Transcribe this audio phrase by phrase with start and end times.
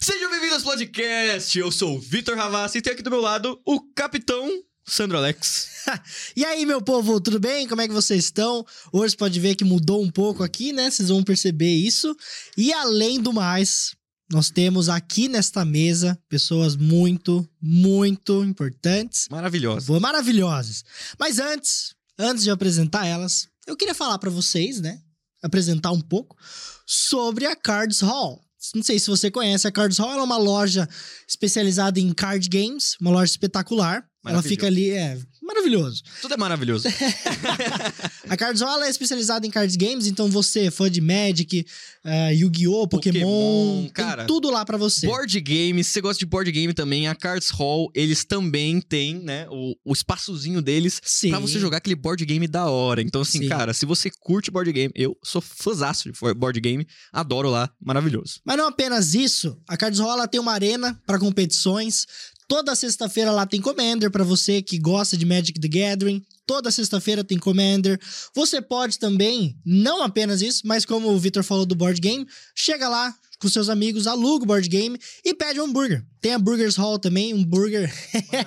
[0.00, 1.58] Sejam bem-vindos ao podcast.
[1.58, 4.48] Eu sou o Vitor Ravassi e tem aqui do meu lado o Capitão
[4.86, 5.74] Sandro Alex.
[6.34, 7.68] E aí, meu povo, tudo bem?
[7.68, 8.66] Como é que vocês estão?
[8.92, 10.90] Hoje você pode ver que mudou um pouco aqui, né?
[10.90, 12.12] Vocês vão perceber isso.
[12.56, 13.94] E além do mais,
[14.28, 19.86] nós temos aqui nesta mesa pessoas muito, muito importantes, Maravilhoso.
[19.86, 20.82] boa- maravilhosas.
[21.20, 25.00] Mas antes, antes de apresentar elas, eu queria falar pra vocês, né?
[25.40, 26.36] Apresentar um pouco
[26.84, 28.42] sobre a Cards Hall.
[28.74, 30.88] Não sei se você conhece, a Cards Hall é uma loja
[31.28, 34.04] especializada em card games, uma loja espetacular.
[34.24, 35.16] Ela fica ali, é
[35.46, 36.02] maravilhoso.
[36.20, 36.88] Tudo é maravilhoso.
[38.28, 41.64] A Cards Hall ela é especializada em cards games, então você, fã de Magic,
[42.04, 45.06] eh, Yu-Gi-Oh!, Pokémon, Pokémon, tem cara, tudo lá pra você.
[45.06, 49.20] board game, se você gosta de board game também, a Cards Hall, eles também têm,
[49.20, 51.30] né, o, o espaçozinho deles Sim.
[51.30, 53.00] pra você jogar aquele board game da hora.
[53.00, 53.48] Então, assim, Sim.
[53.48, 58.40] cara, se você curte board game, eu sou fãzaço de board game, adoro lá, maravilhoso.
[58.44, 62.06] Mas não apenas isso, a Cards Hall tem uma arena pra competições.
[62.48, 66.24] Toda sexta-feira lá tem Commander pra você que gosta de Magic the Gathering.
[66.46, 67.98] Toda sexta-feira tem Commander.
[68.34, 72.88] Você pode também, não apenas isso, mas como o Victor falou do board game, chega
[72.88, 76.04] lá com seus amigos, aluga o board game e pede um hambúrguer.
[76.20, 77.92] Tem a Burgers Hall também, um hambúrguer,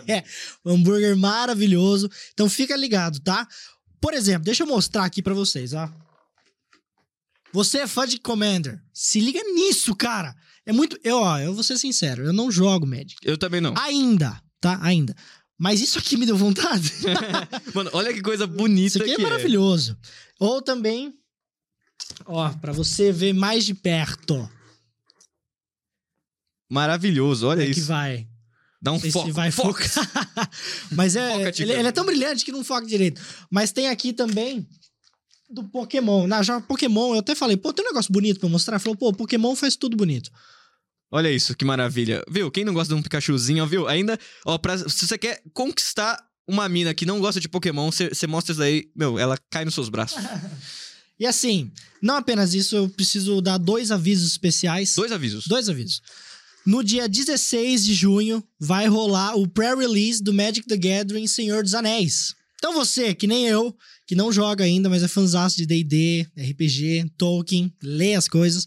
[0.66, 2.10] um hambúrguer maravilhoso.
[2.34, 3.48] Então fica ligado, tá?
[4.00, 5.92] Por exemplo, deixa eu mostrar aqui pra vocês, ó.
[7.52, 8.82] Você é fã de Commander?
[8.94, 10.36] Se liga nisso, cara.
[10.66, 11.00] É muito.
[11.04, 13.16] Eu, ó, eu vou ser sincero, eu não jogo Magic.
[13.24, 13.74] Eu também não.
[13.78, 14.80] Ainda, tá?
[14.82, 15.16] Ainda.
[15.58, 16.94] Mas isso aqui me deu vontade.
[17.74, 19.98] Mano, olha que coisa bonita isso aqui é que maravilhoso.
[20.40, 21.14] Ou também,
[22.26, 24.50] ó, pra você ver mais de perto.
[26.70, 27.88] Maravilhoso, olha é que isso.
[27.88, 28.28] vai.
[28.82, 29.26] Dá um foco.
[29.26, 29.84] se vai foco.
[29.84, 30.50] focar.
[30.94, 31.46] Mas é.
[31.46, 33.22] Foca, ele, ele é tão brilhante que não foca direito.
[33.50, 34.66] Mas tem aqui também
[35.50, 36.28] do Pokémon.
[36.28, 38.80] Na já Pokémon, eu até falei, pô, tem um negócio bonito pra mostrar.
[38.80, 40.32] Falou, pô, Pokémon faz tudo bonito.
[41.12, 42.24] Olha isso, que maravilha.
[42.30, 42.52] Viu?
[42.52, 43.88] Quem não gosta de um Pikachuzinho, viu?
[43.88, 48.10] Ainda, ó, pra, se você quer conquistar uma mina que não gosta de Pokémon, você
[48.10, 50.22] você mostra isso daí, meu, ela cai nos seus braços.
[51.20, 51.70] E assim,
[52.02, 54.96] não apenas isso, eu preciso dar dois avisos especiais.
[54.96, 55.48] Dois avisos.
[55.48, 56.02] Dois avisos.
[56.66, 61.74] No dia 16 de junho, vai rolar o pré-release do Magic the Gathering Senhor dos
[61.74, 62.36] Anéis.
[62.56, 63.76] Então você, que nem eu,
[64.10, 68.66] que não joga ainda, mas é fãzaço de D&D, RPG, Tolkien, lê as coisas,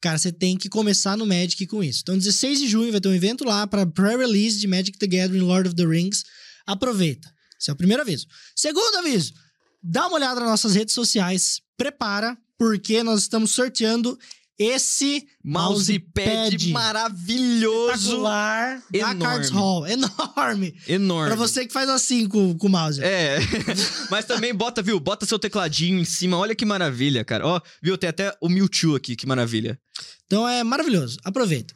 [0.00, 2.02] cara, você tem que começar no Magic com isso.
[2.02, 5.40] Então 16 de junho vai ter um evento lá para pré-release de Magic the Gathering
[5.40, 6.22] Lord of the Rings.
[6.64, 7.28] Aproveita.
[7.60, 8.28] Esse é o primeiro aviso.
[8.54, 9.34] Segundo aviso,
[9.82, 14.16] dá uma olhada nas nossas redes sociais, prepara, porque nós estamos sorteando
[14.58, 16.70] esse Mousepad Mousepad.
[16.70, 17.94] maravilhoso.
[17.94, 19.20] espetacular da Enorme.
[19.22, 19.86] Cards Hall.
[19.88, 20.74] Enorme.
[20.86, 21.28] Enorme.
[21.28, 23.02] Pra você que faz assim com, com o mouse.
[23.02, 23.38] É,
[24.10, 24.98] mas também bota, viu?
[25.00, 26.36] Bota seu tecladinho em cima.
[26.38, 27.46] Olha que maravilha, cara.
[27.46, 27.98] Ó, viu?
[27.98, 29.78] Tem até o Mewtwo aqui, que maravilha.
[30.26, 31.18] Então é maravilhoso.
[31.24, 31.74] Aproveita.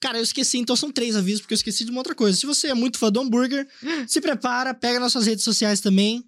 [0.00, 2.38] Cara, eu esqueci, então são três avisos, porque eu esqueci de uma outra coisa.
[2.38, 3.66] Se você é muito fã do hambúrguer,
[4.06, 6.24] se prepara, pega nas suas redes sociais também.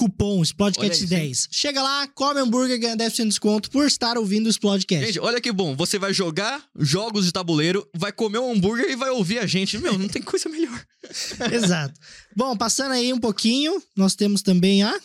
[0.00, 1.20] Cupom Olha Splodcast isso, hein?
[1.26, 1.48] 10.
[1.50, 5.04] Chega lá, come hambúrguer, ganha 10% de desconto por estar ouvindo o Splodcast.
[5.04, 5.76] Gente, olha que bom.
[5.76, 9.76] Você vai jogar jogos de tabuleiro, vai comer um hambúrguer e vai ouvir a gente.
[9.76, 10.82] Meu, não tem coisa melhor.
[11.52, 12.00] Exato.
[12.34, 14.98] Bom, passando aí um pouquinho, nós temos também a.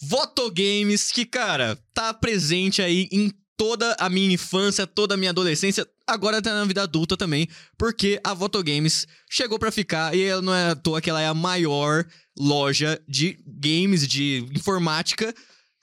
[0.00, 5.84] Votogames, que, cara, tá presente aí em toda a minha infância, toda a minha adolescência,
[6.06, 10.54] agora tá na vida adulta também, porque a Votogames chegou pra ficar e ela não
[10.54, 12.06] é à toa que ela é a maior
[12.38, 15.34] loja de games, de informática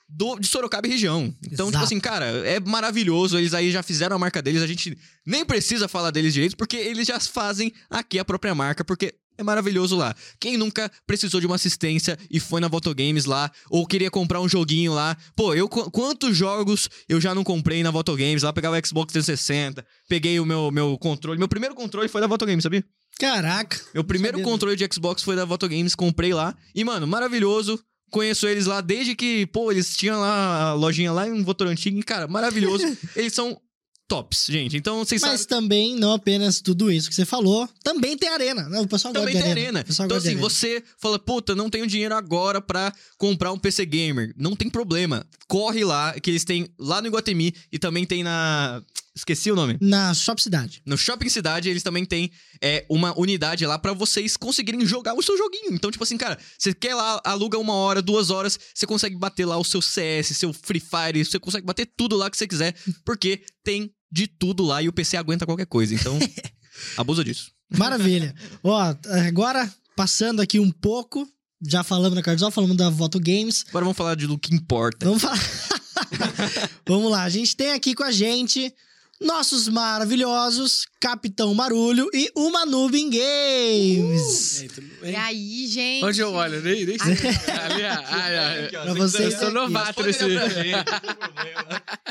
[0.08, 1.34] do, de Sorocaba e região.
[1.44, 1.84] Então, tipo Exato.
[1.84, 3.38] assim, cara, é maravilhoso.
[3.38, 4.96] Eles aí já fizeram a marca deles, a gente
[5.26, 9.42] nem precisa falar deles direito, porque eles já fazem aqui a própria marca, porque é
[9.42, 10.14] maravilhoso lá.
[10.40, 14.48] Quem nunca precisou de uma assistência e foi na Votogames lá, ou queria comprar um
[14.48, 15.16] joguinho lá?
[15.36, 18.42] Pô, eu qu- quantos jogos eu já não comprei na Votogames?
[18.42, 21.38] Lá pegava o Xbox 360, peguei o meu, meu controle.
[21.38, 22.84] Meu primeiro controle foi da Votogames, sabia?
[23.18, 23.80] Caraca.
[23.94, 26.54] Meu primeiro sabia, controle de Xbox foi da Votogames, comprei lá.
[26.74, 27.78] E, mano, maravilhoso.
[28.10, 31.96] Conheço eles lá desde que, pô, eles tinham lá a lojinha lá em Votorantim.
[31.98, 32.84] E, cara, maravilhoso.
[33.16, 33.60] eles são
[34.06, 34.76] tops, gente.
[34.76, 35.46] Então, vocês Mas sabem.
[35.46, 38.68] também, não apenas tudo isso que você falou, também tem arena.
[38.68, 39.84] Não, o pessoal Também gosta tem arena.
[39.84, 40.40] Pessoal Então, assim, arena.
[40.42, 44.32] você fala, puta, não tenho dinheiro agora pra comprar um PC Gamer.
[44.36, 45.26] Não tem problema.
[45.48, 48.82] Corre lá, que eles têm lá no Iguatemi e também tem na.
[49.16, 49.78] Esqueci o nome.
[49.80, 50.82] Na Shop Cidade.
[50.84, 55.22] No Shopping Cidade, eles também têm é, uma unidade lá pra vocês conseguirem jogar o
[55.22, 55.72] seu joguinho.
[55.72, 59.44] Então, tipo assim, cara, você quer lá, aluga uma hora, duas horas, você consegue bater
[59.46, 62.74] lá o seu CS, seu Free Fire, você consegue bater tudo lá que você quiser,
[63.04, 65.92] porque tem de tudo lá e o PC aguenta qualquer coisa.
[65.92, 66.16] Então,
[66.96, 67.50] abusa disso.
[67.76, 68.32] Maravilha.
[68.62, 68.94] Ó,
[69.26, 71.28] agora, passando aqui um pouco,
[71.66, 73.64] já falamos da Cardsol, falamos da Voto Games.
[73.70, 75.04] Agora vamos falar de do que importa.
[75.04, 75.38] Vamos falar.
[76.86, 78.72] Vamos lá, a gente tem aqui com a gente
[79.20, 84.62] nossos maravilhosos Capitão Marulho e uma Nubin Games.
[85.02, 86.04] E aí, E aí, gente?
[86.04, 86.60] Onde eu olho?
[86.62, 87.12] Nem, nem sei.
[87.12, 88.68] Ali, ai.
[88.70, 90.24] Pra vocês Eu sou novato nesse...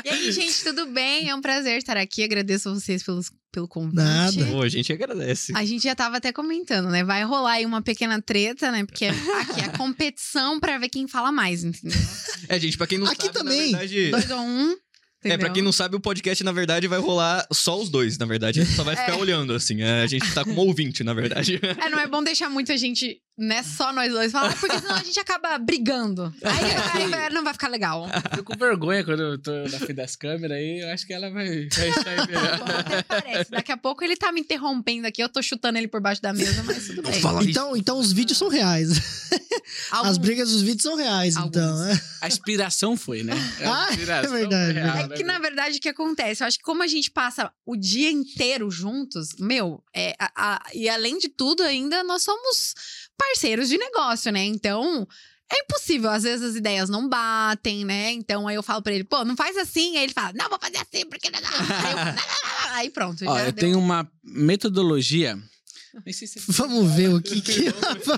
[0.04, 1.28] E aí, gente, tudo bem?
[1.28, 2.22] É um prazer estar aqui.
[2.22, 3.96] Agradeço a vocês pelos, pelo convite.
[3.96, 4.46] Nada.
[4.46, 5.52] Pô, a gente agradece.
[5.56, 7.02] A gente já tava até comentando, né?
[7.04, 8.84] Vai rolar aí uma pequena treta, né?
[8.84, 11.98] Porque aqui é a competição pra ver quem fala mais, entendeu?
[12.48, 13.72] É, gente, pra quem não Aqui sabe, também.
[13.72, 14.10] na verdade...
[14.10, 14.76] Dois ou um.
[15.24, 15.52] É, pra entendeu?
[15.54, 18.60] quem não sabe, o podcast, na verdade, vai rolar só os dois, na verdade.
[18.60, 19.82] A gente só vai ficar olhando, assim.
[19.82, 21.58] É, A gente tá como ouvinte, na verdade.
[21.82, 23.62] É, não é bom deixar muita gente, né?
[23.62, 26.32] Só nós dois falar, porque senão a gente acaba brigando.
[26.42, 28.06] Aí, aí vai- não vai ficar legal.
[28.34, 30.80] Fico com vergonha quando eu tô na frente das câmeras aí.
[30.80, 32.62] Eu acho que ela vai, vai sair melhor.
[32.78, 33.50] Até parece.
[33.50, 36.32] Daqui a pouco ele tá me interrompendo aqui, eu tô chutando ele por baixo da
[36.32, 37.20] mesa, mas tudo bem.
[37.50, 38.90] Então, então os vídeos são reais.
[39.90, 41.56] Algum- As brigas dos vídeos são reais, Alguns.
[41.56, 41.84] então.
[41.88, 42.00] é.
[42.20, 43.32] A inspiração foi, né?
[43.64, 45.16] Ah, A inspiração é verdade, real, É né?
[45.16, 46.42] que, na verdade, o que acontece?
[46.42, 50.62] Eu acho que como a gente passa o dia inteiro juntos, meu, é, a- a-
[50.74, 52.74] e além de tudo, ainda nós somos
[53.18, 54.44] parceiros de negócio, né?
[54.44, 55.06] Então.
[55.52, 58.10] É impossível, às vezes as ideias não batem, né?
[58.12, 59.94] Então aí eu falo pra ele, pô, não faz assim.
[59.98, 61.28] Aí ele fala, não, vou fazer assim, porque.
[61.28, 62.72] Aí, eu.
[62.72, 63.22] Aí pronto.
[63.28, 65.38] Ó, já eu deu- tenho uma metodologia.
[66.04, 67.64] Nem sei se Vamos ver o que que.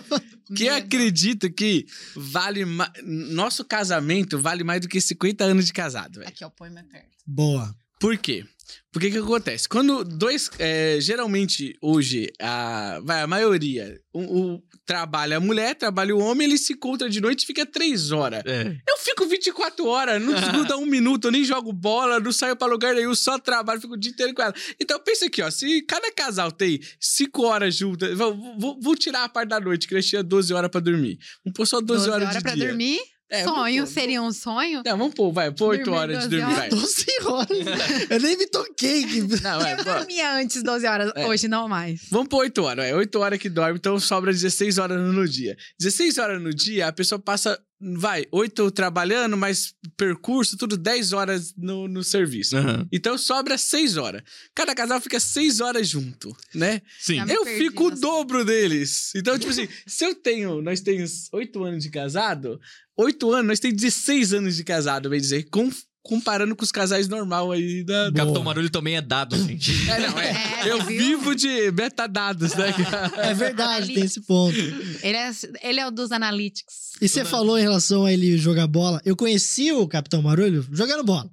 [0.55, 0.77] que Medo.
[0.77, 1.85] acredito que
[2.15, 2.91] vale ma...
[3.03, 6.29] nosso casamento vale mais do que 50 anos de casado, velho.
[6.29, 7.09] Aqui, ó, põe mais perto.
[7.27, 7.75] Boa.
[7.99, 8.45] Por quê?
[8.93, 9.69] Porque que acontece?
[9.69, 10.49] Quando dois.
[10.59, 14.21] é, geralmente, hoje, a, vai, a maioria o,
[14.55, 18.13] o- trabalha a mulher, trabalha o homem, ele se encontra de noite e fica três
[18.13, 18.43] horas.
[18.47, 18.77] É.
[18.89, 22.69] Eu fico 24 horas, não desgruda um minuto, eu nem jogo bola, não saio pra
[22.69, 24.55] lugar nenhum, só trabalho, fico o dia inteiro com ela.
[24.81, 29.25] Então pensa aqui, ó, se cada casal tem 5 horas juntas, vou, vou- vou tirar
[29.25, 31.19] a parte da noite, que nós tinha 12 horas pra dormir.
[31.45, 32.69] Vamos pôr só 12, horas, de pra dia.
[32.69, 33.01] dormir?
[33.29, 33.87] É, sonho?
[33.87, 34.83] Seria um sonho?
[34.87, 36.69] Não, vamos pôr, vai, pôr 8 Dormir horas de 12 dormir, vai.
[36.69, 38.11] 12 horas.
[38.11, 39.05] Eu nem me toquei.
[39.05, 39.21] Que...
[39.21, 39.85] Não, vai, Eu pô.
[39.85, 41.27] dormia antes 12 horas, É.
[41.27, 42.03] hoje não mais.
[42.11, 45.57] Vamos pôr 8 horas, é 8 horas que dorme, então sobra 16 horas no dia.
[45.81, 51.53] 16 horas no dia, a pessoa passa, vai, 8 trabalhando, mas percurso, tudo 10 horas
[51.57, 52.57] no, no serviço.
[52.57, 52.87] Aham.
[52.93, 54.23] Então sobra 6 horas.
[54.55, 56.81] Cada casal fica 6 horas junto, né?
[57.01, 57.19] Sim.
[57.29, 58.01] Eu perdi fico o nessa.
[58.03, 59.11] dobro deles.
[59.17, 62.61] Então, tipo assim, se eu tenho, nós temos 8 anos de casado,
[62.97, 65.71] 8 anos, nós temos 16 anos de casado, bem dizer, com-
[66.03, 68.09] comparando com os casais normal aí da.
[68.09, 69.73] O da- Capitão Marulho também é dado, gente.
[69.91, 70.63] É, não, é.
[70.67, 70.99] É, eu viu?
[71.19, 72.73] vivo de metadados, né?
[73.19, 74.57] É verdade, tem esse ponto.
[74.57, 75.31] Ele é,
[75.63, 76.93] ele é o dos analytics.
[77.01, 79.01] E você falou em relação a ele jogar bola.
[79.05, 81.29] Eu conheci o Capitão Marulho jogando bola.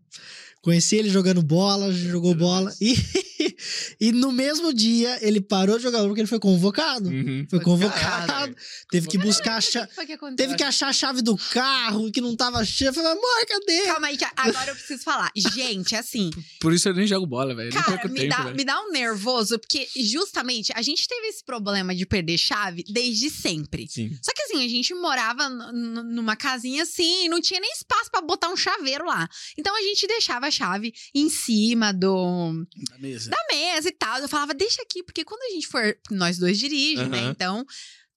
[0.64, 2.74] Conheci ele jogando bola, jogou bola.
[2.80, 2.96] E,
[4.00, 7.10] e no mesmo dia ele parou de jogar porque ele foi convocado.
[7.10, 7.46] Uhum.
[7.50, 8.00] Foi convocado.
[8.00, 8.56] caralho.
[8.90, 9.90] Teve que buscar a chave.
[10.38, 12.90] Teve que achar a chave do carro que não tava cheia.
[12.90, 13.82] Eu falei, amor, cadê?
[13.88, 15.30] Calma aí, que agora eu preciso falar.
[15.36, 16.30] Gente, assim,
[16.62, 17.70] Por isso eu nem jogo bola, velho.
[17.74, 18.56] Cara, perco me tempo, dá, velho.
[18.56, 23.30] me dá um nervoso, porque justamente a gente teve esse problema de perder chave desde
[23.30, 23.86] sempre.
[23.90, 24.18] Sim.
[24.22, 28.22] Só que assim, a gente morava numa casinha assim, e não tinha nem espaço pra
[28.22, 29.28] botar um chaveiro lá.
[29.58, 33.30] Então a gente deixava a chave em cima do Na mesa.
[33.30, 34.20] da mesa e tal.
[34.20, 35.98] Eu falava, deixa aqui, porque quando a gente for.
[36.12, 37.20] Nós dois dirigem, né?
[37.20, 37.32] Aham.
[37.32, 37.66] Então.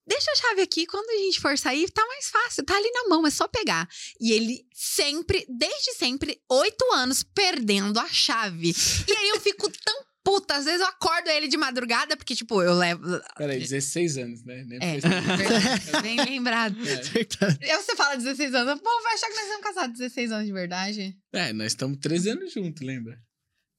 [0.09, 3.09] Deixa a chave aqui, quando a gente for sair, tá mais fácil, tá ali na
[3.09, 3.89] mão, é só pegar.
[4.21, 8.73] E ele sempre, desde sempre, oito anos perdendo a chave.
[9.09, 12.61] E aí eu fico tão puta, às vezes eu acordo ele de madrugada, porque, tipo,
[12.61, 13.01] eu levo.
[13.37, 14.65] Peraí, 16 anos, né?
[14.67, 16.77] Nem É, verdade, bem lembrado.
[16.81, 16.97] É.
[16.97, 17.59] Verdade.
[17.63, 20.53] Eu, você fala 16 anos, pô, vai achar que nós estamos casados 16 anos de
[20.53, 21.17] verdade?
[21.33, 23.17] É, nós estamos 13 anos juntos, lembra?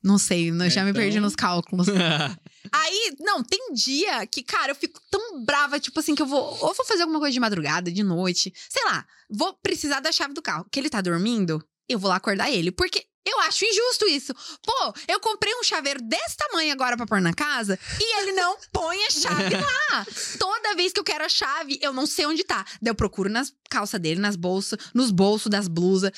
[0.02, 1.88] Não sei, eu já me Então- perdi nos cálculos.
[2.72, 6.40] Aí, não, tem dia que, cara, eu fico tão brava, tipo assim, que eu vou.
[6.62, 8.54] Ou vou fazer alguma coisa de madrugada, de noite.
[8.70, 10.66] Sei lá, vou precisar da chave do carro.
[10.72, 12.72] Que ele tá dormindo, eu vou lá acordar ele.
[12.72, 14.34] Porque eu acho injusto isso.
[14.64, 18.58] Pô, eu comprei um chaveiro desse tamanho agora pra pôr na casa e ele não
[18.72, 20.06] põe a chave lá.
[20.40, 22.66] Toda vez que eu quero a chave, eu não sei onde tá.
[22.82, 26.12] Daí eu procuro nas calças dele, nas bolsas, nos bolsos das blusas.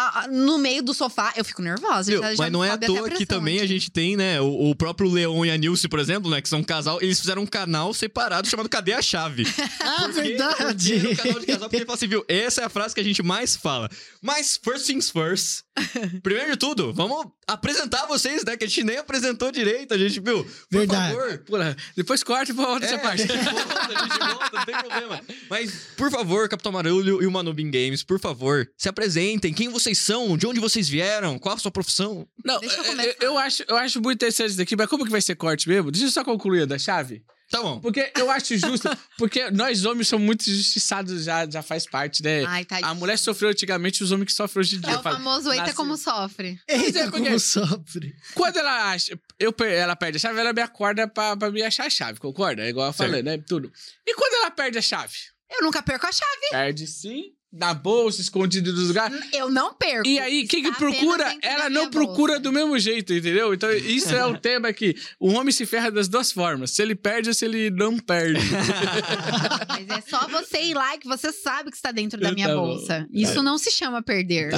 [0.00, 2.08] Ah, no meio do sofá, eu fico nervosa.
[2.12, 3.66] Meu, mas não é à toa que também a aqui.
[3.68, 6.60] gente tem, né, o, o próprio Leon e a Nilce, por exemplo, né, que são
[6.60, 9.42] um casal, eles fizeram um canal separado chamado Cadê a Chave?
[9.80, 11.00] Ah, Porque- verdade.
[11.00, 13.04] Porque canal de casal, porque ele fala assim, viu, essa é a frase que a
[13.04, 13.90] gente mais fala.
[14.22, 15.62] Mas, first things first,
[16.22, 20.20] primeiro de tudo, vamos apresentar vocês, né, que a gente nem apresentou direito, a gente,
[20.20, 21.14] viu, por Verdade.
[21.14, 21.38] favor...
[21.38, 23.22] Pula, depois corta e volta É, essa parte.
[23.22, 25.20] a gente volta, a gente volta, não tem problema.
[25.48, 29.52] Mas, por favor, Capitão Marulho e o Manubin Games, por favor, se apresentem.
[29.54, 30.36] Quem vocês são?
[30.36, 31.38] De onde vocês vieram?
[31.38, 32.26] Qual a sua profissão?
[32.44, 33.16] Não, Deixa eu eu, começar.
[33.20, 35.90] eu acho, eu acho muito interessante isso daqui, mas como que vai ser corte mesmo?
[35.90, 37.22] Deixa eu só concluir a da chave.
[37.50, 37.80] Tá bom.
[37.80, 42.44] Porque eu acho justo, porque nós homens somos muito injustiçados, já, já faz parte, né?
[42.44, 42.88] Ai, tadinho.
[42.88, 44.92] A mulher sofreu antigamente, os homens que sofrem hoje em dia.
[44.92, 46.60] É o Fala, famoso eita nasce- como sofre.
[46.68, 48.14] Eita, é, como sofre.
[48.34, 51.62] Quando ela acha, eu, per- ela perde a chave, ela me acorda pra, pra me
[51.62, 52.62] achar a chave, concorda?
[52.62, 53.38] É igual eu falei, né?
[53.38, 53.72] Tudo.
[54.06, 55.14] E quando ela perde a chave?
[55.50, 56.48] Eu nunca perco a chave.
[56.50, 59.18] Perde sim, na bolsa, escondido dos lugares.
[59.32, 60.06] Eu não perco.
[60.06, 61.34] E aí, quem que procura?
[61.42, 62.40] Ela não procura bolsa.
[62.42, 63.54] do mesmo jeito, entendeu?
[63.54, 64.94] Então, isso é o tema aqui.
[65.18, 66.72] O homem se ferra das duas formas.
[66.72, 68.38] Se ele perde ou se ele não perde.
[69.68, 72.54] Mas é só você ir lá que você sabe que está dentro da minha Tá
[72.54, 72.66] bom.
[72.66, 73.06] bolsa.
[73.12, 74.50] Isso não se chama perder.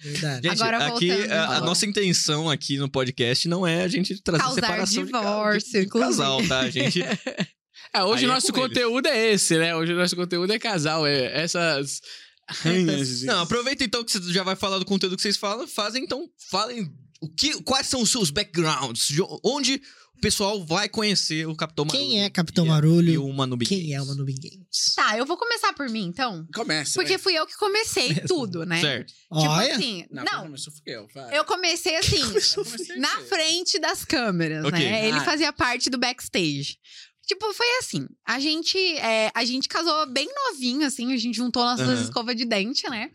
[0.00, 0.48] Verdade.
[0.48, 1.32] Gente, Agora aqui voltando.
[1.32, 5.12] a, a nossa intenção aqui no podcast não é a gente trazer Causar separação de
[5.12, 6.10] divórcio, de, de inclusive.
[6.18, 6.60] casal, tá?
[6.60, 7.00] A gente
[7.94, 8.60] É, hoje Aí o é nosso eles.
[8.60, 9.76] conteúdo é esse, né?
[9.76, 12.00] Hoje o nosso conteúdo é casal, é essas
[12.48, 13.22] ranhas.
[13.22, 16.28] Não, aproveita então que você já vai falar do conteúdo que vocês falam, fazem então,
[16.50, 19.80] falem o que, quais são os seus backgrounds, de onde
[20.16, 22.02] o pessoal vai conhecer o Capitão Marulho.
[22.08, 23.10] Quem é Capitão Marulho?
[23.12, 24.94] E o Manu Quem é o Manu Games?
[24.96, 26.46] Tá, eu vou começar por mim, então.
[26.54, 26.92] Começa.
[26.94, 27.18] Porque né?
[27.18, 28.80] fui eu que comecei tudo, né?
[28.80, 29.08] Certo.
[29.08, 31.06] Tipo Olha, assim, Não, não, começou fui eu.
[31.14, 31.36] vai.
[31.38, 32.22] eu comecei assim,
[32.54, 34.78] Comecei na frente das câmeras, Ok.
[34.78, 35.08] né?
[35.08, 35.24] Ele Ah.
[35.24, 36.78] fazia parte do backstage.
[37.26, 38.06] Tipo, foi assim.
[38.26, 41.12] A gente, é, a gente casou bem novinho, assim.
[41.12, 42.02] A gente juntou nossas Aham.
[42.02, 43.10] escovas de dente, né?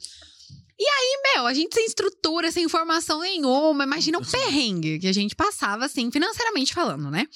[0.79, 3.83] E aí, meu, a gente sem estrutura, sem informação nenhuma.
[3.83, 7.27] Imagina o perrengue que a gente passava, assim, financeiramente falando, né?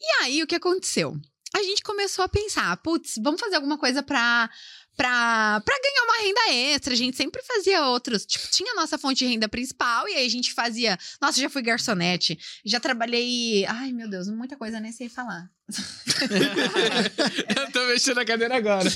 [0.00, 1.14] E aí, o que aconteceu?
[1.54, 4.50] A gente começou a pensar, putz, vamos fazer alguma coisa pra,
[4.96, 6.94] pra, pra ganhar uma renda extra.
[6.94, 8.24] A gente sempre fazia outros.
[8.24, 10.98] Tipo, tinha a nossa fonte de renda principal e aí a gente fazia.
[11.20, 13.64] Nossa, já fui garçonete, já trabalhei.
[13.66, 15.50] Ai, meu Deus, muita coisa nem sei falar.
[17.56, 18.88] eu tô mexendo a cadeira agora.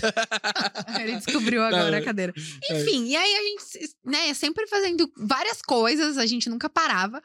[1.00, 2.32] Ele descobriu agora a cadeira.
[2.70, 7.22] Enfim, e aí a gente, né, sempre fazendo várias coisas, a gente nunca parava.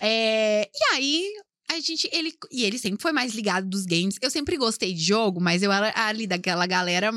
[0.00, 1.32] É, e aí.
[1.70, 4.16] A gente, ele, e ele sempre foi mais ligado dos games.
[4.20, 7.10] Eu sempre gostei de jogo, mas eu era ali daquela galera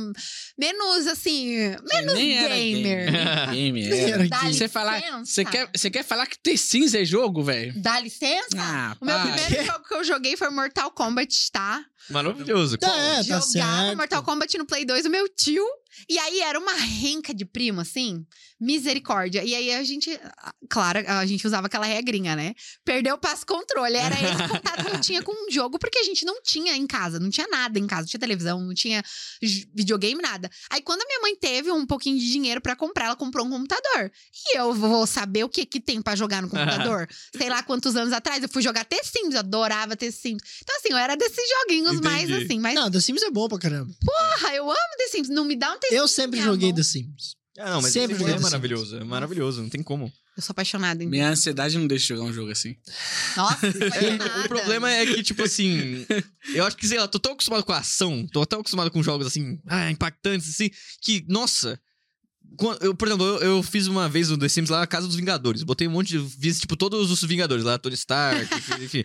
[0.57, 3.11] menos, assim, menos Nem era gamer.
[3.53, 4.09] Gamer, Nem era.
[4.11, 4.53] era Dá gamer.
[4.53, 5.25] Você falar, licença.
[5.25, 7.73] você quer, você quer falar que The Sims é jogo, velho?
[7.81, 8.47] Dá licença?
[8.57, 11.83] Ah, O meu primeiro jogo que eu joguei foi Mortal Kombat, tá?
[12.09, 12.77] Maravilhoso.
[12.77, 13.97] Tá, é, tá Jogava certo.
[13.97, 15.65] Mortal Kombat no Play 2 do meu tio.
[16.07, 18.23] E aí era uma renca de primo, assim.
[18.59, 19.43] Misericórdia.
[19.43, 20.11] E aí a gente.
[20.37, 22.53] ah, Claro, a gente usava aquela regrinha, né?
[22.83, 23.95] Perdeu o passo controle.
[23.95, 26.85] Era esse contato que eu tinha com um jogo, porque a gente não tinha em
[26.85, 29.03] casa, não tinha nada em casa, não tinha televisão, não tinha
[29.73, 30.49] videogame, nada.
[30.69, 33.49] Aí quando a minha mãe teve um pouquinho de dinheiro pra comprar, ela comprou um
[33.49, 34.11] computador.
[34.47, 37.07] E eu vou saber o que que tem pra jogar no computador?
[37.35, 40.41] Sei lá quantos anos atrás eu fui jogar The Sims, eu adorava The Sims.
[40.61, 42.45] Então assim, eu era desses joguinhos mais Entendi.
[42.45, 43.93] assim, mais Não, The Sims é bom pra caramba.
[44.03, 45.29] Porra, eu amo The Sims.
[45.29, 46.73] Não me dá um The Eu sempre joguei.
[46.73, 47.35] The Sims.
[47.59, 48.97] Ah, não, mas Sempre esse joguei é maravilhoso.
[48.97, 50.11] É maravilhoso, não tem como.
[50.35, 52.75] Eu sou apaixonada em Minha ansiedade não deixa eu jogar um jogo assim.
[53.35, 56.05] Nossa, É, o problema é que, tipo assim.
[56.53, 59.01] Eu acho que, sei lá, tô tão acostumado com a ação, tô tão acostumado com
[59.01, 60.69] jogos assim, ah, impactantes, assim,
[61.01, 61.79] que, nossa.
[62.55, 65.07] Quando- Eu, por exemplo, eu, eu fiz uma vez no The Sims lá na Casa
[65.07, 65.63] dos Vingadores.
[65.63, 66.29] Botei um monte de.
[66.39, 68.47] Fiz, tipo, todos os Vingadores lá, Tony Stark,
[68.81, 69.03] enfim.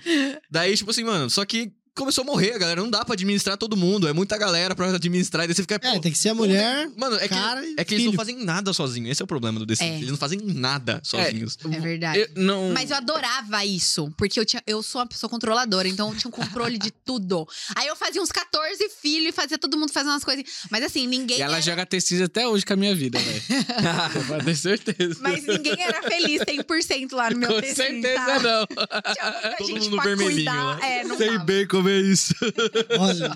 [0.51, 2.81] Daí, tipo assim, mano, só que começou a morrer, a galera.
[2.81, 4.09] Não dá pra administrar todo mundo.
[4.09, 5.45] É muita galera pra administrar.
[5.45, 5.75] E daí você fica.
[5.75, 8.07] É, pô, tem que ser a mulher, Mano, é que, cara e é que eles
[8.07, 9.11] não fazem nada sozinhos.
[9.11, 9.91] Esse é o problema do The Sims.
[9.91, 9.97] É.
[9.97, 11.57] Eles não fazem nada sozinhos.
[11.65, 12.19] É verdade.
[12.21, 12.73] Eu não...
[12.73, 16.29] Mas eu adorava isso, porque eu, tinha, eu sou uma pessoa controladora, então eu tinha
[16.29, 17.47] um controle de tudo.
[17.77, 20.45] Aí eu fazia uns 14 filhos e fazia todo mundo fazer umas coisas.
[20.71, 21.39] Mas assim, ninguém.
[21.39, 23.43] E ela era, joga Sims até hoje com a minha vida, velho.
[24.29, 25.19] Pode ter certeza.
[25.21, 28.41] Mas ninguém era feliz 100% lá no meu Com The Sims, certeza tá?
[28.41, 28.67] não.
[29.13, 30.65] Tinha muita Todo gente mundo pra vermelhinho cuidar.
[30.65, 30.87] lá.
[30.87, 31.45] É, não Sei dava.
[31.89, 32.35] É isso.
[32.99, 33.33] Olha.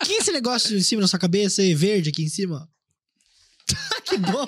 [0.00, 2.68] é esse negócio em cima da sua cabeça aí, verde aqui em cima?
[4.04, 4.44] que bom.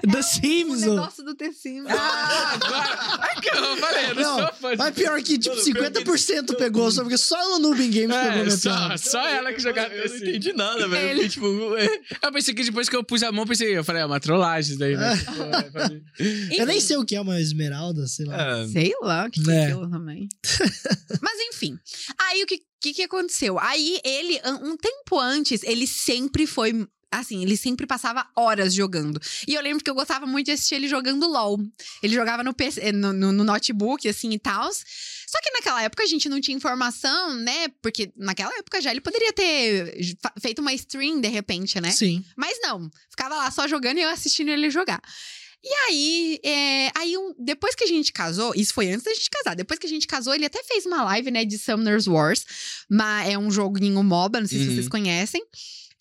[0.00, 0.90] The O Sims, ô.
[0.94, 1.86] negócio do The Sims.
[1.90, 3.28] Ah, agora.
[3.36, 5.64] É que eu falei, eu não, Não, sou fã de mas pior que, tipo, Mano,
[5.72, 9.26] pior que 50% pegou, só porque só o Noobin Games pegou É, minha só, só
[9.28, 11.08] ela que jogava Eu não entendi nada, velho.
[11.08, 13.84] Eu Ele- tipo, é, Eu pensei que depois que eu pus a mão, pensei, eu
[13.84, 15.16] falei, é uma trollagem isso daí, né?
[15.16, 16.02] Tipo, é, falei-
[16.58, 18.60] Eu nem sei o que é uma esmeralda, sei lá.
[18.60, 19.54] é, Sei lá o que, que É.
[19.54, 20.28] é aquilo também.
[21.20, 21.78] Mas enfim.
[22.18, 23.58] Aí o que, que, que aconteceu?
[23.58, 26.72] Aí ele, um tempo antes, ele sempre foi.
[27.12, 29.20] Assim, ele sempre passava horas jogando.
[29.48, 31.58] E eu lembro que eu gostava muito de assistir ele jogando LOL.
[32.02, 34.70] Ele jogava no, PC, no, no- no notebook, assim e tal.
[34.72, 37.68] Só que naquela época a gente não tinha informação, né?
[37.82, 39.96] Porque naquela época já ele poderia ter
[40.40, 41.90] feito uma stream de repente, né?
[41.90, 42.24] Sim.
[42.36, 45.00] Mas não, ficava lá só jogando e eu assistindo ele jogar.
[45.62, 49.28] E aí, é, aí um- depois que a gente casou, isso foi antes da gente
[49.28, 52.46] casar, depois que a gente casou, ele até fez uma live, né, de Summoner's Wars,
[52.88, 54.74] mas é um joguinho MOBA, não sei se Uhum.
[54.74, 55.44] vocês conhecem,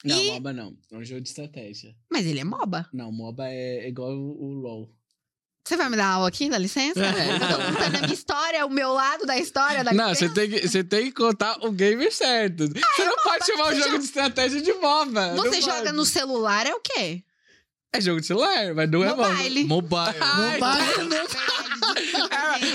[0.03, 0.74] Não, E- MOBA não.
[0.91, 1.94] É um jogo de estratégia.
[2.10, 2.88] mas ele é MOBA.
[2.94, 4.89] Não, MOBA é igual o, o LoL.
[5.68, 7.00] Você vai me dar aula aqui, dá licença?
[7.06, 10.27] É, Eu tô contando a minha história, o meu lado da história, dá Não, você
[10.29, 12.68] tem, que, você tem que contar o game certo.
[12.70, 15.36] você não pode chamar o você jogo joga- de estratégia de MOBA.
[15.36, 15.91] Você não joga pode.
[15.91, 17.24] no celular é o quê?
[17.94, 19.29] É jogo de celular, mas não é MOBA.
[19.29, 19.63] Mobile.
[19.65, 20.15] Mobile.
[20.22, 21.27] Ai, Mobile, não.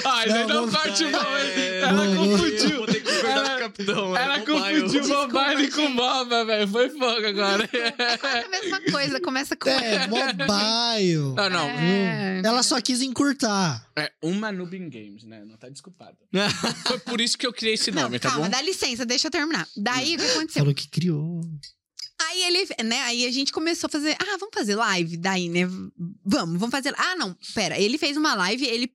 [0.04, 1.12] Ai, você Não, não não parte vai.
[1.12, 1.50] mal, hein?
[1.56, 2.28] É, Ela não, não.
[2.38, 2.76] confundiu.
[2.78, 2.93] Vou ter que concordar Ela- com
[3.24, 4.16] o capitão.
[4.16, 4.82] Ela mobile.
[4.82, 6.68] confundiu mobile com MOBA, velho.
[6.68, 7.68] Foi fogo agora.
[7.72, 9.68] É a mesma coisa, começa com.
[9.68, 11.34] É, mobile.
[11.36, 11.68] Não, não.
[11.70, 12.42] É.
[12.44, 13.86] Ela só quis encurtar.
[13.96, 15.42] É uma noob in games, né?
[15.44, 16.16] Não tá desculpado.
[16.86, 18.50] Foi por isso que eu criei esse Não, nome, tá calma, bom?
[18.50, 19.66] dá licença, deixa eu terminar.
[19.76, 20.60] Daí o que aconteceu?
[20.60, 21.40] Falou que criou.
[22.20, 23.00] Aí ele, né?
[23.02, 24.16] Aí a gente começou a fazer.
[24.20, 25.16] Ah, vamos fazer live?
[25.16, 25.66] Daí, né?
[26.24, 26.94] Vamos, vamos fazer.
[26.96, 27.78] Ah, não, pera.
[27.78, 28.90] Ele fez uma live, ele.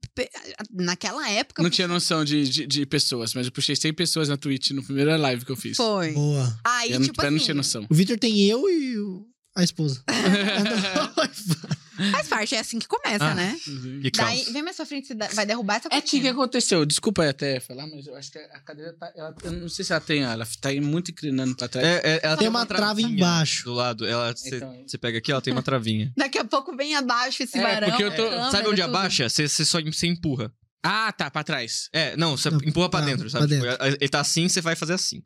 [0.71, 1.61] Naquela época.
[1.61, 4.83] Não tinha noção de, de, de pessoas, mas eu puxei 100 pessoas na Twitch no
[4.83, 5.75] primeiro live que eu fiz.
[5.77, 6.11] Foi.
[6.13, 6.59] Boa.
[6.63, 7.45] Aí, Eu não, tipo não assim.
[7.45, 7.85] ter noção.
[7.89, 10.01] O Victor tem eu e o- a esposa.
[12.12, 13.36] Faz parte, é assim que começa, Ah.
[13.36, 13.58] né?
[14.01, 14.53] Que Daí, caos.
[14.53, 16.32] vem mais pra frente, você vai derrubar essa É que o que cortina.
[16.32, 16.86] aconteceu?
[16.86, 19.12] Desculpa aí até falar, mas eu acho que a cadeira tá.
[19.15, 20.24] Ela, eu não sei se ela tem.
[20.24, 21.86] Ela tá aí muito inclinando pra trás.
[21.86, 23.63] É, é, ela Tem uma trava travinha embaixo.
[23.65, 24.06] Do lado.
[24.06, 26.12] Ela, Você Então- você pega aqui, ela tem uma travinha.
[26.18, 27.89] Daqui a pouco vem abaixo esse É, varão.
[27.89, 29.27] porque eu tô- câmera, Sabe onde abaixa?
[29.29, 30.51] Você, você só você empurra.
[30.84, 31.89] Ah, tá, pra trás.
[31.91, 33.53] É, não, você Não, empurra pra tá, dentro, pra sabe?
[33.53, 33.86] Tipo, dentro.
[34.00, 35.22] ele tá assim, você vai fazer assim.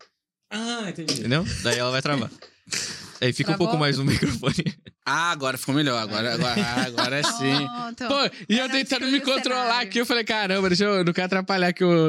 [0.51, 1.13] Ah, entendi.
[1.19, 1.45] Entendeu?
[1.61, 2.29] Daí ela vai travar.
[3.23, 3.67] Aí fica um Travou?
[3.67, 4.53] pouco mais no microfone.
[5.05, 6.01] Ah, agora ficou melhor.
[6.01, 7.57] Agora, agora, ah, agora é sim.
[7.57, 8.07] Pronto.
[8.07, 9.87] Pô, e eu Era tentando assim me controlar cenário.
[9.89, 12.07] aqui, eu falei, caramba, deixa eu não quero atrapalhar aqui o.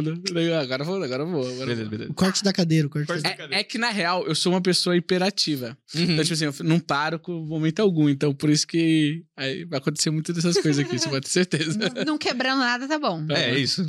[0.63, 1.41] Agora eu vou, agora eu vou.
[1.41, 1.91] Agora eu Beleza, vou.
[1.91, 2.11] beleza.
[2.13, 4.53] O corte da cadeira, o corte da Corte- É, é que, na real, eu sou
[4.53, 5.77] uma pessoa hiperativa.
[5.93, 6.03] Uhum.
[6.03, 8.09] Então, tipo assim, eu não paro com momento algum.
[8.09, 11.77] Então, por isso que aí vai acontecer muito dessas coisas aqui, você pode ter certeza.
[11.97, 13.27] Não- Não quebrando nada, tá bom.
[13.31, 13.85] É, é isso.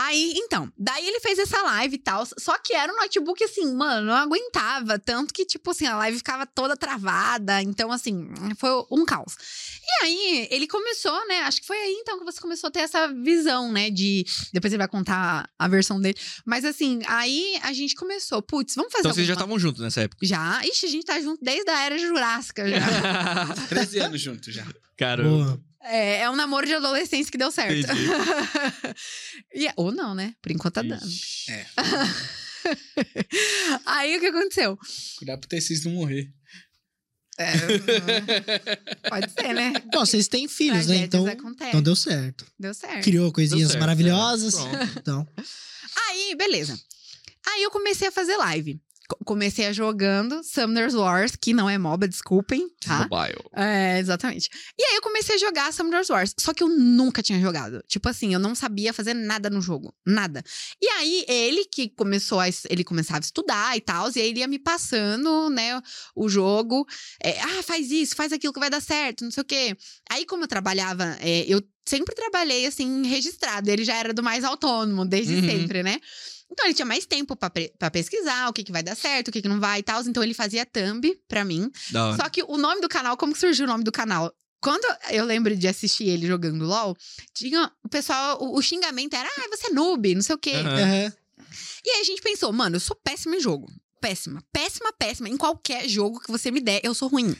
[0.00, 2.24] Aí, então, daí ele fez essa live e tal.
[2.38, 4.96] Só que era um notebook assim, mano, não aguentava.
[4.96, 7.60] Tanto que, tipo assim, a live ficava toda travada.
[7.62, 9.36] Então, assim, foi um caos.
[9.82, 11.40] E aí, ele começou, né?
[11.40, 13.90] Acho que foi aí então que você começou a ter essa visão, né?
[13.90, 14.24] De.
[14.52, 16.16] Depois ele vai contar a versão dele.
[16.46, 19.00] Mas assim, aí a gente começou, putz, vamos fazer.
[19.00, 20.24] Então vocês já estavam juntos nessa época.
[20.24, 20.64] Já?
[20.64, 23.56] Ixi, a gente tá junto desde a era jurássica já.
[23.68, 24.64] 13 anos juntos já.
[24.96, 25.67] Cara, Boa.
[25.82, 27.88] É, é um namoro de adolescência que deu certo.
[29.54, 30.34] E- ou não, né?
[30.42, 31.06] Por enquanto tá dando.
[31.48, 31.66] É.
[33.86, 34.78] Aí o que aconteceu?
[35.18, 36.32] Cuidado pro T6 não morrer.
[37.38, 37.52] É,
[39.08, 39.72] pode ser, né?
[39.92, 40.96] Bom, vocês têm filhos, né?
[40.96, 41.68] Então, acontecem.
[41.68, 42.44] então deu certo.
[42.58, 43.04] Deu certo.
[43.04, 44.54] Criou coisinhas certo, maravilhosas.
[44.54, 44.98] Pronto.
[44.98, 45.28] Então,
[46.08, 46.78] Aí, beleza.
[47.46, 48.80] Aí eu comecei a fazer live.
[49.08, 53.08] Co- Comecei a jogando Summoner's Wars, que não é MOBA, desculpem, tá?
[53.10, 53.42] Mobile.
[53.54, 54.48] É, exatamente.
[54.78, 57.82] E aí eu comecei a jogar Summoner's Wars, só que eu nunca tinha jogado.
[57.88, 60.42] Tipo assim, eu não sabia fazer nada no jogo, nada.
[60.80, 64.40] E aí ele que começou a ele começava a estudar e tal, e aí ele
[64.40, 65.80] ia me passando, né,
[66.14, 66.86] o jogo.
[67.22, 69.76] É, ah, faz isso, faz aquilo que vai dar certo, não sei o quê.
[70.10, 74.44] Aí como eu trabalhava, é, eu sempre trabalhei assim registrado, ele já era do mais
[74.44, 75.40] autônomo desde Uhum.
[75.46, 75.98] sempre, né?
[76.50, 79.42] Então ele tinha mais tempo pra pesquisar o que, que vai dar certo, o que,
[79.42, 80.02] que não vai e tal.
[80.02, 81.70] Então ele fazia thumb pra mim.
[81.94, 82.16] Hora.
[82.16, 84.32] Só que o nome do canal, como que surgiu o nome do canal?
[84.60, 86.96] Quando eu lembro de assistir ele jogando LOL,
[87.32, 90.52] tinha o pessoal, o, o xingamento era, ah, você é noob, não sei o quê.
[90.54, 91.12] Aham.
[91.84, 93.70] E aí a gente pensou, mano, eu sou péssima em jogo.
[94.00, 95.28] Péssima, péssima, péssima.
[95.28, 97.34] Em qualquer jogo que você me der, eu sou ruim.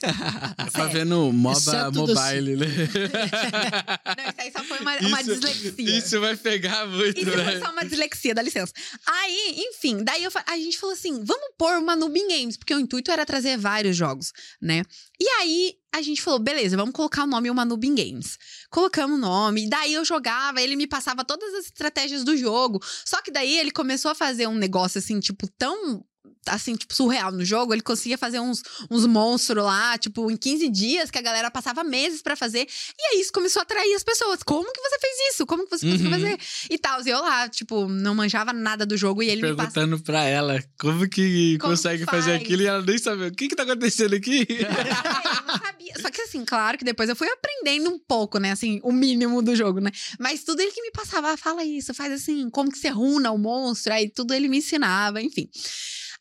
[0.72, 2.66] Tá vendo MOBA mobile, né?
[4.16, 5.98] Não, isso aí só foi uma, uma Isso- dislexia.
[5.98, 7.60] Isso vai pegar muito, Isso foi né?
[7.60, 8.72] só uma dislexia, dá licença.
[9.06, 12.80] Aí, enfim, daí eu a gente falou assim: vamos pôr uma em Games, porque o
[12.80, 14.82] intuito era trazer vários jogos, né?
[15.20, 18.38] E aí a gente falou: beleza, vamos colocar o nome uma em Games.
[18.70, 22.80] Colocamos o nome, e daí eu jogava, ele me passava todas as estratégias do jogo.
[23.04, 26.04] Só que daí ele começou a fazer um negócio assim, tipo, tão.
[26.46, 30.68] Assim, tipo, surreal no jogo, ele conseguia fazer uns, uns monstros lá, tipo, em 15
[30.70, 32.66] dias, que a galera passava meses pra fazer.
[32.98, 34.42] E aí isso começou a atrair as pessoas.
[34.42, 35.46] Como que você fez isso?
[35.46, 36.20] Como que você conseguiu Uhum.
[36.20, 36.38] fazer?
[36.70, 37.02] E tal.
[37.06, 39.70] E eu lá, tipo, não manjava nada do jogo e ele me passa.
[39.72, 42.42] Perguntando pra ela como que Como consegue que fazer faz?
[42.42, 44.46] aquilo e ela nem sabe o que que tá acontecendo aqui.
[44.58, 45.92] É, eu não sabia.
[46.00, 48.52] Só que assim, claro que depois eu fui aprendendo um pouco, né?
[48.52, 49.90] Assim, o mínimo do jogo, né?
[50.18, 53.30] Mas tudo ele que me passava, "Ah, fala isso, faz assim, como que você runa
[53.30, 55.48] o monstro, aí tudo ele me ensinava, enfim.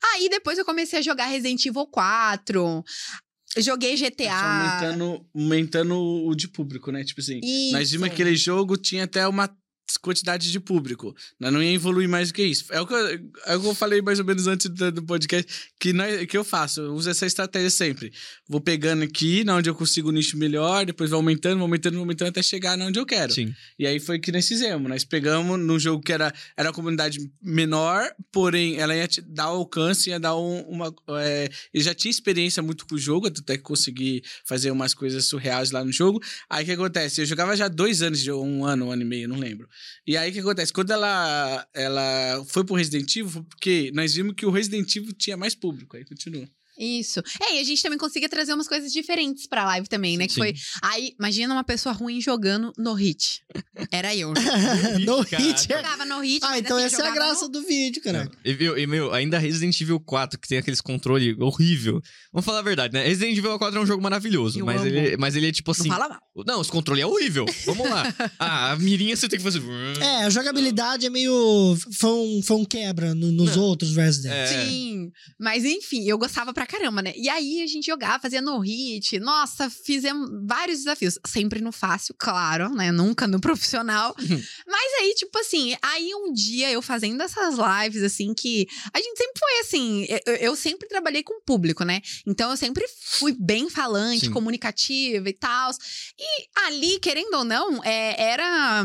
[0.03, 2.83] Aí depois eu comecei a jogar Resident Evil 4,
[3.57, 4.25] joguei GTA.
[4.25, 7.03] Tá aumentando, aumentando o de público, né?
[7.03, 7.71] Tipo assim, Isso.
[8.05, 9.49] aquele jogo, tinha até uma
[10.01, 11.15] quantidade de público.
[11.39, 12.65] Nós não ia evoluir mais do que isso.
[12.71, 13.07] É o que eu,
[13.45, 16.35] é o que eu falei mais ou menos antes do, do podcast, que, nós, que
[16.37, 16.81] eu faço.
[16.81, 18.11] Eu uso essa estratégia sempre.
[18.49, 21.93] Vou pegando aqui, na onde eu consigo um nicho melhor, depois vou aumentando, vou aumentando,
[21.93, 23.31] vou aumentando até chegar na onde eu quero.
[23.33, 23.53] Sim.
[23.77, 24.89] E aí foi que nós fizemos.
[24.89, 29.45] Nós pegamos num jogo que era, era uma comunidade menor, porém ela ia te dar
[29.45, 30.93] alcance, ia dar um- uma.
[31.19, 35.25] É, eu já tinha experiência muito com o jogo, até que consegui fazer umas coisas
[35.25, 36.21] surreais lá no jogo.
[36.49, 37.21] Aí o que acontece?
[37.21, 39.67] Eu jogava já dois anos um ano, um ano e meio, não lembro.
[40.05, 40.73] E aí o que acontece?
[40.73, 45.37] Quando ela, ela foi pro Resident Evil, porque nós vimos que o Resident Evil tinha
[45.37, 45.97] mais público.
[45.97, 46.47] Aí continua.
[46.77, 47.21] Isso.
[47.41, 50.27] É, e a gente também conseguia trazer umas coisas diferentes pra live também, né?
[50.27, 50.41] Que Sim.
[50.41, 50.53] foi.
[50.81, 53.41] Aí, imagina uma pessoa ruim jogando no hit.
[53.91, 54.33] Era eu.
[55.05, 55.67] no hit.
[55.67, 56.43] Jogava no hit.
[56.43, 58.29] Ah, então assim, essa é a graça no- do vídeo, cara.
[58.45, 62.01] E, viu, e, meu, ainda Resident Evil 4, que tem aqueles controle horrível.
[62.31, 63.05] Vamos falar a verdade, né?
[63.07, 64.87] Resident Evil 4 é um jogo maravilhoso, Eu mas amo.
[64.89, 65.87] ele, mas ele é tipo assim.
[65.89, 66.19] Não fala mal.
[66.45, 67.45] Não, os controles é horrível.
[67.65, 68.03] Vamos lá.
[68.39, 69.61] Ah, a mirinha você tem que fazer.
[69.99, 71.75] É, a jogabilidade é meio.
[71.97, 73.63] Foi um, foi um quebra no- nos Não.
[73.63, 74.31] outros Resident.
[74.33, 74.47] É.
[74.47, 75.09] Sim.
[75.39, 77.13] Mas enfim, eu gostava pra caramba, né?
[77.15, 79.19] E aí a gente jogava, fazia no hit.
[79.19, 81.17] Nossa, fizemos vários desafios.
[81.25, 82.91] Sempre no fácil, claro, né?
[82.91, 84.15] Nunca no profissional.
[84.19, 89.17] Mas aí, tipo assim, aí um dia eu fazendo essas lives, assim, que a gente
[89.17, 90.05] sempre foi assim.
[90.25, 92.01] Eu, eu sempre trabalhei com público, né?
[92.25, 94.31] Então eu sempre fui bem falante, Sim.
[94.31, 95.71] comunicativa e tal.
[96.19, 98.83] E ali, querendo ou não, é, era.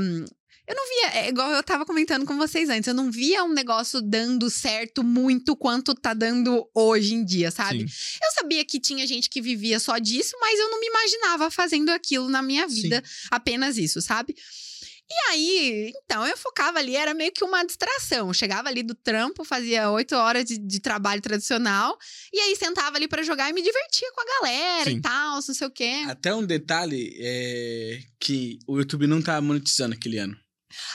[0.66, 3.53] Eu não via, é igual eu tava comentando com vocês antes, eu não via um
[3.53, 7.88] negócio dando certo muito quanto tá dando hoje em dia, sabe?
[7.88, 8.18] Sim.
[8.22, 11.90] Eu sabia que tinha gente que vivia só disso, mas eu não me imaginava fazendo
[11.90, 14.37] aquilo na minha vida, apenas isso, sabe?
[15.11, 18.29] E aí, então, eu focava ali, era meio que uma distração.
[18.29, 21.98] Eu Chegava ali do trampo, fazia oito horas de, de trabalho tradicional,
[22.33, 24.96] e aí sentava ali pra jogar e me divertia com a galera Sim.
[24.96, 26.03] e tal, não sei o quê.
[26.07, 30.37] Até um detalhe é que o YouTube não tá monetizando aquele ano.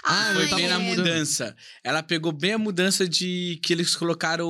[0.03, 0.77] Ah, Foi bem na é.
[0.95, 1.55] mudança.
[1.83, 4.47] Ela pegou bem a mudança de que eles colocaram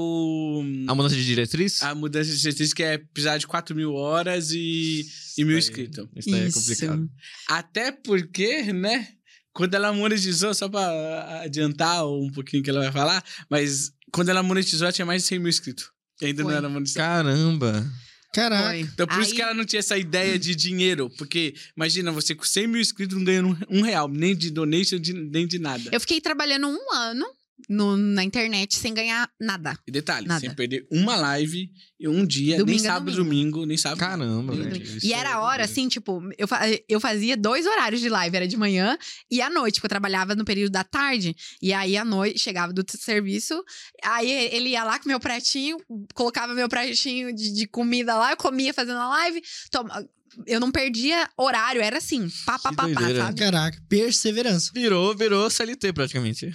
[0.88, 1.82] A mudança de diretriz?
[1.82, 5.06] a mudança de diretriz, que é precisar de 4 mil horas e,
[5.38, 6.08] e mil Isso inscritos.
[6.16, 7.10] Isso daí é complicado.
[7.50, 9.08] Até porque, né?
[9.54, 14.44] Quando ela monetizou, só pra adiantar um pouquinho que ela vai falar, mas quando ela
[14.44, 15.90] monetizou, ela tinha mais de 100 mil inscritos.
[16.22, 16.52] E ainda Foi.
[16.52, 17.24] não era monetizada.
[17.30, 17.92] Caramba.
[18.38, 18.68] Caraca.
[18.70, 18.80] Foi.
[18.82, 21.10] Então, por isso Aí- que ela não tinha essa ideia de dinheiro.
[21.18, 25.00] Porque, imagina, você com 100 mil inscritos não ganhando um, um real, nem de donation,
[25.00, 25.90] de- nem de nada.
[25.92, 27.26] Eu fiquei trabalhando um ano
[27.70, 29.78] no- na internet sem ganhar nada.
[29.88, 30.40] E detalhe, Nada.
[30.40, 33.34] sem perder uma live e um dia, Domingo nem a sábado, domingo.
[33.52, 34.00] domingo, nem sábado.
[34.00, 35.00] Caramba, velho.
[35.04, 38.36] E é era a hora, assim, tipo, eu, fa- eu fazia dois horários de live,
[38.36, 38.98] era de manhã
[39.32, 41.36] e à noite, porque eu trabalhava no período da tarde.
[41.62, 43.64] E aí, à noite, chegava do serviço,
[44.04, 45.78] aí ele ia lá com meu pratinho,
[46.14, 49.42] colocava meu pratinho de, de comida lá, eu comia fazendo a live.
[49.72, 50.08] toma-
[50.46, 53.40] eu não perdia horário, era assim, pá, pá, pá, pá, sabe?
[53.40, 54.72] Caraca, perseverança.
[54.74, 56.52] Virou, virou CLT praticamente.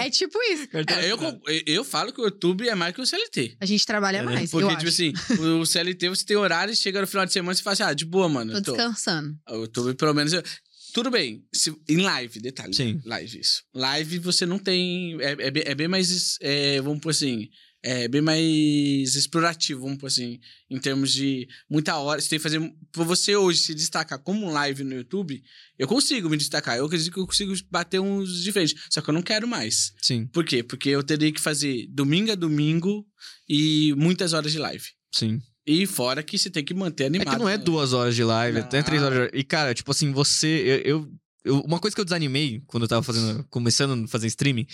[0.00, 0.68] É tipo isso.
[0.92, 1.18] É, eu,
[1.66, 3.56] eu falo que o YouTube é mais que o CLT.
[3.60, 4.32] A gente trabalha É, né?
[4.34, 4.88] mais, Porque, eu tipo acho.
[4.88, 5.12] assim,
[5.60, 7.92] o CLT você tem horário, chega no final de semana e você fala assim, ah,
[7.94, 8.52] de boa, mano.
[8.54, 8.72] Tô tô.
[8.72, 9.34] descansando.
[9.48, 10.32] O YouTube, pelo menos.
[10.32, 10.42] eu-
[10.92, 12.74] Tudo bem, se- em live, detalhe.
[12.74, 13.00] Sim.
[13.04, 13.62] Live, isso.
[13.74, 15.16] Live você não tem.
[15.20, 16.36] É, é, bem- é bem mais.
[16.40, 17.48] é, vamos por assim.
[17.84, 20.38] É bem mais explorativo, vamos por assim.
[20.70, 22.20] Em termos de muita hora.
[22.20, 22.60] Você tem que fazer.
[22.92, 25.42] Pra você hoje se destacar como um live no YouTube,
[25.78, 26.76] eu consigo me destacar.
[26.78, 28.80] Eu acredito que eu consigo bater uns diferentes.
[28.88, 29.92] Só que eu não quero mais.
[30.00, 30.62] Sim, Por quê?
[30.62, 33.04] Porque eu teria que fazer domingo a domingo
[33.48, 34.84] e muitas horas de live.
[35.14, 35.40] sim.
[35.64, 37.30] E fora que você tem que manter É animado.
[37.34, 37.62] que não é né?
[37.62, 38.84] duas horas de live, é até Não.
[38.84, 39.38] três horas de live.
[39.38, 40.48] E, cara, tipo assim, você.
[40.48, 41.12] Eu, eu-
[41.44, 43.44] eu- uma coisa que eu desanimei quando eu tava fazendo.
[43.48, 44.66] Começando a fazer streaming.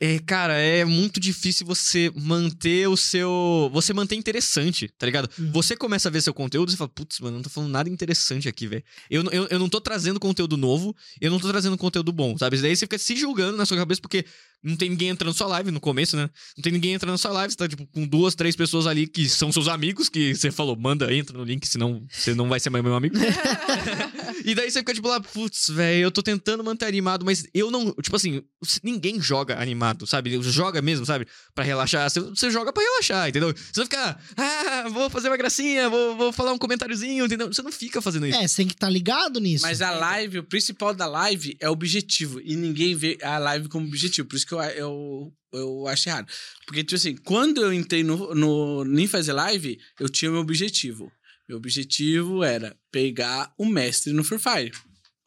[0.00, 3.70] É, cara, é muito difícil você manter o seu.
[3.72, 5.28] Você manter interessante, tá ligado?
[5.38, 5.52] Uhum.
[5.52, 8.48] Você começa a ver seu conteúdo e fala, putz, mano, não tô falando nada interessante
[8.48, 8.84] aqui, velho.
[9.10, 12.60] Eu, eu, eu não tô trazendo conteúdo novo, eu não tô trazendo conteúdo bom, sabe?
[12.60, 14.24] Daí você fica se julgando na sua cabeça porque
[14.64, 16.30] não tem ninguém entrando na sua live no começo, né?
[16.56, 19.06] Não tem ninguém entrando na sua live, você tá, tipo, com duas, três pessoas ali
[19.06, 22.58] que são seus amigos, que você falou, manda, entra no link, senão você não vai
[22.58, 23.14] ser mais meu amigo.
[24.44, 27.70] e daí você fica, tipo, lá, putz, velho, eu tô tentando manter animado, mas eu
[27.70, 27.92] não.
[27.92, 28.42] Tipo assim,
[28.82, 30.40] ninguém joga animado, sabe?
[30.42, 31.26] Joga mesmo, sabe?
[31.54, 32.08] Pra relaxar.
[32.08, 33.52] Você, você joga pra relaxar, entendeu?
[33.54, 37.52] Você não fica, ah, vou fazer uma gracinha, vou, vou falar um comentáriozinho, entendeu?
[37.52, 38.38] Você não fica fazendo isso.
[38.38, 39.64] É, você tem que estar ligado nisso.
[39.64, 42.40] Mas a live, o principal da live é o objetivo.
[42.42, 44.26] E ninguém vê a live como objetivo.
[44.26, 46.30] Por isso que eu, eu, eu acho errado.
[46.66, 51.10] Porque, tipo assim, quando eu entrei no, no, nem fazer live, eu tinha meu objetivo.
[51.48, 54.72] Meu objetivo era pegar o mestre no Free Fire.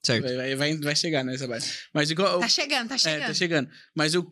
[0.05, 0.23] Certo.
[0.23, 1.69] Vai, vai, vai chegar nessa parte.
[1.93, 2.39] Mas igual.
[2.39, 3.27] Tá chegando, tá É, chegando.
[3.27, 3.69] tá chegando.
[3.95, 4.23] Mas o,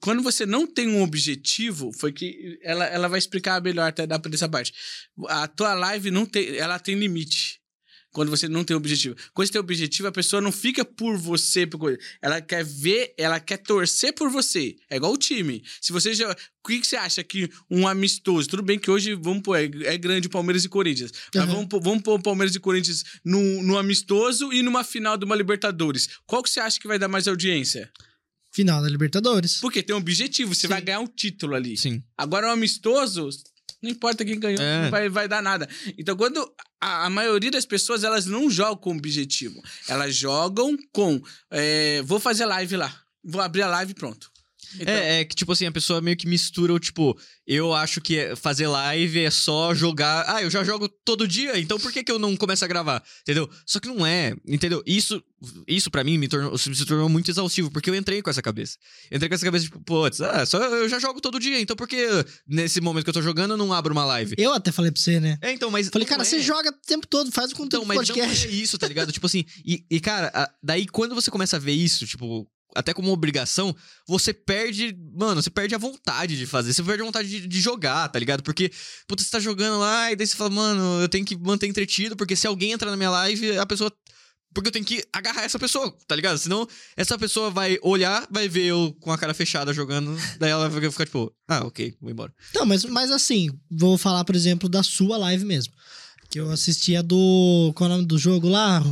[0.00, 4.18] quando você não tem um objetivo, foi que ela, ela vai explicar melhor até dar
[4.20, 4.72] pra essa parte.
[5.28, 7.60] A tua live não tem, ela tem limite.
[8.16, 9.14] Quando você não tem objetivo.
[9.34, 11.98] Quando você tem objetivo, a pessoa não fica por você, por coisa.
[12.22, 14.74] Ela quer ver, ela quer torcer por você.
[14.88, 15.62] É igual o time.
[15.82, 16.32] Se você já.
[16.32, 18.48] O que, que você acha que um amistoso?
[18.48, 21.12] Tudo bem que hoje, vamos pôr, é, é grande Palmeiras e Corinthians.
[21.34, 25.18] Mas vamos, pôr, vamos pôr o Palmeiras e Corinthians no, no amistoso e numa final
[25.18, 26.08] de uma Libertadores.
[26.24, 27.92] Qual que você acha que vai dar mais audiência?
[28.50, 29.60] Final da Libertadores.
[29.60, 30.68] Porque tem um objetivo, você Sim.
[30.68, 31.76] vai ganhar um título ali.
[31.76, 32.02] Sim.
[32.16, 33.28] Agora, um amistoso,
[33.82, 34.82] não importa quem ganhou, É.
[34.84, 35.68] não vai, vai dar nada.
[35.98, 36.40] Então, quando
[36.80, 39.60] a, a maioria das pessoas, elas não jogam com objetivo.
[39.88, 42.94] Elas jogam com, é, vou fazer live lá.
[43.24, 44.30] Vou abrir a live e pronto.
[44.74, 48.00] Então, É, é que, tipo assim, a pessoa meio que mistura o, tipo, eu acho
[48.00, 50.24] que fazer live é só jogar.
[50.28, 53.02] Ah, eu já jogo todo dia, então por que, que eu não começo a gravar?
[53.22, 53.48] Entendeu?
[53.64, 54.82] Só que não é, entendeu?
[54.86, 55.22] Isso,
[55.66, 58.76] isso para mim, me tornou, se tornou muito exaustivo, porque eu entrei com essa cabeça.
[59.10, 61.76] Eu entrei com essa cabeça, tipo, putz, ah, só eu já jogo todo dia, então
[61.76, 62.06] por que
[62.46, 64.34] nesse momento que eu tô jogando eu não abro uma live?
[64.38, 65.38] Eu até falei pra você, né?
[65.40, 65.88] É, então, mas.
[65.88, 66.24] Falei, cara, é.
[66.24, 68.46] você joga o tempo todo, faz o Então, conteúdo do mas podcast.
[68.46, 69.12] não é isso, tá ligado?
[69.12, 72.46] tipo assim, e, e, cara, a- daí quando você começa a ver isso, tipo,
[72.76, 73.74] até como obrigação,
[74.06, 77.60] você perde, mano, você perde a vontade de fazer, você perde a vontade de, de
[77.60, 78.42] jogar, tá ligado?
[78.42, 78.70] Porque,
[79.06, 82.16] puta, você tá jogando lá e daí você fala, mano, eu tenho que manter entretido,
[82.16, 83.92] porque se alguém entrar na minha live, a pessoa.
[84.54, 86.38] Porque eu tenho que agarrar essa pessoa, tá ligado?
[86.38, 90.68] Senão, essa pessoa vai olhar, vai ver eu com a cara fechada jogando, daí ela
[90.68, 92.32] vai ficar tipo, ah, ok, vou embora.
[92.54, 95.74] Não, mas, mas assim, vou falar, por exemplo, da sua live mesmo.
[96.30, 97.72] Que eu assistia do.
[97.74, 98.82] Qual é o nome do jogo lá?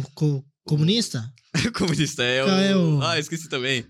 [0.64, 1.32] Comunista?
[1.74, 2.48] Comunista é o...
[2.48, 3.86] É o- Ah, esqueci também.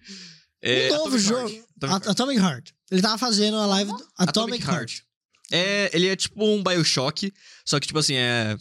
[0.63, 1.49] É, um novo Atomic jogo.
[1.51, 1.65] Heart.
[1.83, 2.71] Atomic Atomic Heart.
[2.91, 5.01] Ele tava fazendo a live do Atomic, Heart.
[5.53, 7.33] É, ele é tipo um Bioshock,
[7.65, 8.57] só que, tipo assim, é.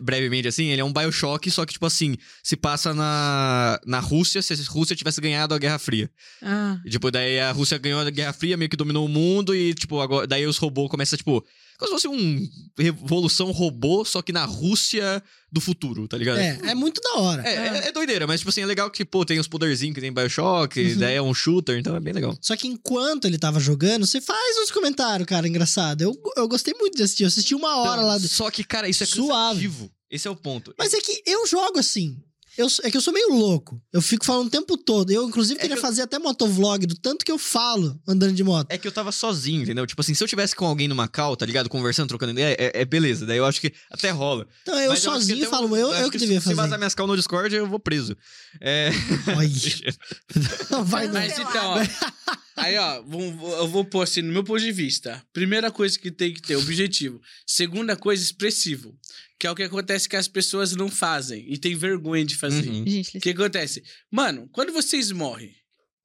[0.00, 4.40] Brevemente assim, ele é um Bioshock, só que, tipo assim, se passa na, na Rússia,
[4.40, 6.10] se a Rússia tivesse ganhado a Guerra Fria.
[6.40, 6.78] Ah.
[6.84, 9.74] E, tipo, daí a Rússia ganhou a Guerra Fria, meio que dominou o mundo, e,
[9.74, 11.44] tipo, agora, daí os robôs começam, tipo.
[11.78, 16.38] Como se fosse um revolução robô, só que na Rússia do futuro, tá ligado?
[16.38, 17.42] É, é muito da hora.
[17.48, 20.00] É, é, é doideira, mas, tipo assim, é legal que, pô, tem os poderzinhos que
[20.00, 20.98] tem Bioshock, Uhum.
[20.98, 22.36] daí é um shooter, então é bem legal.
[22.40, 26.02] Só que enquanto ele tava jogando, você faz uns comentários, cara, engraçado.
[26.02, 27.22] Eu, eu gostei muito de assistir.
[27.22, 28.18] Eu assisti uma hora Então, lá.
[28.18, 29.60] do- Só que, cara, isso é Suave.
[29.68, 29.90] cansativo.
[30.10, 30.74] Esse é o ponto.
[30.78, 32.16] Mas é que eu jogo assim.
[32.58, 33.80] Eu, é que eu sou meio louco.
[33.92, 35.10] Eu fico falando o tempo todo.
[35.12, 38.32] Eu, inclusive, É queria que eu- fazer até motovlog do tanto que eu falo andando
[38.34, 38.66] de moto.
[38.70, 39.86] É que eu tava sozinho, entendeu?
[39.86, 41.68] Tipo assim, se eu tivesse com alguém numa cal, tá ligado?
[41.68, 43.24] Conversando, trocando ideia, é, é beleza.
[43.24, 44.46] Daí eu acho que até rola.
[44.62, 46.78] Então eu Mas sozinho até falo, um- eu, eu que devia se, Se vazar fazer.
[46.78, 48.16] minhas cal no Discord, eu vou preso.
[48.60, 48.90] É.
[50.84, 51.14] Vai não.
[51.14, 51.78] Mas então, ó.
[52.56, 52.96] Aí, ó,
[53.60, 55.22] eu vou pôr assim, no meu ponto de vista.
[55.32, 57.20] Primeira coisa que tem que ter, objetivo.
[57.46, 58.94] Segunda coisa, expressivo.
[59.38, 62.68] Que é o que acontece que as pessoas não fazem e tem vergonha de fazer.
[62.68, 62.84] Uhum.
[62.86, 63.82] Gente, O que acontece?
[64.10, 65.54] Mano, quando vocês morrem,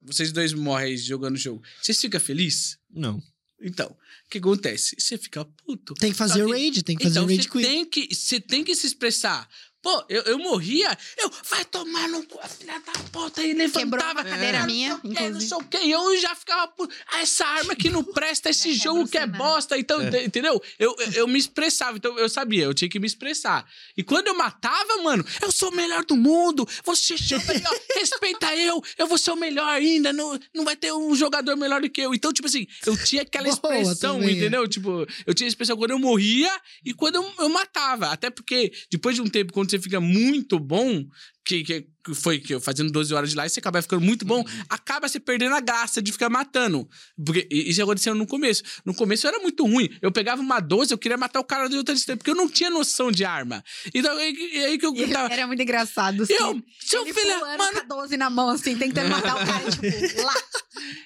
[0.00, 2.78] vocês dois morrem aí jogando o jogo, vocês ficam felizes?
[2.88, 3.20] Não.
[3.60, 3.88] Então,
[4.26, 4.94] o que acontece?
[4.98, 5.94] Você fica puto.
[5.94, 7.64] Tem que fazer Só o raid, tem que fazer então, o raid quit.
[7.64, 9.48] tem que Você tem que se expressar.
[9.84, 13.84] Pô, eu, eu morria, eu vai tomar no cu, a filha da puta, e levantava.
[13.84, 16.72] Quebrou uma cadeira não minha, Não sei o quê, e eu já ficava,
[17.12, 20.24] ah, essa arma aqui não presta, esse É, jogo que é bosta, então, É.
[20.24, 20.58] entendeu?
[20.78, 23.68] Eu, eu, eu me expressava, então eu sabia, eu tinha que me expressar.
[23.94, 28.82] E quando eu matava, mano, eu sou o melhor do mundo, você ó, respeita eu,
[28.96, 32.00] eu vou ser o melhor ainda, não, não vai ter um jogador melhor do que
[32.00, 32.14] eu.
[32.14, 34.30] Então, tipo assim, eu tinha aquela Boa expressão, é.
[34.30, 34.66] entendeu?
[34.66, 36.50] Tipo, eu tinha a expressão quando eu morria
[36.82, 38.06] e quando eu, eu matava.
[38.06, 41.04] Até porque, depois de um tempo, quando você fica muito bom,
[41.44, 44.44] que, que foi que eu fazendo 12 horas de live, você acaba ficando muito bom,
[44.68, 46.88] acaba se perdendo a graça de ficar matando.
[47.24, 48.62] Porque isso aconteceu no começo.
[48.84, 49.88] No começo era muito ruim.
[50.02, 52.48] Eu pegava uma 12, eu queria matar o cara de outra distância, porque eu não
[52.48, 53.62] tinha noção de arma.
[53.94, 55.32] Então, aí, que- aí que eu E tava.
[55.32, 56.26] Era muito engraçado.
[56.28, 59.64] Eu, seu filho, pulando mano, com a 12 na mão, assim, tentando matar o cara,
[59.70, 60.34] tipo, lá.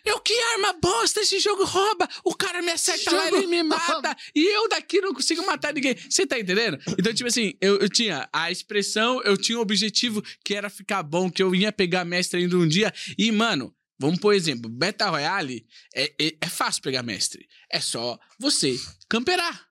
[0.04, 2.08] Eu que arma bosta, esse jogo rouba.
[2.24, 3.76] O cara me acerta lá, ele me rouba.
[3.76, 4.16] mata.
[4.34, 5.96] E eu daqui não consigo matar ninguém.
[6.08, 6.78] Você tá entendendo?
[6.98, 11.02] Então, tipo assim, eu, eu tinha a expressão, eu tinha o objetivo que era ficar
[11.02, 12.92] bom, que eu ia pegar mestre ainda um dia.
[13.16, 17.46] E, mano, vamos por exemplo, Beta Royale é, é, é fácil pegar mestre.
[17.70, 19.67] É só você camperar.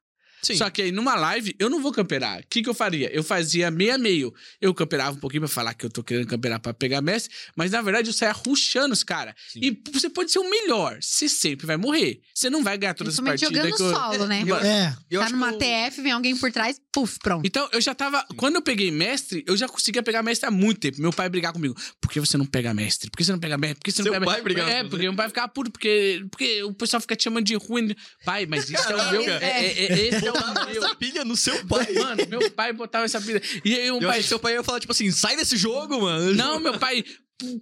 [0.48, 0.58] Sim.
[0.58, 2.40] Só que aí numa live eu não vou camperar.
[2.40, 3.10] O que, que eu faria?
[3.14, 4.34] Eu fazia meio a meio.
[4.62, 7.72] Eu camperava um pouquinho pra falar que eu tô querendo camperar pra pegar mestre, mas
[7.72, 9.34] na verdade eu saia ruxando os caras.
[9.52, 9.60] Sim.
[9.62, 12.20] E você pode ser o melhor, você sempre vai morrer.
[12.34, 13.94] Você não vai ganhar todas as partidas jogando que eu...
[13.94, 14.44] solo, né?
[14.46, 14.96] Eu- É.
[15.10, 17.46] Eu tá numa que eu- TF, vem alguém por trás, puf, pronto.
[17.46, 18.26] Então, eu já tava.
[18.36, 21.02] Quando eu peguei mestre, eu já conseguia pegar mestre há muito tempo.
[21.02, 21.76] Meu pai brigar comigo.
[22.02, 23.10] Por que você não pega mestre?
[23.10, 23.80] Por que você não pega mestre?
[23.80, 24.54] Por que você não Seu pega pai mestre?
[24.54, 27.56] brigava É, porque meu pai ficava puto, porque, porque o pessoal fica te chamando de
[27.56, 27.96] ruim.
[28.26, 29.24] Pai, mas isso é o meu.
[29.26, 29.46] Caraca.
[29.46, 31.88] É, é, é, esse é o Botava essa pilha no seu pai.
[31.94, 33.42] Mano, meu pai botava essa pilha.
[33.64, 34.24] E aí, um Eu pai.
[34.24, 36.34] seu pai ia falar, tipo assim, sai desse jogo, mano.
[36.34, 37.04] Não, meu pai.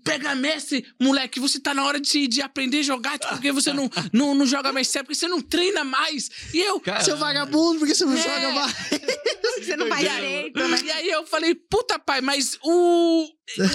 [0.05, 3.73] Pega mestre, moleque, você tá na hora de, de aprender a jogar, tipo, porque você
[3.73, 6.29] não, não, não joga mais sério, porque você não treina mais.
[6.53, 8.21] E eu, Cara, Seu vagabundo, porque você não É.
[8.21, 8.75] joga mais?
[9.55, 10.77] Você não faz direito, né?
[10.83, 13.27] E aí eu falei, puta pai, mas o.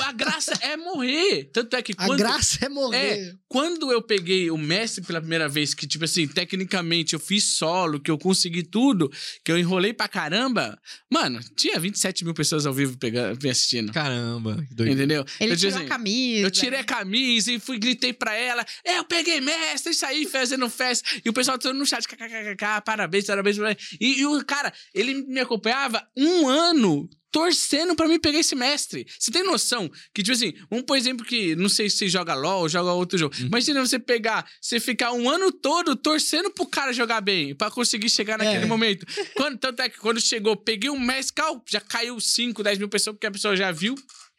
[0.05, 1.45] A graça é morrer.
[1.55, 2.19] Tanto é que A quando.
[2.19, 3.35] graça é morrer.
[3.49, 8.01] Quando eu peguei o mestre pela primeira vez, que, tipo assim, tecnicamente eu fiz solo,
[8.01, 9.11] que eu consegui tudo,
[9.45, 10.79] que eu enrolei pra caramba,
[11.11, 13.93] mano, tinha 27 mil pessoas ao vivo pegando, me assistindo.
[13.93, 14.93] Caramba, que doido.
[14.93, 15.25] Entendeu?
[15.41, 16.46] Ele eu, tipo tirou assim, a camisa.
[16.46, 20.26] eu tirei a camisa e fui, gritei pra ela, é, eu peguei mestre, isso aí,
[20.26, 21.09] fazendo festa.
[21.24, 23.96] E o pessoal todo no chat, kkkk, parabéns, parabéns, parabéns.
[24.00, 29.07] E, e o cara, ele me acompanhava um ano torcendo pra mim pegar esse mestre.
[29.16, 32.35] Você tem noção que, tipo assim, um, por exemplo, que não sei se você joga
[32.35, 33.33] LOL ou joga outro jogo.
[33.38, 33.46] Uhum.
[33.46, 38.11] Imagina você pegar, você ficar um ano todo torcendo pro cara jogar bem, pra conseguir
[38.11, 38.66] chegar naquele É.
[38.66, 39.07] momento.
[39.37, 42.88] Quando, tanto é que quando chegou, peguei um mestre, cal, já caiu 5, 10 mil
[42.88, 43.94] pessoas, porque a pessoa já viu,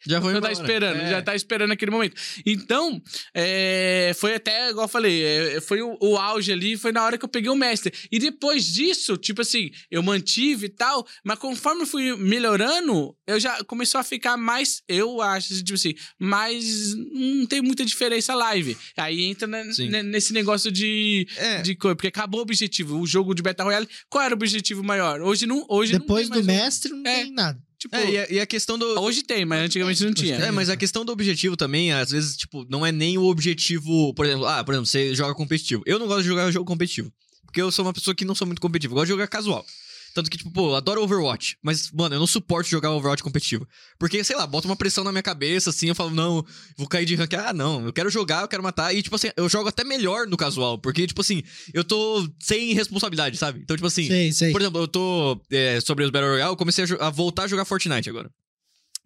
[0.06, 0.52] Já foi tá embora.
[0.52, 1.10] esperando, É.
[1.10, 2.14] já tá esperando aquele momento.
[2.44, 3.00] Então,
[3.34, 7.16] é, foi até, igual eu falei, é, foi o, o auge ali, foi na hora
[7.18, 7.92] que eu peguei o mestre.
[8.10, 13.38] E depois disso, tipo assim, eu mantive e tal, mas conforme eu fui melhorando, eu
[13.40, 16.94] já começou a ficar mais, eu acho, tipo assim, mais.
[17.12, 18.76] Não tem muita diferença a live.
[18.96, 21.62] Aí entra ne- nesse negócio de, É.
[21.62, 22.98] de coisa, porque acabou o objetivo.
[23.00, 25.20] O jogo de Battle Royale, qual era o objetivo maior?
[25.20, 25.64] Hoje não.
[25.68, 27.22] Hoje Depois não do mais um- mestre, não É.
[27.22, 27.58] tem nada.
[27.82, 29.00] Tipo, É, e a, e a questão do.
[29.00, 30.36] hoje tem, mas antigamente não tinha.
[30.36, 34.14] É, mas a questão do objetivo também, às vezes, tipo, não é nem o objetivo.
[34.14, 35.82] Por exemplo, ah, por exemplo, você joga competitivo.
[35.84, 37.12] Eu não gosto de jogar jogo competitivo.
[37.44, 38.92] Porque eu sou uma pessoa que não sou muito competitiva.
[38.92, 39.66] Eu gosto de jogar casual.
[40.14, 41.56] Tanto que, tipo, pô, eu adoro Overwatch.
[41.62, 43.66] Mas, mano, eu não suporto jogar Overwatch competitivo.
[43.98, 46.44] Porque, sei lá, bota uma pressão na minha cabeça, assim, eu falo, não,
[46.76, 47.32] vou cair de rank.
[47.34, 48.94] Ah, não, eu quero jogar, eu quero matar.
[48.94, 50.78] E, tipo assim, eu jogo até melhor no casual.
[50.78, 53.60] Porque, tipo assim, eu tô sem responsabilidade, sabe?
[53.60, 54.52] Então, tipo assim, Sei, sei.
[54.52, 57.48] por exemplo, eu tô é, sobre os Battle Royale, eu comecei a, a voltar a
[57.48, 58.30] jogar Fortnite agora.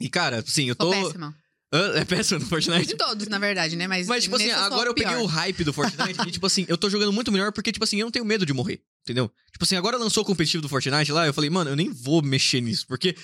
[0.01, 0.90] E, cara, assim, eu Tô tô.
[0.90, 1.35] péssima.
[1.95, 2.87] É péssimo no Fortnite?
[2.87, 3.87] De todos, na verdade, né?
[3.88, 6.47] Mas, Mas, tipo assim, eu sou agora eu peguei o hype do Fortnite e, tipo
[6.47, 8.81] assim, eu tô jogando muito melhor porque, tipo assim, eu não tenho medo de morrer,
[9.07, 9.31] entendeu?
[9.53, 12.21] Tipo assim, agora lançou o competitivo do Fortnite lá, eu falei, mano, eu nem vou
[12.21, 13.16] mexer nisso, porque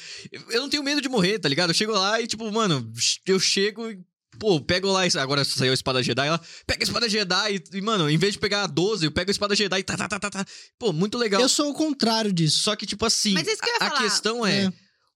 [0.48, 1.70] eu não tenho medo de morrer, tá ligado?
[1.70, 2.90] Eu chego lá e, tipo, mano,
[3.26, 3.98] eu chego e.
[4.38, 8.08] Pô, pego lá, agora saiu a espada Jedi lá, pega a espada Jedi e, mano,
[8.08, 10.18] em vez de pegar a 12, eu pego a espada Jedi e tá, tá, tá,
[10.18, 10.46] tá, tá.
[10.78, 11.38] Pô, muito legal.
[11.42, 12.60] Eu sou o contrário disso.
[12.60, 14.02] Só que, tipo assim, Mas é isso que eu ia a, a falar.
[14.02, 14.72] questão é, É.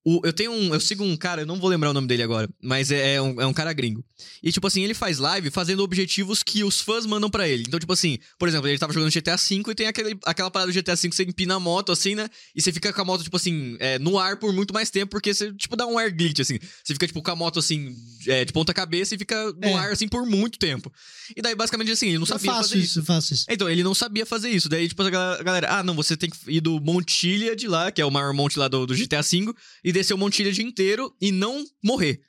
[0.09, 0.73] o- eu tenho um.
[0.73, 3.23] Eu sigo um cara, eu não vou lembrar o nome dele agora, mas é, é
[3.23, 4.05] um, é um cara gringo.
[4.43, 7.65] E, tipo assim, ele faz live fazendo objetivos que os fãs mandam pra ele.
[7.67, 10.71] Então, tipo assim, por exemplo, ele tava jogando GTA V e tem aquele, aquela parada
[10.71, 12.29] do GTA V que você empina a moto, assim, né?
[12.55, 15.11] E você fica com a moto, tipo assim, é, no ar por muito mais tempo,
[15.11, 16.59] porque você, tipo, dá um air glitch, assim.
[16.85, 17.95] Você fica, tipo, com a moto, assim,
[18.27, 19.75] é, de ponta cabeça e fica no É.
[19.75, 20.91] ar, assim, por muito tempo.
[21.37, 23.45] E daí, basicamente, assim, ele não Eu sabia faço fazer isso, eu faço isso.
[23.51, 24.69] então, ele não sabia fazer isso.
[24.69, 25.11] Daí, tipo, a
[25.43, 28.33] galera, ah, não, você tem que ir do Montilha de lá, que é o maior
[28.33, 29.53] monte lá do, do GTA V,
[29.85, 32.21] e descer o Montilha de inteiro e não morrer.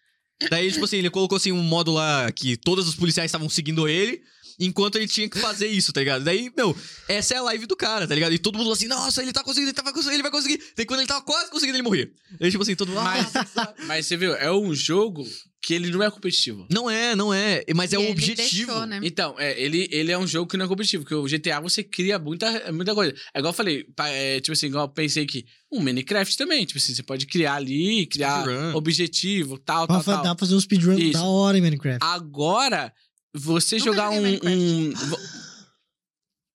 [0.49, 3.87] Daí, tipo assim, ele colocou assim um modo lá que todos os policiais estavam seguindo
[3.87, 4.21] ele.
[4.59, 6.23] Enquanto ele tinha que fazer isso, tá ligado?
[6.23, 6.75] Daí, meu,
[7.07, 8.33] essa é a live do cara, tá ligado?
[8.33, 10.59] E todo mundo assim, nossa, ele tá conseguindo, ele, tá conseguindo, ele vai conseguir.
[10.75, 12.11] Daí quando ele tava quase conseguindo, ele morrer.
[12.39, 13.03] Daí, tipo assim, todo mundo.
[13.03, 13.31] Mas,
[13.85, 15.23] mas você viu, é um jogo
[15.61, 16.65] que ele não é competitivo.
[16.71, 17.63] Não é, não é.
[17.75, 18.67] Mas é E o objetivo.
[18.67, 18.99] deixou, né?
[19.03, 21.83] Então, é, ele, ele é um jogo que não é competitivo, porque o GTA você
[21.83, 23.13] cria muita, muita coisa.
[23.33, 26.77] É igual eu falei, é, tipo assim, igual eu pensei aqui, um Minecraft também, tipo
[26.77, 28.75] assim, você pode criar ali, criar Speedrun.
[28.75, 30.23] objetivo, tal, tal, tal.
[30.23, 31.13] dá pra fazer um speedrun Isso.
[31.13, 31.99] da hora em Minecraft.
[32.01, 32.93] Agora,
[33.35, 34.93] você Nunca jogar um, um-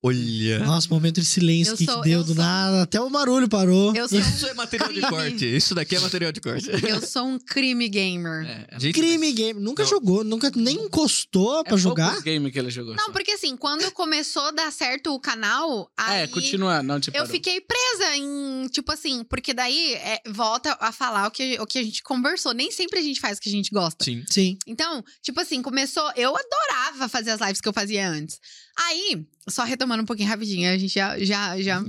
[0.03, 0.59] Olha.
[0.61, 2.83] Nossa, momento de silêncio Eu que, sou- que deu eu do sou- nada.
[2.83, 3.95] Até o barulho parou.
[3.95, 5.57] Eu sou, Isso é material de corte.
[5.57, 6.69] Isso daqui é material de corte.
[6.89, 8.45] eu sou um crime gamer.
[8.45, 9.61] É, é, Gente, Crime game.
[9.61, 9.91] Nunca Não.
[9.91, 12.21] jogou, nunca nem encostou é pra jogar.
[12.23, 12.97] game que ele jogou.
[12.97, 13.13] Não, só.
[13.13, 17.17] porque assim, quando começou a dar certo o canal, aí É, continua, não, tipo.
[17.17, 21.67] eu fiquei presa em, tipo assim, porque daí é, volta a falar o que, o
[21.67, 22.53] que a gente conversou.
[22.53, 24.05] Nem sempre a gente faz o que a gente gosta.
[24.05, 24.25] Sim.
[24.29, 24.59] Sim.
[24.67, 26.11] Então, tipo assim, começou.
[26.17, 28.41] Eu adorava fazer as lives que eu fazia antes.
[28.77, 31.19] Aí, só retomando um pouquinho rapidinho, a gente já.
[31.19, 31.83] já, já...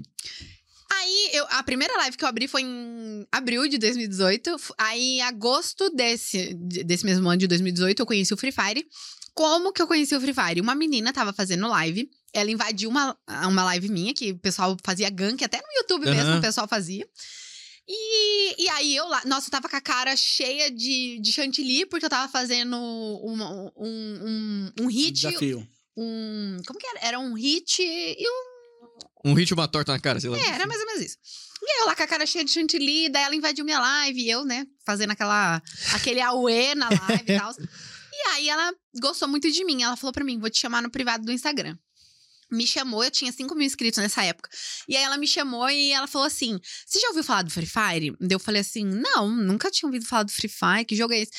[0.91, 4.51] Aí, eu, a primeira live que eu abri foi em abril de 2018.
[4.57, 8.85] F- Aí, em agosto desse, desse mesmo ano de 2018, eu conheci o Free Fire.
[9.33, 10.61] Como que eu conheci o Free Fire?
[10.61, 12.09] Uma menina tava fazendo live.
[12.31, 13.17] Ela invadiu uma,
[13.47, 16.37] uma live minha, que o pessoal fazia gank, até no YouTube mesmo Aham.
[16.39, 17.07] o pessoal fazia.
[17.87, 21.85] E, e aí eu lá, nossa, eu tava com a cara cheia de, de chantilly,
[21.85, 25.13] porque eu tava fazendo uma- um, um, um hit.
[25.13, 25.67] Desafio.
[25.97, 26.58] Um.
[26.65, 26.99] Como que era?
[27.01, 29.32] Era um hit e um.
[29.32, 30.38] Um hit e uma torta na cara, sei lá.
[30.38, 31.17] É, era mais ou menos isso.
[31.62, 34.29] E eu lá com a cara cheia de chantilly, daí ela invadiu minha live, e
[34.29, 35.62] eu, né, fazendo aquela.
[35.93, 37.53] aquele auê na live e tal.
[38.12, 39.82] E aí ela gostou muito de mim.
[39.84, 41.77] Ela falou pra mim: vou te chamar no privado do Instagram.
[42.53, 44.49] Me chamou, eu tinha 5 mil inscritos nessa época.
[44.87, 47.65] E aí ela me chamou e ela falou assim: Você já ouviu falar do Free
[47.65, 48.15] Fire?
[48.19, 51.21] Daí eu falei assim: Não, nunca tinha ouvido falar do Free Fire, que jogo é
[51.21, 51.31] esse?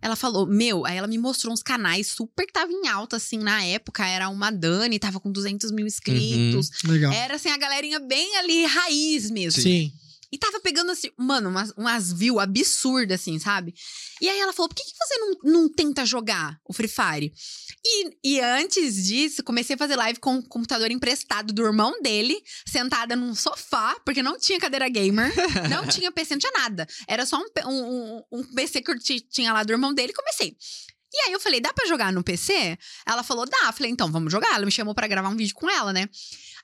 [0.00, 3.38] Ela falou: Meu, aí ela me mostrou uns canais super que tava em alta, assim,
[3.38, 4.06] na época.
[4.06, 6.70] Era uma Dani, tava com 200 mil inscritos.
[6.84, 7.12] Legal.
[7.12, 9.62] Era assim, a galerinha bem ali, raiz mesmo.
[9.62, 9.92] Sim.
[10.32, 13.74] E tava pegando assim, mano, umas, umas views absurdas, assim, sabe?
[14.20, 17.32] E aí ela falou: por que, que você não, não tenta jogar o Free Fire?
[17.84, 22.40] E, e antes disso, comecei a fazer live com o computador emprestado do irmão dele,
[22.68, 25.32] sentada num sofá, porque não tinha cadeira gamer,
[25.68, 26.86] não tinha PC, não tinha nada.
[27.08, 30.14] Era só um, um, um- PC que eu ti- tinha lá do irmão dele e
[30.14, 30.56] comecei.
[31.12, 32.78] E aí eu falei, dá pra jogar no PC?
[33.06, 33.66] Ela falou, dá.
[33.66, 34.54] Eu falei, então, vamos jogar.
[34.54, 36.08] Ela me chamou pra gravar um vídeo com ela, né?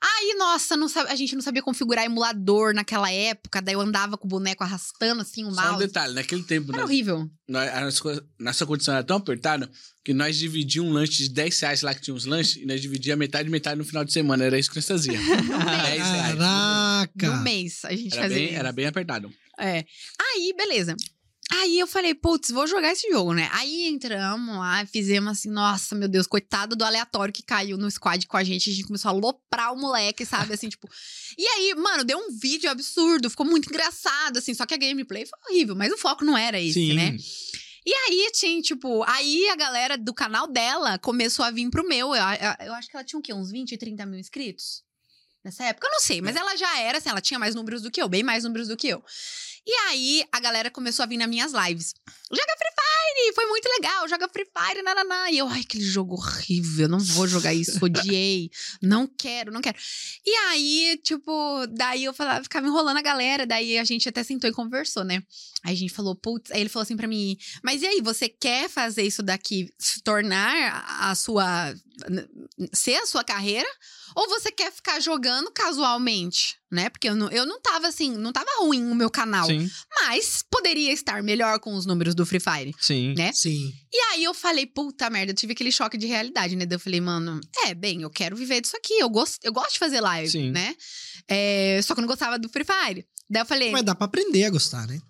[0.01, 3.63] Aí, nossa, não sabe- a gente não sabia configurar emulador naquela época.
[3.63, 5.79] Daí eu andava com o boneco arrastando, assim, o Só um mouse.
[5.87, 7.29] detalhe, naquele tempo, Era nós, horrível.
[7.49, 9.71] nós- a nossa, nossa condição era tão apertada
[10.05, 12.81] que nós dividíamos um lanche de 10 reais lá que tinha uns lanches e nós
[12.81, 14.45] dividíamos metade e metade no final de semana.
[14.45, 15.27] Era isso que nós fazíamos.
[15.27, 15.43] 10
[16.03, 16.37] reais.
[16.37, 17.31] Caraca.
[17.37, 18.57] No mês, a gente Era fazia bem, isso.
[18.59, 19.33] era bem apertado.
[19.59, 19.85] É.
[20.21, 20.95] Aí, beleza.
[21.53, 23.49] Aí eu falei, putz, vou jogar esse jogo, né?
[23.53, 28.27] Aí entramos lá, fizemos assim, nossa, meu Deus, coitado do aleatório que caiu no squad
[28.27, 28.69] com a gente.
[28.69, 30.53] A gente começou a aloprar o moleque, sabe?
[30.55, 30.89] Assim, tipo.
[31.39, 34.55] E aí, mano, deu um vídeo absurdo, ficou muito engraçado, assim.
[34.55, 36.95] Só que a gameplay foi horrível, mas o foco não era esse, Sim.
[36.95, 37.17] né?
[37.87, 42.09] E aí tinha, tipo, aí a galera do canal dela começou a vir pro meu.
[42.13, 43.33] Eu, eu- eu acho que ela tinha o quê?
[43.33, 44.83] Uns 20, 30 mil inscritos?
[45.45, 45.87] Nessa época?
[45.87, 48.09] Eu não sei, mas ela já era, assim, ela tinha mais números do que eu,
[48.09, 49.01] bem mais números do que eu.
[49.67, 51.93] E aí a galera começou a vir nas minhas lives.
[52.31, 55.31] Joga Free Fire, foi muito legal, joga Free Fire, nananá.
[55.31, 58.51] E eu, ai, aquele jogo horrível, não vou jogar isso, odiei,
[58.81, 59.77] não quero, não quero.
[60.25, 64.49] E aí, tipo, daí eu falava, ficava enrolando a galera, daí a gente até sentou
[64.49, 65.23] e conversou, né?
[65.65, 68.29] Aí a gente falou, putz, aí ele falou assim pra mim, mas e aí, você
[68.29, 71.75] quer fazer isso daqui se tornar a sua.
[72.73, 73.69] ser a sua carreira?
[74.17, 76.89] Ou você quer ficar jogando casualmente, né?
[76.89, 79.47] Porque eu não, eu não tava assim, não tava ruim o meu canal.
[79.47, 82.75] Sim, Mas poderia estar melhor com os números do Free Fire.
[82.81, 83.15] sim.
[83.15, 83.31] Né?
[83.35, 83.75] Sim.
[83.93, 86.65] E aí eu falei, puta merda, eu tive aquele choque de realidade, né?
[86.65, 88.95] Daí eu falei, mano, é, bem, eu quero viver disso aqui.
[88.95, 90.51] Eu gosto, eu gosto de fazer live, Sim.
[90.51, 90.75] né?
[91.29, 93.07] É, só que eu não gostava do Free Fire.
[93.29, 95.01] Daí eu falei, Mas dá pra aprender a gostar, né?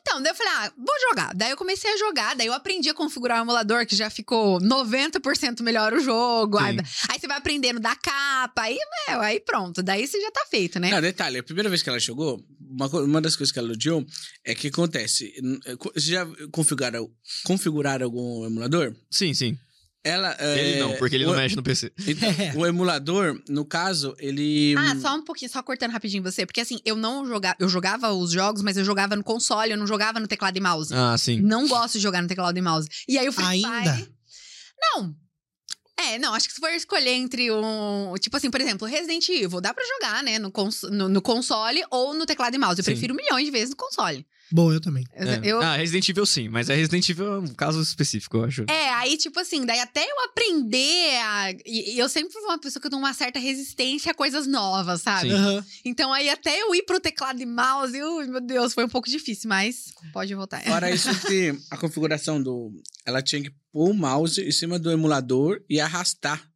[0.00, 1.34] então, daí eu falei, ah, vou jogar.
[1.34, 4.58] Daí eu comecei a jogar, daí eu aprendi a configurar o emulador, que já ficou
[4.60, 6.56] 90% melhor o jogo.
[6.58, 6.78] Aí,
[7.10, 9.82] aí você vai aprendendo da capa, aí, meu, aí pronto.
[9.82, 10.90] Daí você já tá feito, né?
[10.90, 14.06] Não, detalhe, a primeira vez que ela jogou, uma, uma das coisas que ela odiou
[14.44, 15.34] é que acontece.
[15.92, 17.10] Vocês já configuraram,
[17.44, 18.94] configuraram algum emulador?
[19.10, 19.58] Sim, sim.
[20.06, 20.36] Ela.
[20.38, 21.92] Ele é, não, porque ele o, não mexe no PC.
[22.06, 24.74] então, o emulador, no caso, ele.
[24.78, 28.12] Ah, só um pouquinho, só cortando rapidinho você, porque assim, eu não jogava, eu jogava
[28.12, 30.94] os jogos, mas eu jogava no console, eu não jogava no teclado e mouse.
[30.94, 31.40] Ah, sim.
[31.40, 32.88] Não gosto de jogar no teclado e mouse.
[33.08, 33.94] E aí o Free Ainda?
[33.94, 34.08] Fire.
[34.80, 35.16] Não.
[35.98, 38.14] É, não, acho que se for escolher entre um.
[38.20, 40.38] Tipo assim, por exemplo, Resident Evil, dá pra jogar, né?
[40.38, 42.78] No, cons no, no console ou no teclado e mouse.
[42.78, 42.92] Eu Sim.
[42.92, 44.24] prefiro milhões de vezes no console.
[44.50, 45.04] Bom, eu também.
[45.12, 45.40] É.
[45.42, 48.64] Eu, Ah, Resident Evil sim, mas é Resident Evil é um caso específico, eu acho.
[48.68, 51.50] É, aí, tipo assim, daí até eu aprender a.
[51.66, 55.02] E, eu sempre fui uma pessoa que eu tenho uma certa resistência a coisas novas,
[55.02, 55.28] sabe?
[55.30, 55.34] Sim.
[55.34, 55.64] Aham.
[55.84, 59.08] Então aí até eu ir pro teclado e mouse, ui, meu Deus, foi um pouco
[59.08, 60.62] difícil, mas pode voltar.
[60.62, 62.70] Fora isso que a configuração do.
[63.04, 66.48] Ela tinha que pôr o mouse em cima do emulador e arrastar.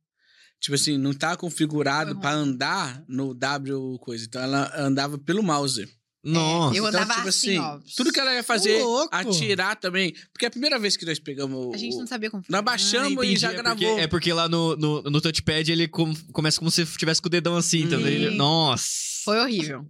[0.61, 4.27] Tipo assim, não tá configurado pra andar no W coisa.
[4.27, 5.89] Então ela andava pelo mouse.
[6.23, 6.77] Nossa.
[6.77, 7.79] eu então, andava tipo assim, ó.
[7.97, 9.09] Tudo que ela ia fazer, louco.
[9.15, 10.15] atirar também.
[10.33, 11.75] Porque a primeira vez que nós pegamos.
[11.75, 12.45] A gente não sabia como.
[12.49, 13.77] Nós baixamos e Entendi, já é gravou.
[13.89, 17.29] Porque, é porque lá no, no, no touchpad ele com- começa como se tivesse com
[17.29, 18.03] o dedão assim, tá Sim.
[18.03, 18.31] vendo?
[18.33, 19.10] Nossa.
[19.25, 19.87] Foi horrível.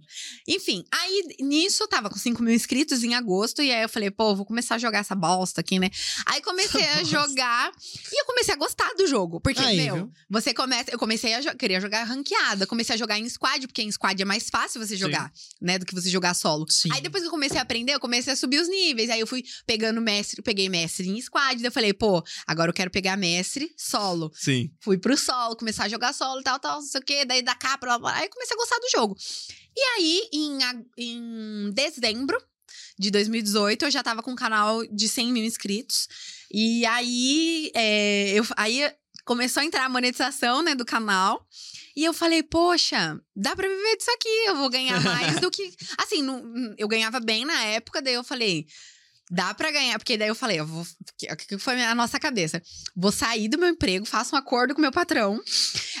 [0.47, 4.11] Enfim, aí nisso eu tava com 5 mil inscritos em agosto, e aí eu falei,
[4.11, 5.89] pô, vou começar a jogar essa bosta aqui, né?
[6.25, 7.71] Aí comecei a jogar
[8.11, 9.39] e eu comecei a gostar do jogo.
[9.41, 10.11] Porque, Aí, meu, viu?
[10.29, 10.91] você começa.
[10.91, 14.21] Eu comecei a jo- queria jogar ranqueada, comecei a jogar em squad, porque em squad
[14.21, 15.77] é mais fácil você jogar, né?
[15.77, 16.65] Do que você jogar solo.
[16.69, 16.89] Sim.
[16.91, 19.09] Aí depois que eu comecei a aprender, eu comecei a subir os níveis.
[19.09, 21.55] Aí eu fui pegando mestre, peguei mestre em squad.
[21.57, 24.31] Daí eu falei, pô, agora eu quero pegar mestre solo.
[24.33, 24.71] Sim.
[24.79, 27.25] Fui pro solo, começar a jogar solo, tal, tal, não sei o quê.
[27.25, 29.15] Daí da capa, blá, blá, aí comecei a gostar do jogo.
[29.75, 30.59] E aí, em,
[30.97, 32.37] em dezembro
[32.99, 36.07] de 2018, eu já tava com um canal de 100 mil inscritos.
[36.51, 38.91] E aí, é, eu, aí
[39.25, 41.47] começou a entrar a monetização, né, do canal.
[41.95, 45.73] E eu falei, poxa, dá pra viver disso aqui, eu vou ganhar mais do que.
[45.97, 48.65] Assim, não- eu ganhava bem na época, daí eu falei,
[49.31, 49.97] dá pra ganhar.
[49.97, 50.81] Porque daí eu falei, eu vou.
[50.81, 52.61] O que que foi a nossa cabeça?
[52.95, 55.41] Vou sair do meu emprego, faço um acordo com meu patrão,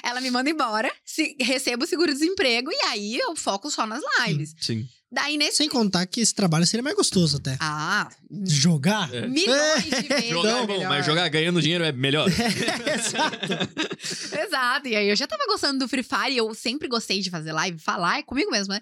[0.03, 4.53] ela me manda embora, se, recebo o seguro-desemprego e aí eu foco só nas lives.
[4.59, 4.85] Sim.
[5.11, 5.57] Daí nesse.
[5.57, 7.57] Sem contar que esse trabalho seria mais gostoso até.
[7.59, 8.09] Ah,
[8.45, 9.13] Jogar?
[9.13, 9.27] É.
[9.27, 10.29] milhões de vezes.
[10.29, 10.89] Jogar é bom, melhor.
[10.89, 12.29] mas jogar ganhando dinheiro é melhor.
[12.95, 13.47] Exato.
[14.47, 14.87] Exato.
[14.87, 17.51] E aí eu já tava gostando do Free Fire, e eu sempre gostei de fazer
[17.51, 18.79] live, falar é comigo mesmo, né?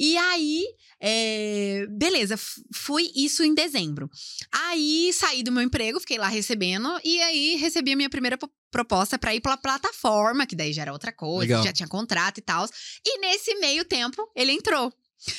[0.00, 0.64] E aí,
[1.00, 2.36] é, beleza,
[2.74, 4.10] fui isso em dezembro.
[4.52, 8.50] Aí saí do meu emprego, fiquei lá recebendo, e aí recebi a minha primeira po-
[8.70, 11.64] proposta pra ir pela plataforma, que daí já era outra coisa, Legal.
[11.64, 12.66] já tinha contrato e tal.
[13.06, 14.92] E nesse meio tempo, ele entrou.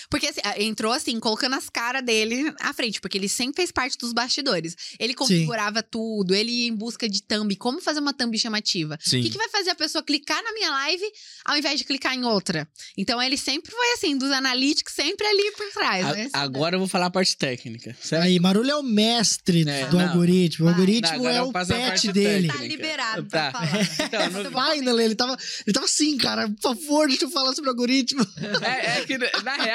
[0.10, 3.98] Porque assim, entrou assim, colocando as caras dele à frente, porque ele sempre fez parte
[3.98, 4.76] dos bastidores.
[5.00, 8.98] Ele configurava tudo, ele ia em busca de thumb, como fazer uma thumb chamativa.
[9.06, 9.22] O Sim.
[9.22, 11.04] que, que vai fazer a pessoa clicar na minha live
[11.46, 12.68] ao invés de clicar em outra?
[12.98, 16.30] Então ele sempre foi assim, dos analíticos, sempre ali por trás, A- né?
[16.34, 18.24] agora eu vou falar a parte técnica, certo?
[18.24, 20.08] Aí, Marulho é o mestre É, do não.
[20.10, 20.66] algoritmo.
[20.66, 22.48] O algoritmo Não, é o pet parte dele.
[22.48, 22.74] Tá técnica.
[22.76, 23.52] liberado Tá.
[23.52, 23.70] pra falar.
[24.10, 26.50] Então, no- Finally, ele tava, ele tava assim, cara.
[26.50, 28.26] Por favor, deixa eu falar sobre o algoritmo.
[28.62, 29.69] É, é que, na real,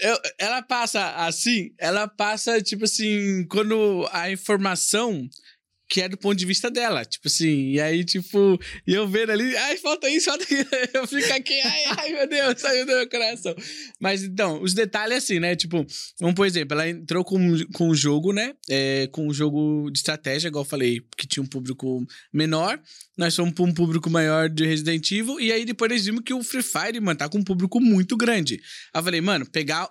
[0.00, 5.28] eu- ela passa assim, ela passa, tipo assim, quando a informação
[5.88, 9.30] que é do ponto de vista dela, tipo assim, e aí, tipo, e eu vendo
[9.30, 12.92] ali, ai, falta isso, falta aquilo, eu fico aqui, ai, ai, meu Deus, saiu do
[12.92, 13.54] meu coração.
[13.98, 15.86] Mas, então, os detalhes assim, né, tipo,
[16.20, 17.38] vamos por exemplo, ela entrou com,
[17.72, 21.42] com o jogo, né, é, com o jogo de estratégia, igual eu falei, que tinha
[21.42, 22.78] um público menor,
[23.16, 26.34] nós fomos pra um público maior de Resident Evil, e aí depois eles vimos que
[26.34, 28.60] o Free Fire, mano, tá com um público muito grande.
[28.94, 29.88] Aí eu falei, mano, pegar.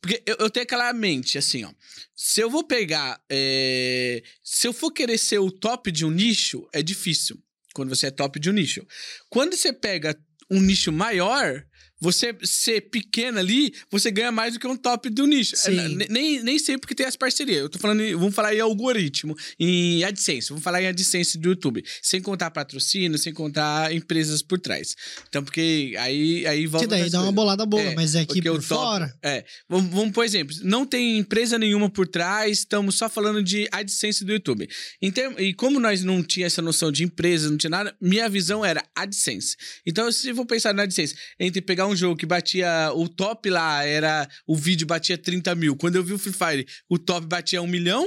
[0.00, 1.72] Porque eu, eu tenho aquela mente, assim, ó.
[2.14, 3.20] Se eu vou pegar.
[3.30, 7.42] é, Se eu for querer ser o top de um nicho, é difícil.
[7.74, 8.86] Quando você é top de um nicho.
[9.28, 10.18] Quando você pega
[10.50, 11.64] um nicho maior.
[12.00, 15.56] Você ser pequeno ali, você ganha mais do que um top do nicho.
[15.56, 15.78] Sim.
[16.02, 17.58] É, nem, nem sempre que tem as parcerias.
[17.62, 20.48] Eu tô falando, em- vamos falar em algoritmo, em AdSense.
[20.50, 21.84] Vamos falar em AdSense do YouTube.
[22.00, 24.94] Sem contar patrocínio, sem contar empresas por trás.
[25.28, 26.86] Então, porque aí, aí volta.
[26.86, 27.34] Que daí dá uma coisas.
[27.34, 29.12] bolada boa, É, mas é aqui por top- fora.
[29.22, 33.68] É, vamos, vamos por exemplo, não tem empresa nenhuma por trás, estamos só falando de
[33.72, 34.68] AdSense do YouTube.
[35.02, 38.64] Então, e como nós não tinha essa noção de empresa, não tinha nada, minha visão
[38.64, 39.56] era AdSense.
[39.84, 43.50] Então, se eu vou pensar na AdSense, entre pegar um jogo que batia o top
[43.50, 47.26] lá, era o vídeo batia 30 mil, quando eu vi o Free Fire, o top
[47.26, 48.06] batia um milhão.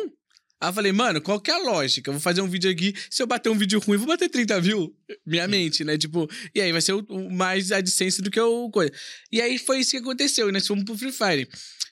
[0.59, 2.09] Aí eu falei, mano, qual que é a lógica?
[2.09, 4.61] Eu vou fazer um vídeo aqui, se eu bater um vídeo ruim, vou bater 30
[4.61, 4.95] mil.
[5.25, 5.97] Minha mente, né?
[5.97, 8.91] Tipo, e aí vai ser o, o mais AdSense do que o coisa.
[9.31, 11.49] E aí foi isso que aconteceu, e nós fomos pro Free Fire.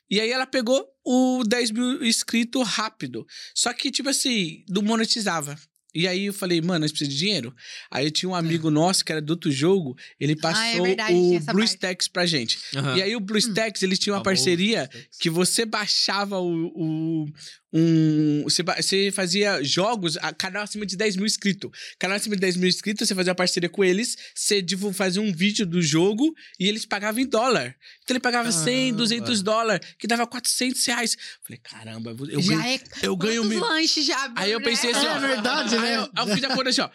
[0.09, 3.25] E aí ela pegou o 10 mil inscritos rápido.
[3.55, 5.55] Só que, tipo assim, não monetizava.
[5.93, 7.55] E aí eu falei, mano, nós precisamos de dinheiro.
[7.89, 10.81] Aí eu tinha um amigo nosso que era do outro jogo, ele passou Ah, é
[10.81, 12.59] verdade, o BlueStacks pra gente.
[12.75, 12.97] Aham.
[12.97, 16.67] E aí o BlueStacks, eles tinham uma parceria que você baixava o.
[16.75, 17.25] o-
[17.71, 21.69] um, você, você fazia jogos, a canal acima de 10 mil inscritos.
[21.99, 25.21] Canal acima de 10 mil inscritos, você fazia uma parceria com eles, você divu- fazia
[25.21, 27.75] um vídeo do jogo e eles pagavam em dólar.
[28.03, 28.97] Então ele pagava 100, Caramba.
[28.97, 31.17] 200 dólares, que dava 400 reais.
[31.43, 33.59] Falei, caramba, eu já ganho, é eu ganho mil.
[33.59, 34.65] lanches já Aí eu né?
[34.65, 35.15] pensei assim, ó.
[35.17, 35.97] É verdade, aí né?
[35.97, 36.89] eu, aí eu fiz a conta assim, ó.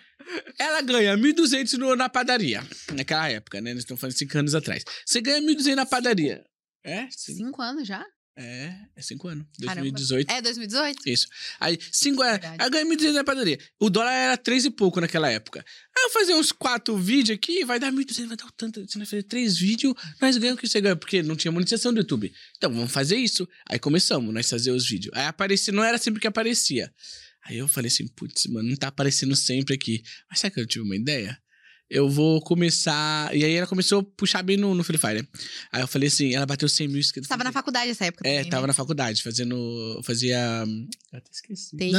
[0.58, 2.66] Ela ganha 1.200 no- na padaria.
[2.94, 3.72] Naquela época, né?
[3.74, 4.82] Nós estamos falando 5 anos atrás.
[5.06, 6.42] Você ganha 1.200 na padaria.
[6.82, 7.06] É?
[7.10, 7.36] Sim.
[7.36, 8.04] Cinco anos já?
[8.36, 9.46] É, é 5 anos.
[9.60, 9.82] Caramba.
[9.82, 10.30] 2018.
[10.30, 11.08] É 2018?
[11.08, 11.28] Isso.
[11.60, 12.40] Aí, 5 anos.
[12.40, 12.56] Verdade.
[12.58, 13.58] Aí eu ganhei 1.200 na padaria.
[13.78, 15.64] O dólar era 3 e pouco naquela época.
[15.96, 18.84] Aí eu fazer uns 4 vídeos aqui, vai dar 1.200, vai dar o tanto.
[18.84, 20.96] Você vai fazer 3 vídeos, nós ganhamos o que você ganha.
[20.96, 22.32] Porque não tinha monetização do YouTube.
[22.56, 23.48] Então, vamos fazer isso.
[23.68, 25.14] Aí começamos, nós fazer os vídeos.
[25.16, 26.92] Aí aparecia, não era sempre que aparecia.
[27.44, 30.02] Aí eu falei assim, putz, mano, não tá aparecendo sempre aqui.
[30.28, 31.38] Mas sabe que eu tive uma ideia?
[31.90, 33.34] Eu vou começar.
[33.36, 35.20] E aí ela começou a puxar bem no, no Free Fire.
[35.22, 35.28] né?
[35.70, 37.26] Aí eu falei assim, ela bateu 100 mil inscritos.
[37.28, 38.66] Você tava na faculdade nessa época É, também, tava né?
[38.68, 40.00] na faculdade, fazendo.
[40.02, 40.64] Fazia.
[41.12, 41.76] Eu até esqueci.
[41.76, 41.92] TI.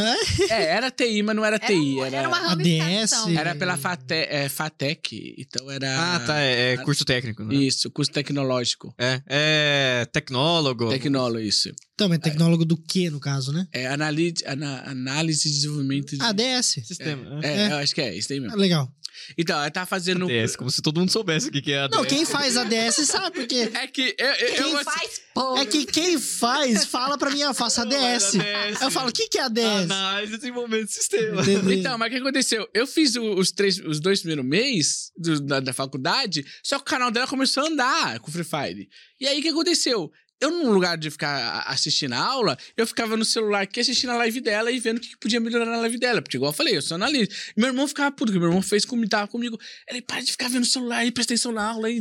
[0.50, 1.74] É, era TI, mas não era Era, TI.
[1.76, 3.28] um- Era, era uma ADS.
[3.38, 5.36] era pela Fate, é, FATEC.
[5.38, 6.16] Então era.
[6.16, 6.40] Ah, tá.
[6.42, 7.56] É, é curso técnico, né?
[7.56, 8.94] Isso, curso tecnológico.
[8.98, 10.90] É, é tecnólogo.
[10.90, 11.70] Tecnólogo, isso.
[11.94, 13.68] Então, mas tecnólogo do que, no caso, né?
[13.72, 16.22] É análise, ana- análise e desenvolvimento de.
[16.24, 16.82] ADS.
[16.86, 17.40] Sistema.
[17.44, 17.72] É, É.
[17.72, 18.58] eu acho que é, isso aí Ah, mesmo.
[18.58, 18.92] legal.
[19.38, 20.26] Então, ela tá fazendo.
[20.26, 21.98] ADS, como se todo mundo soubesse o que que é ADS.
[21.98, 25.58] Não, quem faz ADS sabe, porque É que eu, eu, eu Quem gosto- faz pouco.
[25.60, 28.36] é que quem faz fala pra mim, eu faço ADS.
[28.36, 28.82] ADS.
[28.82, 29.64] Eu falo, o que, que é ADS?
[29.92, 31.42] Análise e desenvolvimento de sistema.
[31.42, 31.72] Entendeu?
[31.72, 32.68] Então, mas o que aconteceu?
[32.74, 35.12] Eu fiz os, três, os dois primeiros meses
[35.46, 38.88] da, da faculdade, só que o canal dela começou a andar com Free Fire.
[39.20, 40.12] E aí, o que aconteceu?
[40.42, 44.10] Eu, no lugar de ficar a- assistindo a aula, eu ficava no celular aqui assistindo
[44.12, 46.22] a live dela e vendo o que podia melhorar na live dela.
[46.22, 47.34] Porque, igual eu falei, eu sou analista.
[47.56, 49.58] E meu irmão ficava puto, que meu irmão fez comigo, tava comigo.
[49.90, 52.00] Ele, para de ficar vendo o celular aí, presta atenção na aula aí.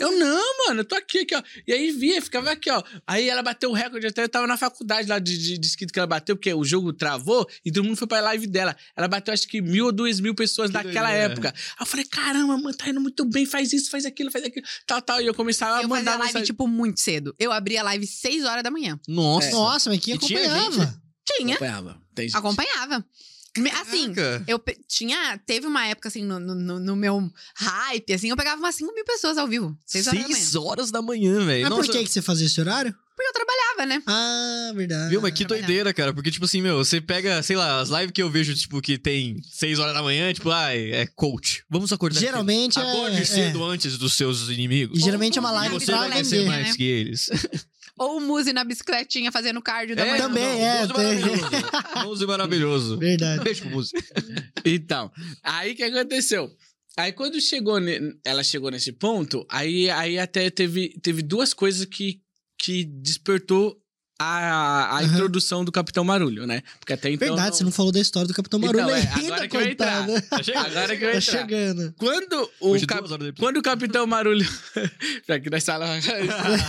[0.00, 1.42] Eu, não, mano, eu tô aqui, aqui, ó.
[1.66, 2.82] E aí via, ficava aqui, ó.
[3.06, 5.92] Aí ela bateu o recorde, até eu tava na faculdade lá de, de, de inscrito
[5.92, 8.76] que ela bateu, porque o jogo travou e todo mundo foi pra live dela.
[8.96, 11.48] Ela bateu acho que mil ou duas mil pessoas Que naquela época.
[11.56, 14.66] Aí eu falei, caramba, mano, tá indo muito bem, faz isso, faz aquilo, faz aquilo,
[14.86, 15.20] tal, tal.
[15.22, 16.46] E eu começava a Eu mandar fazia live, mensagem.
[16.46, 17.34] tipo, muito cedo.
[17.38, 18.98] Eu eu abria a live 6 horas da manhã.
[19.08, 19.50] Nossa.
[19.50, 21.02] Nossa, mas quem E tinha acompanhava?
[21.24, 22.02] Tinha, Acompanhava.
[22.14, 22.36] Tem gente.
[22.36, 23.04] acompanhava.
[23.80, 24.44] Assim, Caraca.
[24.46, 25.38] eu pe- tinha.
[25.46, 29.04] Teve uma época, assim, no, no, no meu hype, assim, eu pegava umas 5 mil
[29.04, 29.76] pessoas ao vivo.
[29.86, 30.34] 6 horas da manhã.
[30.36, 31.62] Seis horas da manhã, velho.
[31.62, 31.82] Mas Nossa.
[31.84, 32.94] por que, que você fazia esse horário?
[33.16, 34.02] Porque eu trabalhava, né?
[34.06, 35.08] Ah, verdade.
[35.08, 35.66] Viu, mas que trabalhar.
[35.66, 36.12] doideira, cara.
[36.12, 38.98] Porque, tipo assim, meu, você pega, sei lá, as lives que eu vejo, tipo, que
[38.98, 41.64] tem 6 horas da manhã, tipo, ai, é coach.
[41.70, 42.20] Vamos acordar.
[42.20, 42.26] cedo.
[42.28, 42.82] Geralmente é.
[42.82, 43.24] Acorde é.
[43.24, 44.98] cedo antes dos seus inimigos.
[44.98, 46.44] E geralmente é uma Ou live Você pra vai vender.
[46.46, 46.74] mais né?
[46.76, 47.30] que eles.
[47.98, 50.18] Ou o Muse na bicicletinha fazendo cardio da manhã.
[50.18, 51.04] Também, é, Muse tem.
[51.04, 52.06] maravilhoso.
[52.06, 52.98] Muse maravilhoso.
[52.98, 53.42] Verdade.
[53.44, 53.92] Beijo pro Muse.
[54.64, 55.10] Então,
[55.42, 56.50] aí o que aconteceu?
[56.98, 61.84] Aí quando chegou, ne- ela chegou nesse ponto, aí, aí até teve, teve duas coisas
[61.86, 62.20] que,
[62.58, 63.76] que despertou
[64.18, 65.04] a, a Aham.
[65.04, 66.62] introdução do Capitão Marulho, né?
[66.80, 67.28] Porque até então.
[67.28, 69.56] Verdade, não- você não falou da história do Capitão Então, Marulho é, ainda, agora que
[69.58, 70.06] vai entrar.
[70.06, 70.22] coitada.
[70.22, 70.66] Tá chegando.
[70.66, 71.20] Agora que eu Tá entrar.
[71.20, 71.94] chegando.
[71.98, 74.48] Quando o, Hoje, cap- horas quando o Capitão Marulho.
[75.28, 75.86] Já que nós sala.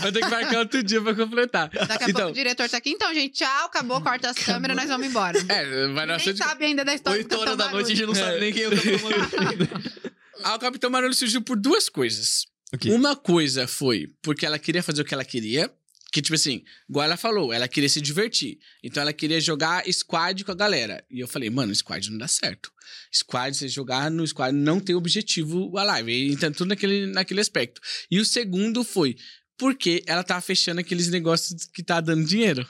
[0.01, 1.69] Vai ter que marcar outro dia pra completar.
[1.69, 2.89] Daqui a pouco Então, o diretor tá aqui.
[2.89, 5.37] Então, gente, tchau, acabou, corta as câmeras, nós vamos embora.
[5.47, 6.35] é, vai Nem nossa.
[6.35, 8.39] sabe ainda da história 8 do horas Capitão da noite a gente não sabe É.
[8.41, 9.69] nem quem é o Capitão Marulho.
[10.43, 12.45] Ah, o Capitão Marulho surgiu por duas coisas.
[12.71, 12.91] Ok.
[12.91, 15.71] Uma coisa foi porque ela queria fazer o que ela queria.
[16.11, 18.59] Que, tipo assim, igual ela falou, ela queria se divertir.
[18.81, 21.03] Então ela queria jogar squad com a galera.
[21.11, 22.71] E eu falei, mano, squad não dá certo.
[23.13, 26.31] Squad, você jogar no squad não tem objetivo a live.
[26.31, 27.81] Então, tudo naquele, naquele aspecto.
[28.09, 29.17] E o segundo foi
[29.57, 32.67] porque ela tava fechando aqueles negócios que tá dando dinheiro.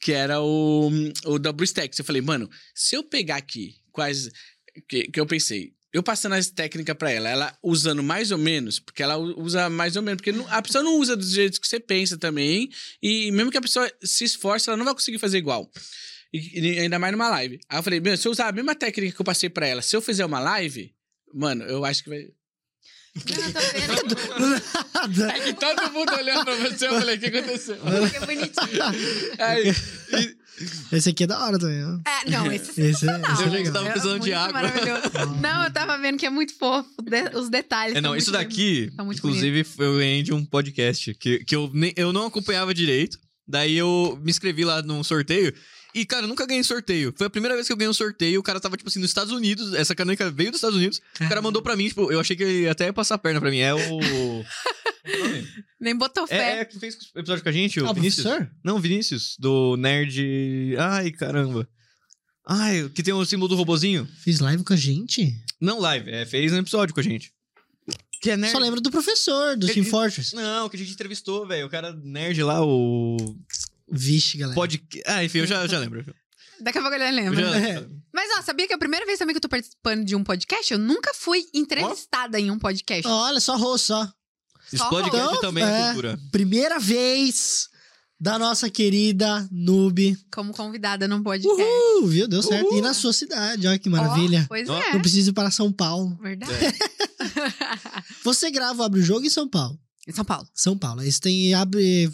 [0.00, 0.90] Que era o,
[1.26, 1.98] o Double Stacks.
[1.98, 4.30] Eu falei, mano, se eu pegar aqui quais.
[4.88, 8.78] Que, que eu pensei, eu passando as técnicas pra ela, ela usando mais ou menos,
[8.78, 11.66] porque ela usa mais ou menos, porque não- a pessoa não usa do jeito que
[11.66, 12.70] você pensa também,
[13.02, 15.70] e mesmo que a pessoa se esforce, ela não vai conseguir fazer igual.
[16.32, 17.58] E, e ainda mais numa live.
[17.68, 19.82] Aí eu falei, meu, se eu usar a mesma técnica que eu passei pra ela,
[19.82, 20.94] se eu fizer uma live,
[21.34, 22.28] mano, eu acho que vai.
[23.12, 24.62] Não, eu tô vendo.
[24.94, 25.32] Nada.
[25.32, 27.76] É que todo mundo olhando pra você, eu falei, o que aconteceu?
[28.12, 28.84] Que bonitinho.
[29.38, 29.74] Aí,
[30.92, 31.82] Esse aqui é da hora também.
[31.84, 31.98] ó.
[32.08, 33.32] É, não, esse é Esse é, sensacional.
[33.32, 34.52] esse é Eu tava É precisando de água.
[34.52, 35.02] maravilhoso.
[35.40, 36.88] Não, eu tava vendo que é muito fofo.
[37.02, 37.96] de- os detalhes.
[37.96, 41.70] É, não, isso daqui, muito inclusive, foi- eu ganhei de um podcast que, que eu,
[41.72, 43.18] nem, eu não acompanhava direito.
[43.48, 45.52] Daí eu me inscrevi lá num sorteio.
[45.94, 47.12] E, cara, eu nunca ganhei sorteio.
[47.16, 48.38] Foi a primeira vez que eu ganhei um sorteio.
[48.40, 49.74] O cara tava, tipo assim, nos Estados Unidos.
[49.74, 51.00] Essa caneca veio dos Estados Unidos.
[51.20, 53.40] O cara mandou pra mim, tipo, eu achei que ele até ia passar a perna
[53.40, 53.58] pra mim.
[53.58, 53.78] É o.
[55.80, 56.58] Nem botou fé.
[56.58, 58.22] É, é que fez episódio com a gente, o Ah, o Vinícius.
[58.26, 58.50] professor?
[58.62, 60.76] Não, o Vinícius, do Nerd.
[60.78, 61.66] Ai, caramba.
[62.46, 64.06] Ai, que tem o símbolo do robozinho.
[64.22, 65.32] Fiz live com a gente?
[65.60, 67.32] Não live, é, fez um episódio com a gente.
[68.20, 68.52] Que é nerd.
[68.52, 70.34] Só lembro do professor, do Team Fortress.
[70.34, 71.66] Não, que a gente entrevistou, velho.
[71.66, 73.16] O cara nerd lá, o.
[73.90, 74.54] Vixe, galera.
[74.54, 74.82] Pode.
[75.06, 76.04] Ah, enfim, eu já, já lembro.
[76.06, 76.14] Eu
[76.62, 77.58] Daqui a pouco ele já lembra.
[77.58, 77.86] É.
[78.12, 80.70] Mas, ó, sabia que a primeira vez também que eu tô participando de um podcast,
[80.72, 83.06] eu nunca fui entrevistada em um podcast.
[83.08, 84.12] Olha, só rosto, só.
[84.72, 85.40] Esse podcast rola.
[85.40, 85.84] também é É.
[85.86, 86.18] cultura.
[86.30, 87.68] Primeira vez
[88.20, 90.16] da nossa querida Noob.
[90.30, 91.60] Como convidada num podcast.
[91.62, 92.28] Uhul, viu?
[92.28, 92.66] Deu certo.
[92.66, 92.78] Uhul.
[92.78, 94.42] E na sua cidade, olha que maravilha.
[94.44, 94.78] Ó, pois Ó.
[94.78, 94.92] é.
[94.92, 96.14] Não precisa ir para São Paulo.
[96.20, 96.52] Verdade.
[98.22, 99.78] Você grava, abre o jogo em São Paulo.
[100.08, 100.48] Em São Paulo.
[100.54, 101.02] São Paulo.
[101.02, 102.10] Aí você tem abre.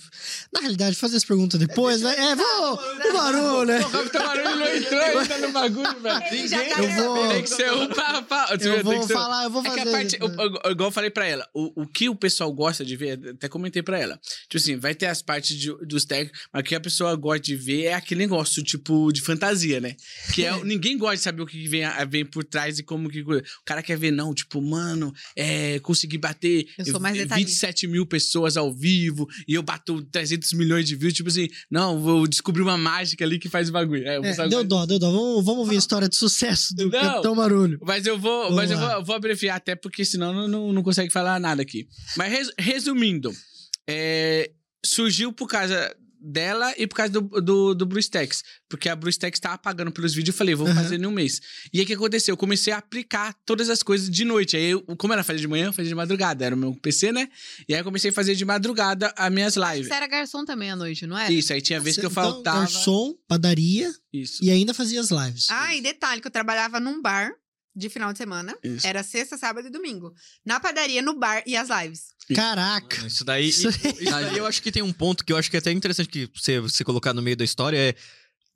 [0.52, 2.14] Na realidade, fazer essa pergunta depois, né?
[2.18, 2.74] É, vou.
[2.74, 3.80] O barulho, né?
[3.80, 6.16] o Capitão Marulho não entrou ainda no bagulho, velho.
[6.50, 8.22] Tá Eu vou- Tem que ser um pra.
[8.22, 9.82] pra Eu tem vou que ser falar, eu vou É fazer.
[9.82, 12.52] que a parte, o- o- igual eu falei pra ela, o, o que o pessoal
[12.52, 14.18] gosta de ver, até comentei pra ela.
[14.48, 17.40] Tipo assim, vai ter as partes de- dos técnicos, mas o que a pessoa gosta
[17.42, 19.94] de ver é aquele negócio, tipo, de fantasia, né?
[20.34, 23.20] Que é, ninguém gosta de saber o que vem, vem por trás e como que.
[23.20, 27.50] O cara quer ver, não, tipo, mano, é, consegui bater Eu sou mais detalhista.
[27.66, 31.12] 27 mil pessoas ao vivo e eu bato 300 milhões de views.
[31.14, 34.06] Tipo assim, não, vou descobrir uma mágica ali que faz o bagulho.
[34.06, 35.10] É, É, deu dó, deu dó.
[35.10, 36.90] Vamos, vamos ouvir a história de sucesso do Não.
[37.00, 37.80] Capitão Marulho.
[37.82, 40.82] Mas eu vou, Vamos mas eu vou, vou abreviar até porque senão não, não, não
[40.84, 41.88] consegue falar nada aqui.
[42.16, 43.32] Mas res- resumindo,
[43.88, 44.50] é,
[44.84, 45.94] surgiu por causa
[46.26, 48.42] dela e por causa do, do, do BlueStacks.
[48.68, 50.74] Porque a BlueStacks tava pagando pelos vídeos, eu falei, vou Aham.
[50.82, 51.40] fazer em um mês.
[51.72, 52.32] E aí o que aconteceu?
[52.32, 54.56] Eu comecei a aplicar todas as coisas de noite.
[54.56, 56.44] Aí, eu, como ela fazia de manhã, eu fazia de madrugada.
[56.44, 57.28] Era o meu PC, né?
[57.68, 59.86] E aí eu comecei a fazer de madrugada as minhas lives.
[59.88, 61.32] Você era garçom também à noite, não era?
[61.32, 62.60] Isso, aí tinha vezes que eu Então, faltava.
[62.60, 64.44] Garçom, padaria Isso.
[64.44, 65.46] e ainda fazia as lives.
[65.50, 67.30] Ah, e detalhe, que eu trabalhava num bar
[67.76, 68.56] de final de semana.
[68.64, 68.86] Isso.
[68.86, 70.14] Era sexta, sábado e domingo.
[70.44, 72.14] Na padaria, no bar e as lives.
[72.34, 73.06] Caraca.
[73.06, 75.50] Isso daí, Isso isso, isso daí eu acho que tem um ponto que eu acho
[75.50, 77.94] que é até interessante que você, você colocar no meio da história é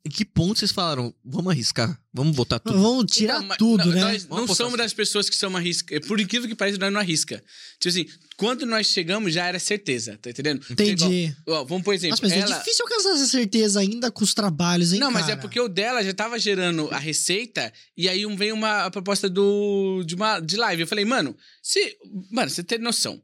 [0.04, 2.80] em que ponto vocês falaram, vamos arriscar, vamos botar tudo.
[2.80, 4.00] Vamos tirar Então, tudo, não- né?
[4.00, 6.00] Nós Vamos não somos das pessoas que são arrisca.
[6.00, 7.36] Por incrível que pareça, nós não arrisca.
[7.78, 10.64] Tipo assim, quando nós chegamos já era certeza, tá entendendo?
[10.70, 11.34] Entendi.
[11.46, 12.56] Igual, ó, vamos por exemplo, Nossa, mas ela...
[12.56, 15.40] é difícil alcançar essa certeza ainda com os trabalhos, hein, Não, mas é cara?
[15.42, 19.28] porque o dela já tava gerando a receita e aí um- veio uma a proposta
[19.28, 20.80] do, de uma de live.
[20.82, 21.98] Eu falei, mano, se,
[22.30, 23.22] mano, você tem noção.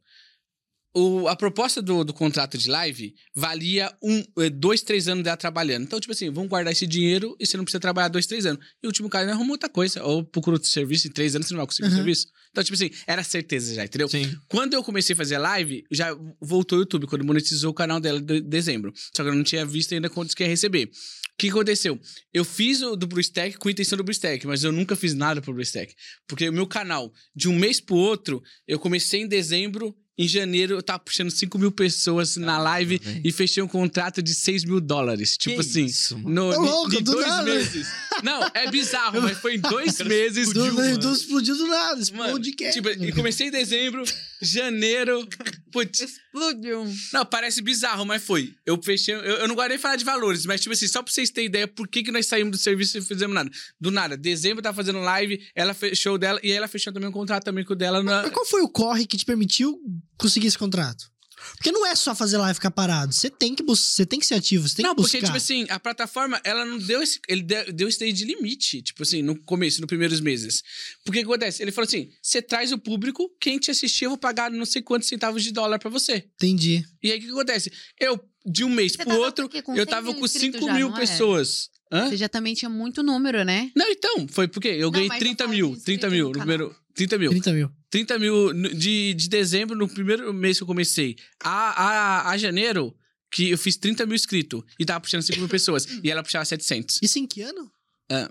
[0.98, 5.36] O- a proposta do, do contrato de live valia um, eh, dois, três anos dela
[5.36, 5.82] trabalhando.
[5.84, 8.64] Então, tipo assim, vamos guardar esse dinheiro e você não precisa trabalhar dois, três anos.
[8.82, 10.02] E o último cara arruma outra coisa.
[10.02, 11.96] Ou procura outro serviço, em três anos você não vai conseguir um Uhum.
[11.96, 12.26] serviço.
[12.50, 14.08] Então, tipo assim, era certeza já, entendeu?
[14.08, 14.34] Sim.
[14.48, 18.18] Quando eu comecei a fazer live, já voltou o YouTube, quando monetizou o canal dela
[18.20, 18.92] de dezembro.
[19.14, 20.86] Só que eu não tinha visto ainda quantos que ia receber.
[20.86, 22.00] O que aconteceu?
[22.32, 25.42] Eu fiz o do BlueStack com a intenção do BlueStack, mas eu nunca fiz nada
[25.42, 25.94] pro BlueStack.
[26.26, 30.74] Porque o meu canal, de um mês pro outro, eu comecei em dezembro, em janeiro
[30.76, 34.80] eu tava puxando 5 mil pessoas na live e fechei um contrato de 6 mil
[34.80, 35.36] dólares.
[35.36, 36.34] Tipo Que assim, isso, mano.
[36.34, 37.42] no, em- louco, em do dois nada.
[37.44, 37.86] meses.
[38.22, 40.52] Não, é bizarro, mas foi em dois meses.
[40.52, 40.98] Do, mano.
[40.98, 42.70] do explodiu do nada, Mano, explodiu de quê?
[42.70, 44.02] tipo, comecei em dezembro,
[44.40, 45.26] janeiro.
[45.72, 46.86] Putz, Explodiu.
[47.12, 48.54] não, parece bizarro, mas foi.
[48.64, 49.14] Eu fechei.
[49.14, 51.68] Eu, eu não guardei falar de valores, mas, tipo assim, só pra vocês terem ideia
[51.68, 53.50] por que, que nós saímos do serviço e não fizemos nada.
[53.78, 57.08] Do nada, dezembro tá fazendo live, ela fechou o dela e aí ela fechou também
[57.08, 58.22] um contrato também com o dela na.
[58.22, 59.78] Mas qual foi o corre que te permitiu
[60.18, 61.10] conseguir esse contrato?
[61.54, 63.14] Porque não é só fazer live e ficar parado.
[63.14, 65.26] Você tem que você tem que ser ativo, você tem não, que porque, buscar.
[65.26, 67.20] tipo assim, a plataforma, ela não deu esse.
[67.28, 70.62] Ele deu, deu esse daí de limite, tipo assim, no começo, nos primeiros meses.
[71.04, 71.62] Porque o que acontece?
[71.62, 74.82] Ele falou assim: você traz o público, quem te assistir, eu vou pagar não sei
[74.82, 76.24] quantos centavos de dólar pra você.
[76.34, 76.84] Entendi.
[77.02, 77.70] E aí o que acontece?
[78.00, 80.88] Eu, de um mês Você pro outro, eu 100 tava com inscritos 5 já, mil
[80.88, 81.00] não é?
[81.00, 81.68] pessoas.
[81.92, 82.08] Hã?
[82.08, 83.70] Você já também tinha muito número, né?
[83.76, 85.66] Não, então, foi porque eu Não, ganhei mas eu 30 falo mil.
[85.76, 86.76] de 30 inscrito mil no primeiro.
[86.94, 87.30] 30 mil.
[87.30, 87.70] 30 mil.
[87.96, 92.94] 30 mil de, de dezembro, no primeiro mês que eu comecei, a, a, a janeiro,
[93.30, 95.86] que eu fiz 30 mil inscritos e tava puxando 5 mil pessoas.
[96.04, 96.98] e ela puxava 700.
[97.00, 97.72] Isso em que ano?
[98.10, 98.30] Ah.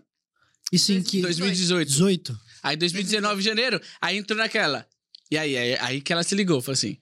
[0.71, 1.19] Isso em que...
[1.19, 1.87] 2018.
[1.89, 2.39] 18.
[2.61, 4.87] Aí 2019, janeiro, aí entrou naquela.
[5.31, 6.99] E aí, aí, aí que ela se ligou, falou assim.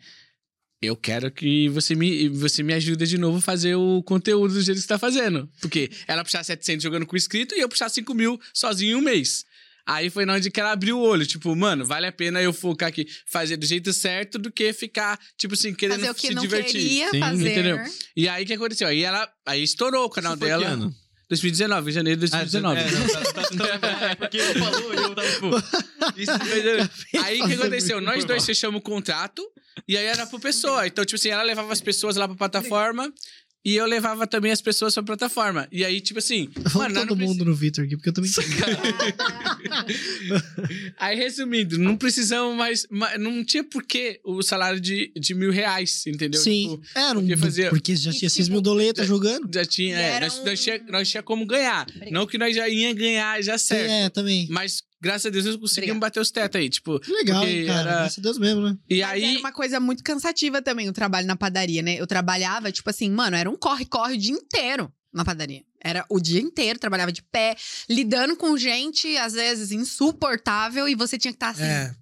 [0.81, 4.61] Eu quero que você me, você me ajude de novo a fazer o conteúdo do
[4.61, 5.49] jeito que você tá fazendo.
[5.59, 9.03] Porque ela puxar 700 jogando com inscrito e eu puxar 5 mil sozinho em um
[9.03, 9.45] mês.
[9.85, 11.25] Aí foi na onde que ela abriu o olho.
[11.25, 15.19] Tipo, mano, vale a pena eu focar aqui, fazer do jeito certo do que ficar,
[15.37, 16.71] tipo assim, querendo fazer o que se não divertir.
[16.81, 17.51] queria Sim, fazer.
[17.51, 17.79] entendeu?
[18.15, 18.87] E aí o que aconteceu?
[18.87, 20.63] Aí ela aí estourou o canal Isso foi dela.
[20.65, 20.95] que ano?
[21.29, 22.79] 2019, janeiro de 2019.
[22.79, 25.49] Ah, é, não, tá- tá- tá- é, porque ele falou e eu tava, tipo...
[26.15, 26.31] Isso,
[27.25, 27.99] aí o que aconteceu?
[28.01, 29.41] Nós dois fechamos o contrato
[29.87, 30.85] e aí era por pessoa.
[30.85, 33.11] Então, tipo assim, ela levava as pessoas lá pra plataforma
[33.65, 35.67] e eu levava também as pessoas pra plataforma.
[35.71, 38.29] E aí, tipo assim, mano, nós todo mundo no Vitor aqui, porque eu também...
[40.97, 42.85] Aí, resumindo, não precisamos mais.
[42.89, 46.39] ma- Não tinha porquê o salário de, de mil reais, entendeu?
[46.41, 46.79] Sim.
[46.81, 49.49] Tipo, É, não, porque fazia- porque já tinha 6 tipo, mil doletas jogando.
[49.53, 49.97] já tinha.
[49.97, 51.85] É, era nós, nós, um- tinha, nós tinha como ganhar.
[52.11, 53.89] Não que nós já ia ganhar já certo.
[53.89, 54.47] É, também.
[54.49, 55.99] Mas, graças a Deus, nós conseguimos Obrigada.
[55.99, 56.69] bater os tetos aí.
[56.69, 57.51] Tipo, Que legal, cara.
[57.51, 58.77] era- Graças a Deus mesmo, né?
[58.89, 59.23] e Mas aí.
[59.23, 61.95] era uma coisa muito cansativa também, o trabalho na padaria, né?
[61.99, 65.61] Eu trabalhava, tipo assim, mano, era um corre-corre o dia inteiro na padaria.
[65.85, 67.55] Era o dia inteiro, trabalhava de pé,
[67.89, 71.63] lidando com gente, às vezes, insuportável, e você tinha que estar assim.
[71.63, 71.93] É.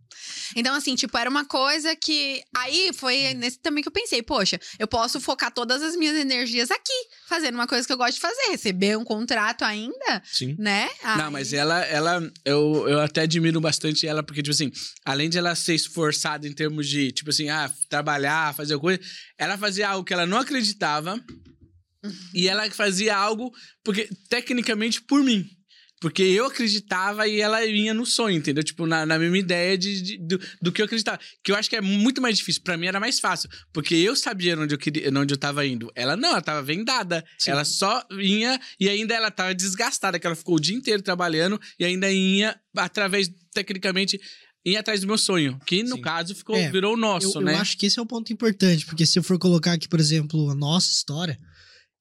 [0.56, 2.42] Então, assim, tipo, era uma coisa que.
[2.56, 6.70] Aí foi nesse também que eu pensei, poxa, eu posso focar todas as minhas energias
[6.72, 6.94] aqui,
[7.28, 10.56] fazendo uma coisa que eu gosto de fazer, receber um contrato ainda, Sim.
[10.60, 10.90] né?
[11.04, 14.72] Não, Aí- mas ela, ela eu, eu até admiro bastante ela, porque, tipo assim,
[15.06, 19.00] além de ela ser esforçada em termos de, tipo assim, ah, trabalhar, fazer coisa,
[19.38, 21.22] ela fazia algo que ela não acreditava
[22.34, 23.52] e ela fazia algo,
[23.84, 25.46] porque, tecnicamente, por mim.
[26.02, 28.64] Porque eu acreditava e ela vinha no sonho, entendeu?
[28.64, 31.20] Tipo, na, na mesma ideia de, de- do, do que eu acreditava.
[31.44, 32.64] Que eu acho que é muito mais difícil.
[32.64, 33.48] Pra mim era mais fácil.
[33.72, 35.92] Porque eu sabia onde eu, queria, onde eu tava indo.
[35.94, 37.24] Ela não, ela tava vendada.
[37.38, 37.52] Sim.
[37.52, 41.62] Ela só vinha e ainda ela tava desgastada, que ela ficou o dia inteiro trabalhando
[41.80, 44.20] e ainda ia, através, tecnicamente,
[44.66, 45.60] ia atrás do meu sonho.
[45.68, 46.02] Que, no Sim.
[46.02, 47.54] caso, ficou, É, virou o nosso, eu, né?
[47.54, 50.00] eu acho que esse é um ponto importante, porque se eu for colocar aqui, por
[50.00, 51.38] exemplo, a nossa história,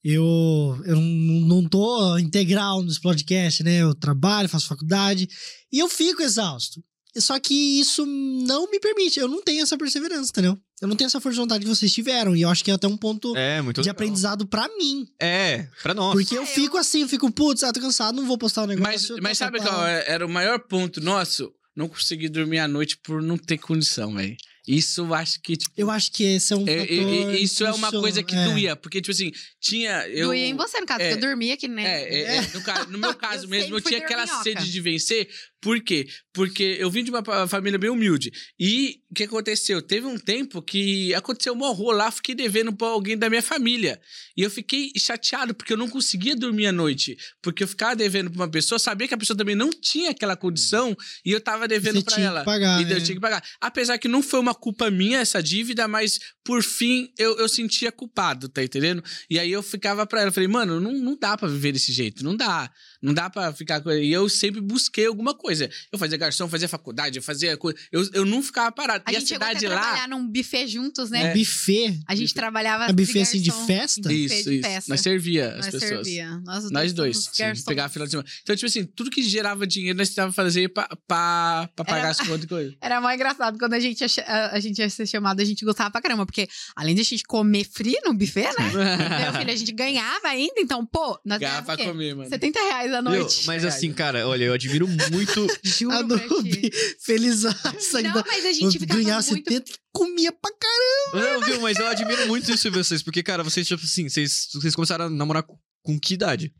[0.05, 3.79] eu, eu não, não tô integral nos podcasts, né?
[3.83, 5.29] Eu trabalho, faço faculdade
[5.73, 6.83] e eu fico exausto.
[7.19, 10.57] Só que isso não me permite, eu não tenho essa perseverança, entendeu?
[10.81, 12.75] Eu não tenho essa força de vontade que vocês tiveram, e eu acho que é
[12.75, 13.93] até um ponto É, muito de legal.
[13.93, 15.07] aprendizado pra mim.
[15.21, 16.13] É, pra nós.
[16.13, 18.63] Porque eu Ah, eu- fico assim, eu fico, putz, ah, tô cansado, não vou postar
[18.63, 19.15] o negócio.
[19.15, 21.51] Mas, mas sabe qual é- era o maior ponto nosso?
[21.77, 24.37] Não conseguir dormir à noite por não ter condição, velho.
[24.67, 25.73] Isso eu acho que, tipo.
[25.77, 28.35] Eu acho que esse é um é- fator é- é- isso é uma coisa que
[28.35, 28.45] é.
[28.45, 28.77] doía.
[28.77, 30.07] Porque, tipo assim, tinha.
[30.09, 31.83] Eu, Doía em você, no caso, é, porque eu dormia aqui, né?
[32.03, 34.45] É, é, é, no, no meu caso Eu mesmo, eu tinha aquela dorminhoca.
[34.61, 35.29] sede de vencer.
[35.61, 36.07] Por quê?
[36.33, 38.33] Porque eu vim de uma família bem humilde.
[38.59, 39.83] E o que aconteceu?
[39.83, 44.01] Teve um tempo que aconteceu um horror lá, fiquei devendo pra alguém da minha família.
[44.37, 47.17] E eu fiquei chateado porque eu não conseguia dormir à noite.
[47.43, 50.35] Porque eu ficava devendo pra uma pessoa, sabia que a pessoa também não tinha aquela
[50.37, 50.97] condição
[51.27, 52.45] e eu tava devendo Você pra tinha ela.
[52.45, 53.05] pagar, E daí eu né?
[53.05, 53.45] tinha que pagar.
[53.61, 57.93] Apesar que não foi uma culpa minha essa dívida, mas por fim eu, eu sentia
[57.93, 59.03] culpado, tá entendendo?
[59.29, 62.25] E aí eu ficava pra ela, falei, mano, não, não dá pra viver desse jeito,
[62.25, 62.71] não dá.
[63.03, 65.50] Não dá pra ficar com E eu sempre busquei alguma coisa.
[65.51, 65.71] Coisa.
[65.93, 67.77] Eu fazia garçom, fazia faculdade, eu fazia coisa.
[67.91, 69.03] Eu, eu não ficava parado.
[69.07, 69.83] A e a gente chegou até cidade a lá.
[69.83, 71.33] trabalhar num buffet juntos, né?
[71.33, 72.01] Um buffet.
[72.07, 74.01] A gente trabalhava É buffet assim de festa?
[74.03, 74.69] buffet Isso, de isso.
[74.69, 74.91] festa.
[74.93, 76.07] Nós servia as Nós pessoas.
[76.07, 76.41] servia.
[76.45, 77.25] Nós, Nós dois.
[77.33, 77.65] Sim, garçons.
[77.65, 78.29] pegava final de semana.
[78.43, 82.11] Então, tipo assim, tudo que gerava dinheiro nós tentávamos fazer pra, pra, pra pagar Era-
[82.11, 82.75] as contas e coisa.
[82.81, 85.65] Era mais engraçado quando a gente, ia, a, a gente ia ser chamado, a gente
[85.65, 88.71] gostava pra caramba, porque além de a gente comer frio no buffet, né?
[89.31, 92.29] Meu filho, a gente ganhava ainda, então, pô, nós Ganhava pra comer, mano.
[92.29, 93.47] 70 reais a Meu, noite.
[93.47, 95.40] mas assim, cara, olha, eu admiro muito.
[95.63, 96.03] Juro A.
[96.03, 96.71] Noob,
[97.09, 98.25] Não, ainda.
[98.27, 99.51] mas a gente ficava Ganhava muito...
[99.51, 101.33] 70 e comia pra caramba.
[101.33, 101.61] Não, viu?
[101.61, 105.07] Mas eu admiro muito isso em vocês, porque, cara, vocês, tipo assim, vocês, vocês começaram
[105.07, 105.45] a namorar
[105.83, 106.53] com, que idade?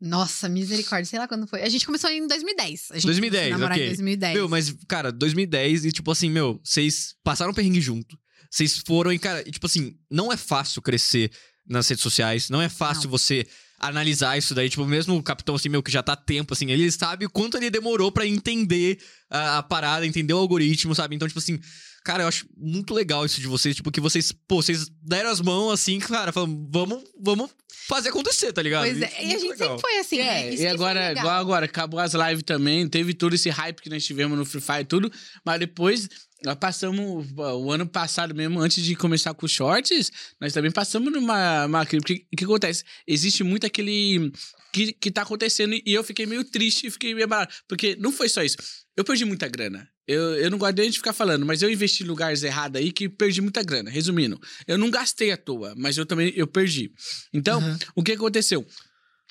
[0.00, 1.62] Nossa, misericórdia, sei lá quando foi.
[1.62, 2.88] A gente começou em 2010.
[2.90, 3.84] A gente 2010, começou a namorar ok.
[3.84, 4.34] em 2010.
[4.34, 8.18] Meu, mas, cara, 2010 e, tipo assim, meu, vocês passaram perrengue junto.
[8.50, 11.30] Vocês foram e, cara, e, tipo assim, não é fácil crescer
[11.68, 13.10] nas redes sociais, não é fácil Não.
[13.10, 13.46] você
[13.80, 14.68] analisar isso daí.
[14.68, 17.30] Tipo, mesmo o capitão, assim, meu, que já tá há tempo, assim, ele sabe o
[17.30, 18.98] quanto ele demorou pra entender
[19.30, 21.16] a, a parada, entender o algoritmo, sabe?
[21.16, 21.58] Então, tipo assim,
[22.04, 25.40] cara, eu acho muito legal isso de vocês, tipo, que vocês, pô, vocês deram as
[25.40, 27.50] mãos, assim, cara, falando, vamos, vamos
[27.88, 28.84] fazer acontecer, tá ligado?
[28.84, 29.68] Pois Isso é, e a gente legal.
[29.68, 30.42] sempre foi assim, né?
[30.48, 33.90] É, Isso e agora, igual agora, acabou as lives também, teve todo esse hype que
[33.90, 35.10] nós tivemos no Free Fire e tudo,
[35.44, 36.08] mas depois
[36.44, 40.10] nós passamos, o ano passado mesmo, antes de começar com os shorts,
[40.40, 42.84] nós também passamos numa uma crise, porque o que acontece?
[43.06, 44.32] Existe muito aquele
[44.72, 48.28] que, que tá acontecendo e eu fiquei meio triste fiquei meio abalado, porque não foi
[48.28, 48.56] só isso,
[48.96, 49.88] eu perdi muita grana.
[50.06, 52.80] Eu, eu não gosto de a gente ficar falando, mas eu investi em lugares errados
[52.80, 53.88] aí que perdi muita grana.
[53.88, 56.90] Resumindo, eu não gastei à toa, mas eu também eu perdi.
[57.32, 57.78] Então, Aham.
[57.94, 58.66] o que aconteceu?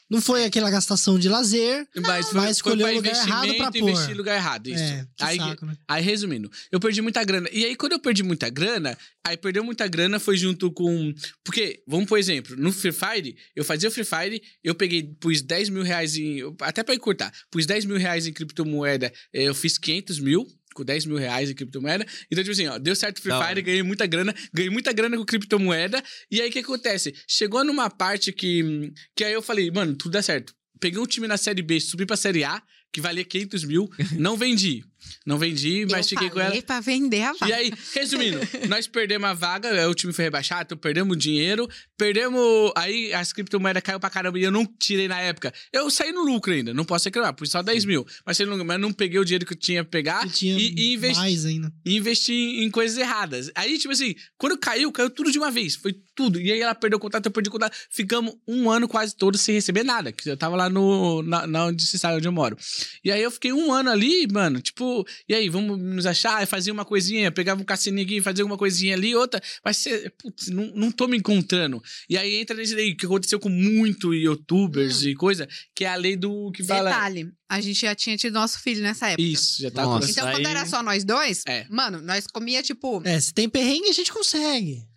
[0.10, 1.88] Não foi aquela gastação de lazer.
[1.95, 3.78] Mas, mas escolheu o lugar errado pra pôr.
[3.78, 4.82] investir em lugar errado, isso.
[4.82, 5.78] É, aí, saco, né?
[5.88, 7.47] aí, resumindo, eu perdi muita grana.
[7.51, 11.14] E aí, quando eu perdi muita grana, aí perdeu muita grana foi junto com...
[11.43, 15.41] Porque, vamos por exemplo, no Free Fire, eu fazia o Free Fire, eu peguei, pus
[15.41, 16.39] 10 mil reais em...
[16.62, 20.47] Até pra encurtar, pus 10 mil reais em criptomoeda, eh, eu fiz 500 mil
[20.80, 22.05] com 10 mil reais em criptomoeda.
[22.32, 25.17] Então, tipo assim, ó, deu certo o Free Fire, ganhei muita grana, ganhei muita grana
[25.17, 26.01] com criptomoeda.
[26.32, 27.13] E aí, o que acontece?
[27.27, 30.53] Chegou numa parte que, que aí eu falei, mano, tudo dá certo.
[30.80, 32.61] Peguei um time na Série B, subi pra Série A,
[32.91, 34.84] que valia 500 mil, não vendi.
[35.26, 36.50] Não vendi, mas eu fiquei com ela.
[36.50, 37.47] falei pra vender a vaga.
[37.47, 38.39] E aí, resumindo,
[38.70, 42.72] nós perdemos a vaga, o time foi rebaixado, então perdemos dinheiro, perdemos.
[42.76, 45.54] Aí as criptomoedas caiu pra caramba e eu não tirei na época.
[45.72, 48.06] Eu saí no lucro ainda, não posso reclamar, pus só 10 mil.
[48.26, 50.74] Mas, lucro, mas não peguei o dinheiro que eu tinha que pegar E tinha e,
[50.78, 51.72] e investi, mais ainda.
[51.86, 53.52] e investi em coisas erradas.
[53.56, 55.76] Aí, tipo assim, quando caiu, caiu tudo de uma vez.
[55.76, 56.39] Foi tudo.
[56.39, 57.76] E aí ela perdeu o contato, eu perdi o contato.
[57.89, 60.12] Ficamos um ano quase todo sem receber nada.
[60.12, 61.22] Que eu tava lá no.
[61.24, 62.58] Na, na onde você sabe onde eu moro.
[63.04, 64.86] E aí eu fiquei um ano ali, mano, tipo,
[65.28, 66.46] e aí, vamos nos achar?
[66.48, 67.66] Fazia uma coisinha, pegava um
[68.02, 69.42] aqui, fazia uma coisinha ali, outra.
[69.64, 71.82] Mas você, putz, não, não tô me encontrando.
[72.10, 75.96] E aí entra nesse daí, que aconteceu com muito youtubers e coisa, que é a
[75.96, 76.90] lei do que fala.
[76.90, 79.22] Detalhe, a gente já tinha tido nosso filho nessa época.
[79.24, 80.10] Isso, já tá Nossa.
[80.10, 81.66] Então, quando Aí- era só nós dois, É.
[81.70, 83.02] mano, nós comia, tipo...
[83.06, 84.88] É, se tem perrengue, a gente consegue.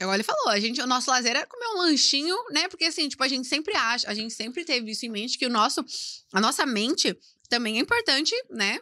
[0.00, 2.68] Igual ele falou, a gente, o nosso lazer era comer um lanchinho, né?
[2.68, 5.46] Porque assim, tipo, a gente sempre acha, a gente sempre teve isso em mente, que
[5.46, 5.82] o nosso,
[6.34, 7.16] a nossa mente
[7.48, 8.78] também é importante, né?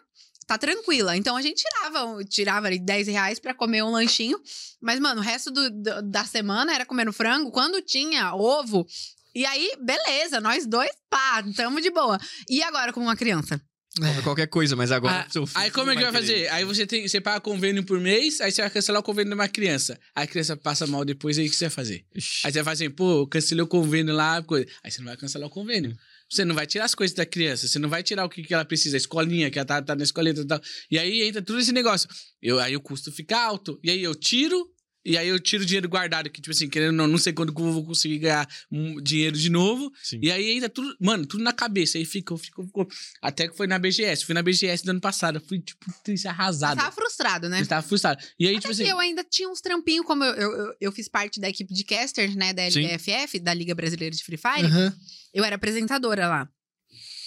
[0.47, 1.17] Tá tranquila.
[1.17, 4.39] Então a gente tirava, tirava ali 10 reais pra comer um lanchinho.
[4.81, 7.51] Mas, mano, o resto do- do- da semana era comendo frango.
[7.51, 8.87] Quando tinha ovo.
[9.35, 12.19] E aí, beleza, nós dois, pá, tamo de boa.
[12.49, 13.61] E agora com uma criança?
[13.97, 16.21] Come Qualquer coisa, mas agora Ah, aí como é que vai querer.
[16.27, 16.49] fazer?
[16.49, 19.35] Aí você tem, você paga convênio por mês, aí você vai cancelar o convênio de
[19.37, 19.99] uma criança.
[20.17, 22.05] Aí a criança passa mal depois, aí o que você vai fazer?
[22.13, 22.45] Ixi.
[22.47, 24.67] Aí você vai assim, pô, cancelei o convênio lá, coisa.
[24.83, 25.97] Aí você não vai cancelar o convênio.
[26.35, 28.53] Você não vai tirar as coisas da criança, você não vai tirar o que, que
[28.53, 30.61] ela precisa, a escolinha, que ela tá, tá na escolinha e tal.
[30.91, 32.09] E aí entra tudo esse negócio.
[32.43, 33.79] Eu, aí o custo fica alto.
[33.85, 34.69] E aí eu tiro,
[35.05, 37.33] e aí eu tiro o dinheiro guardado, que, tipo assim, querendo ou não, não sei
[37.33, 39.93] quando que eu vou conseguir ganhar um dinheiro de novo.
[40.03, 40.19] Sim.
[40.23, 41.99] E aí entra tudo, mano, tudo na cabeça.
[41.99, 42.89] Aí fica, ficou, ficou.
[43.21, 44.25] Até que foi na BGS.
[44.25, 45.43] Fui na BGS do ano passado.
[45.47, 46.77] Fui, tipo, triste, arrasado.
[46.77, 47.61] Tava frustrado, né?
[47.61, 48.23] Eu tava frustrado.
[48.39, 48.89] E aí, Até tipo assim.
[48.89, 51.85] eu ainda tinha uns trampinhos, como eu, eu, eu, eu fiz parte da equipe de
[51.85, 52.65] casters, né, da.
[52.65, 54.67] LBFF, da Liga Brasileira de Free Fire.
[54.67, 54.95] Aham.
[55.33, 56.49] Eu era apresentadora lá.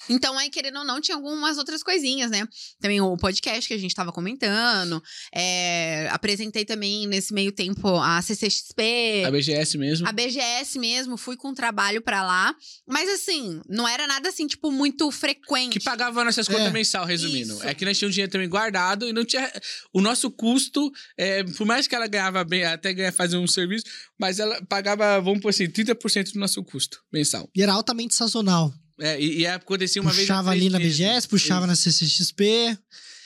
[0.10, 2.48] Então, aí, querendo ou não, tinha algumas outras coisinhas, né?
[2.80, 5.02] Também o podcast que a gente tava comentando.
[5.34, 9.24] é, apresentei também, nesse meio tempo, a CCXP.
[9.26, 10.08] A BGS mesmo.
[10.08, 12.56] A BGS mesmo, fui com trabalho pra lá.
[12.88, 15.74] Mas assim, não era nada assim, tipo, muito frequente.
[15.80, 16.72] Que pagava nossas contas É.
[16.72, 17.54] mensal, resumindo.
[17.54, 17.68] Isso.
[17.68, 19.52] É que nós tínhamos dinheiro também guardado e não tinha.
[19.94, 23.86] O nosso custo, é, por mais que ela ganhava bem, até ganhar fazer um serviço,
[24.20, 27.50] mas ela pagava, vamos por assim, 30% do nosso custo mensal.
[27.56, 28.74] E era altamente sazonal.
[29.00, 30.28] É, e, e acontecia uma vez.
[30.30, 30.80] a puxava ali na.
[30.80, 32.78] BGS, puxava na CCXP.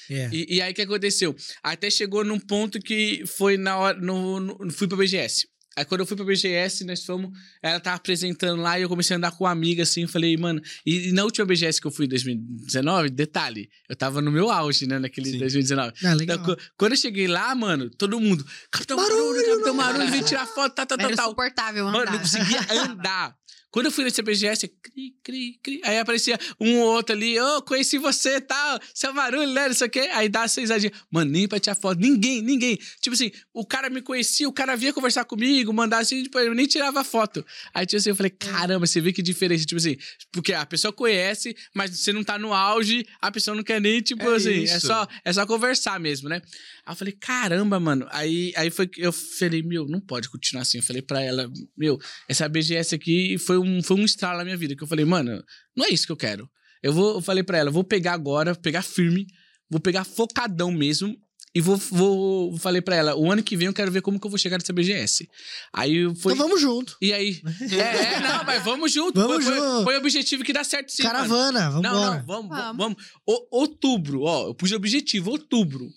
[0.09, 0.29] É.
[0.33, 1.35] E, e aí o que aconteceu?
[1.63, 3.97] Até chegou num ponto que foi na hora.
[3.99, 5.47] No, no- fui pra BGS.
[5.77, 7.31] Aí quando eu fui pra BGS, nós fomos.
[7.63, 10.05] Ela tava apresentando lá e eu comecei a andar com uma amiga assim.
[10.05, 10.61] Falei, mano.
[10.85, 14.51] E, e na última BGS que eu fui em 2019, detalhe, eu tava no meu
[14.51, 14.99] auge, né?
[14.99, 15.37] Naquele Sim.
[15.37, 15.93] 2019.
[16.03, 16.37] Ah, legal.
[16.41, 18.45] Então, quando eu cheguei lá, mano, todo mundo.
[18.69, 21.23] Capitão Barulho, Capitão Barulho, vem tirar foto, tá, tá, tá, Era tá.
[21.23, 22.59] insuportável Mano, não conseguia
[22.91, 23.33] andar.
[23.71, 25.81] Quando eu fui nesse BGS, cri, cri, cri.
[25.83, 29.69] Aí aparecia um ou outro ali, ô, conheci você e tal, seu barulho, né?
[29.69, 30.09] Não sei o quê.
[30.11, 30.91] Aí dá essa risadinha.
[31.09, 31.97] Mano, nem pra tirar foto.
[31.99, 32.77] Ninguém, ninguém.
[32.99, 36.53] Tipo assim, o cara me conhecia, o cara vinha conversar comigo, mandar assim, tipo, eu
[36.53, 37.45] nem tirava foto.
[37.73, 39.65] Aí, tipo assim, eu falei, caramba, você vê que diferença.
[39.65, 39.95] Tipo assim,
[40.33, 44.01] porque a pessoa conhece, mas você não tá no auge, a pessoa não quer nem,
[44.01, 46.41] tipo É assim, é só, é só conversar mesmo, né?
[46.85, 48.05] Aí eu falei, caramba, mano.
[48.11, 50.79] Aí, aí foi que eu falei, meu, não pode continuar assim.
[50.79, 51.97] Eu falei pra ela, meu,
[52.27, 54.75] essa BGS aqui foi um, foi um estralo na minha vida.
[54.75, 55.43] Que eu falei, mano,
[55.75, 56.49] não é isso que eu quero.
[56.83, 59.25] Eu vou, eu falei pra ela, vou pegar agora, pegar firme,
[59.69, 61.15] vou pegar focadão mesmo.
[61.53, 64.25] E vou, vou, falei pra ela, o ano que vem eu quero ver como que
[64.25, 65.27] eu vou chegar nessa BGS.
[65.73, 66.31] Aí foi.
[66.33, 66.95] Então vamos junto.
[67.01, 67.41] E aí?
[67.73, 69.19] É, é, não, mas vamos junto.
[69.19, 69.83] Vamos foi, foi- junto.
[69.83, 71.03] Foi o objetivo que dá certo sim.
[71.03, 72.77] Caravana, vamos Não, não, vamos, Vamos.
[72.77, 73.03] vamos.
[73.27, 75.89] O- outubro, ó, eu pus objetivo, outubro.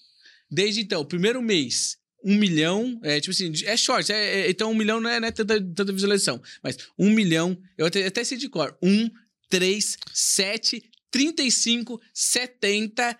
[0.50, 4.74] Desde então, primeiro mês, um milhão, é tipo assim, é short, é, é- então um
[4.74, 8.38] milhão não é, não é tanta, tanta visualização, mas um milhão, eu até, até sei
[8.38, 9.10] de cor, um,
[9.48, 13.16] três, sete, trinta e cinco, setenta,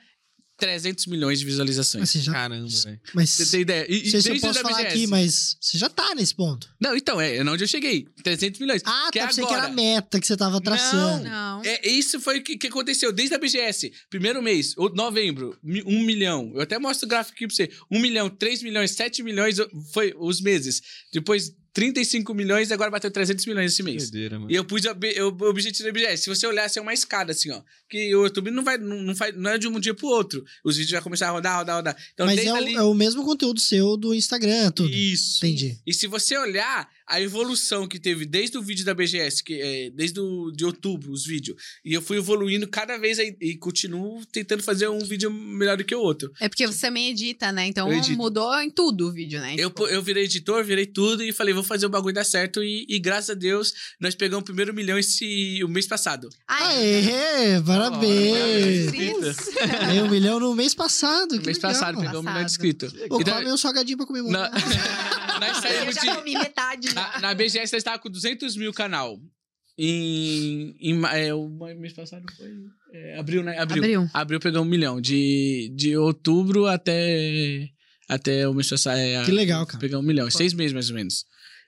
[0.57, 2.13] trezentos milhões de visualizações.
[2.13, 2.33] Já.
[2.33, 3.01] Caramba, velho.
[3.15, 3.31] Mas.
[3.31, 3.87] Você tem ideia?
[3.89, 6.69] E, Não sei se eu posso falar aqui, mas você já tá nesse ponto.
[6.81, 8.83] Não, então, é, é onde eu cheguei, 300 milhões.
[8.85, 9.25] Ah, Que tá.
[9.25, 9.75] é Pensei que era a agora.
[9.83, 11.25] meta que você tava traçando.
[11.25, 11.63] Não.
[11.65, 13.93] É, isso foi o que, que aconteceu desde a BGS.
[14.09, 16.53] Primeiro mês, novembro, um milhão.
[16.55, 17.71] Eu até mostro o gráfico aqui pra você.
[17.91, 20.81] Um milhão, três milhões, sete milhões o- foi os meses.
[21.13, 24.09] Depois, 35 milhões e agora bateu 300 milhões esse mês.
[24.13, 24.47] Mano.
[24.49, 26.23] E eu pus o objetivo da BGS.
[26.23, 27.61] Se você olhar, assim, é uma escada, assim, ó.
[27.91, 30.45] Que o YouTube não vai, não, não faz, não é de um dia pro outro.
[30.65, 31.97] Os vídeos já começaram a rodar, rodar, rodar.
[32.15, 32.75] Então, Mas é o, ali...
[32.77, 34.95] é o mesmo conteúdo seu do Instagram, tudo.
[34.95, 35.45] Isso.
[35.45, 35.77] Entendi.
[35.85, 39.91] E se você olhar a evolução que teve desde o vídeo da BGS, que é
[39.91, 44.25] desde o, de outubro, os vídeos, e eu fui evoluindo cada vez aí, e continuo
[44.27, 46.33] tentando fazer um vídeo melhor do que o outro.
[46.41, 47.67] É porque você também edita, né?
[47.67, 49.55] Então Eu mudou em tudo o vídeo, né?
[49.59, 52.63] Eu, Tipo, eu virei editor, virei tudo e falei, vou fazer o bagulho dar certo.
[52.63, 56.29] E, e graças a Deus, nós pegamos o primeiro milhão esse, o mês passado.
[56.47, 58.93] Ai, Aê, parabéns!
[60.05, 61.37] Um milhão no mês passado.
[61.37, 61.73] No mês legal.
[61.73, 62.93] passado, pegamos um milhão de inscritos.
[63.09, 64.51] Pô, Então, come um salgadinho pra comemorar.
[64.53, 66.15] na, nós Eu saímos já de...
[66.15, 66.89] comi metade.
[66.95, 69.19] Na, na BGS nós estávamos com 200 mil canal.
[69.77, 72.49] Em, em é, o mês passado foi.
[72.93, 73.59] é, abril, né?
[73.59, 73.83] Abril.
[73.83, 74.11] Abril.
[74.15, 75.01] Abril pegou um milhão.
[75.01, 77.69] De, de outubro até.
[78.09, 78.99] Até o mês passado.
[78.99, 79.81] É, Que legal, cara.
[79.81, 80.31] Pegar um milhão.
[80.31, 81.25] Seis meses mais ou menos.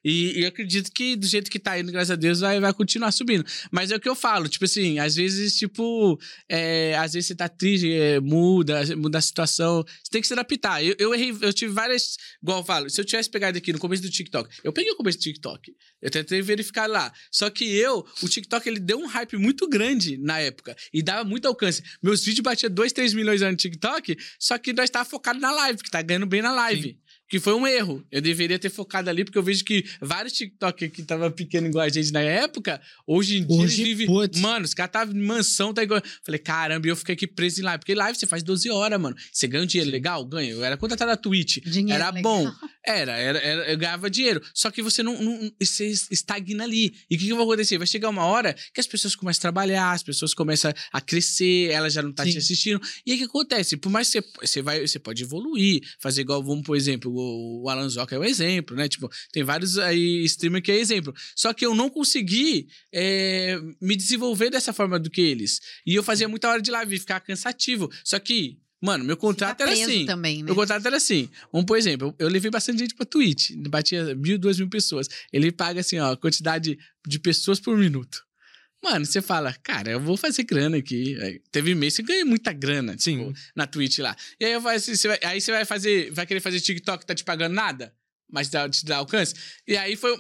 [0.09, 3.11] E, e acredito que do jeito que tá indo, graças a Deus, vai, vai continuar
[3.11, 3.45] subindo.
[3.73, 6.17] Mas é o que eu falo, tipo assim, às vezes, tipo,
[6.49, 9.83] é, às vezes você tá triste, é, muda, muda a situação.
[9.83, 10.81] Você tem que se adaptar.
[10.81, 12.17] Eu, eu errei, eu tive várias.
[12.41, 14.97] Igual eu falo, se eu tivesse pegado aqui no começo do TikTok, eu peguei o
[14.97, 15.75] começo do TikTok.
[16.01, 17.13] Eu tentei verificar lá.
[17.33, 20.77] Só que eu, o TikTok, ele deu um hype muito grande na época.
[20.95, 21.83] E dava muito alcance.
[22.01, 25.83] Meus vídeos batiam 2, 3 milhões no TikTok, só que nós tava focado na live,
[25.83, 26.97] que tá ganhando bem na live.
[27.29, 28.05] Que foi um erro.
[28.11, 31.85] Eu deveria ter focado ali, porque eu vejo que vários TikTok que tava pequeno igual
[31.85, 34.07] a gente na época, hoje em dia Hoje, eles vivem.
[34.07, 34.39] putz.
[34.41, 36.01] Mano, os caras estavam em mansão, tá igual.
[36.25, 37.81] Falei, caramba, e eu fiquei aqui preso em live.
[37.81, 39.17] Porque live você faz 12 horas, mano.
[39.33, 40.25] Você ganha um dinheiro legal?
[40.25, 40.51] Ganha.
[40.53, 41.59] Eu era contratado na Twitch.
[41.65, 42.23] Dinheiro era legal.
[42.45, 42.53] bom.
[42.89, 44.41] Era, era, era- eu ganhava dinheiro.
[44.55, 46.95] Só que você não, não- Você estagna ali.
[47.11, 47.79] E o que, que vai acontecer?
[47.79, 51.71] Vai chegar uma hora que as pessoas começam a trabalhar, as pessoas começam a crescer,
[51.73, 52.31] ela já não tá Sim.
[52.31, 52.81] te assistindo.
[53.05, 53.77] E aí o que acontece?
[53.77, 57.63] Por mais que você, você, vai, você pode evoluir, fazer igual, vamos, por exemplo, o,
[57.65, 58.89] o Alan Zoca é o exemplo, né?
[58.89, 61.15] Tipo, tem vários aí streamers que é exemplo.
[61.35, 65.61] Só que eu não consegui é, me desenvolver dessa forma do que eles.
[65.87, 67.91] E eu fazia muita hora de live ficava cansativo.
[68.05, 70.05] Só que, mano, meu contrato era assim.
[70.05, 70.47] também, né?
[70.47, 71.29] Meu contrato era assim.
[71.53, 73.53] Vamos, por exemplo, eu, eu levei bastante gente pra Twitch.
[73.69, 75.09] Batia mil, duas mil pessoas.
[75.33, 78.26] Ele paga assim, ó, quantidade de pessoas por minuto.
[78.83, 81.17] Mano, você fala, cara, eu vou fazer grana aqui.
[81.21, 83.33] Aí, teve mês que eu ganhei muita grana, tipo, Sim.
[83.55, 84.17] na Twitch lá.
[84.39, 87.01] E aí eu falo assim, você vai, aí você vai fazer, vai querer fazer TikTok
[87.01, 87.93] que tá te pagando nada,
[88.31, 89.35] mas dá, te dá alcance.
[89.67, 90.17] E aí foi.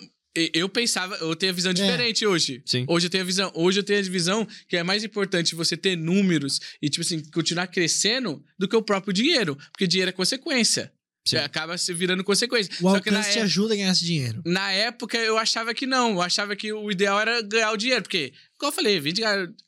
[0.53, 2.63] Eu pensava, eu tenho a visão diferente hoje.
[2.67, 2.85] Sim.
[2.89, 5.79] Hoje eu tenho a visão, hoje eu tenho a visão que é mais importante você
[5.79, 9.57] ter números e, tipo assim, continuar crescendo do que o próprio dinheiro.
[9.73, 10.93] Porque dinheiro é consequência.
[11.27, 12.73] Você acaba se virando consequência.
[12.81, 14.43] O Só alcance te época- ajuda a ganhar esse dinheiro.
[14.45, 18.03] na época eu achava que não, eu achava que o ideal era ganhar o dinheiro,
[18.03, 19.01] porque igual eu falei,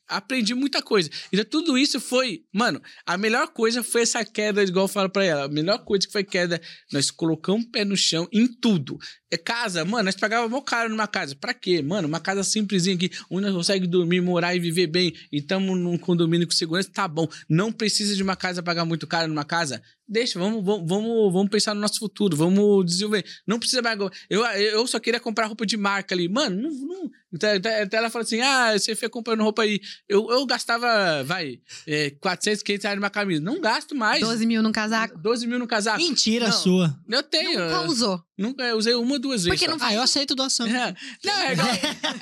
[0.09, 1.09] aprendi muita coisa.
[1.31, 5.23] Então, tudo isso foi, mano, a melhor coisa foi essa queda, igual eu falo pra
[5.23, 5.45] ela.
[5.45, 6.59] A melhor coisa que foi queda,
[6.91, 8.97] nós colocamos o pé no chão em tudo.
[9.31, 11.35] É casa, mano, nós pagávamos mó caro numa casa.
[11.35, 11.83] Pra quê?
[11.83, 15.77] Mano, uma casa simplesinha aqui, onde nós conseguimos dormir, morar e viver bem, e estamos
[15.77, 17.27] num condomínio com segurança, tá bom.
[17.47, 19.81] Não precisa de uma casa pagar muito caro numa casa.
[20.07, 20.87] Deixa, vamos, vamos,
[21.31, 23.23] vamos, pensar no nosso futuro, vamos desenvolver.
[23.45, 23.99] Não precisa mais.
[24.27, 26.27] Eu, eu só queria comprar roupa de marca ali.
[26.27, 26.71] Mano, não.
[26.71, 27.11] não.
[27.31, 29.79] Então, até ela fala assim: ah, você foi comprando roupa aí.
[30.07, 33.41] Eu, eu gastava, vai, é, 400, 500 reais numa camisa.
[33.41, 34.21] Não gasto mais.
[34.21, 35.17] 12 mil num casaco.
[35.17, 35.97] 12 mil no casaco.
[35.99, 36.53] Mentira Não.
[36.53, 36.99] sua.
[37.07, 37.59] Eu tenho.
[37.59, 38.23] Nunca usou.
[38.39, 39.59] Nunca, eu usei uma, duas vezes.
[39.59, 39.77] Porque só.
[39.77, 40.65] não Ah, eu aceito doação.
[40.65, 40.95] É.
[41.23, 41.67] Não, é igual,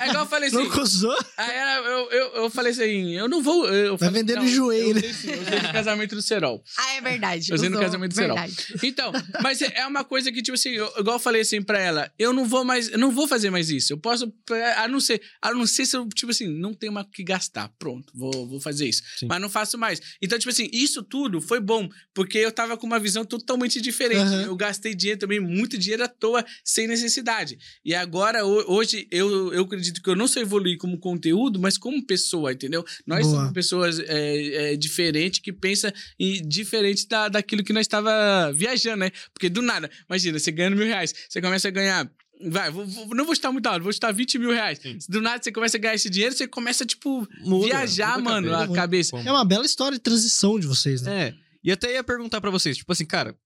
[0.00, 0.56] é igual eu falei assim.
[0.58, 1.16] Nunca usou?
[1.36, 3.66] Aí ela, eu, eu, eu falei assim, eu não vou.
[3.68, 5.08] Eu Vai falei, vender não, no joelho, Eu né?
[5.08, 6.62] usei, eu usei no casamento do Serol.
[6.76, 7.50] Ah, é verdade.
[7.50, 7.86] Eu usei no usou.
[7.86, 8.36] casamento do Serol.
[8.36, 8.56] Verdade.
[8.82, 9.12] Então,
[9.42, 12.32] mas é uma coisa que, tipo assim, eu- igual eu falei assim pra ela, eu
[12.32, 13.92] não vou mais, eu não vou fazer mais isso.
[13.92, 14.32] Eu posso,
[14.76, 17.22] a não ser, a não ser se eu, tipo assim, não tenho mais o que
[17.22, 17.68] gastar.
[17.78, 19.02] Pronto, vou, vou fazer isso.
[19.18, 19.26] Sim.
[19.28, 20.00] Mas não faço mais.
[20.20, 24.20] Então, tipo assim, isso tudo foi bom, porque eu tava com uma visão totalmente diferente.
[24.22, 24.42] Aham.
[24.42, 27.56] Eu gastei dinheiro também, muito dinheiro à toa, sem necessidade.
[27.84, 31.78] E agora, ho- hoje, eu, eu acredito que eu não só evoluí como conteúdo, mas
[31.78, 32.84] como pessoa, entendeu?
[33.06, 33.36] Nós Boa.
[33.38, 38.96] somos pessoas é, é, diferentes, que pensam em, diferente da, daquilo que nós estava viajando,
[38.98, 39.10] né?
[39.32, 42.10] Porque do nada, imagina, você ganhando mil reais, você começa a ganhar.
[42.50, 44.78] Vai, vou- vou- não vou estar muito alto, vou estar 20 mil reais.
[44.78, 44.96] Sim.
[45.08, 48.32] Do nada você começa a ganhar esse dinheiro, você começa, tipo, Muda, viajar, muda a
[48.34, 48.72] mano, cabeça.
[48.72, 49.16] a cabeça.
[49.28, 51.28] É uma bela história de transição de vocês, né?
[51.28, 51.34] É.
[51.64, 53.36] E até ia perguntar pra vocês, tipo assim, cara,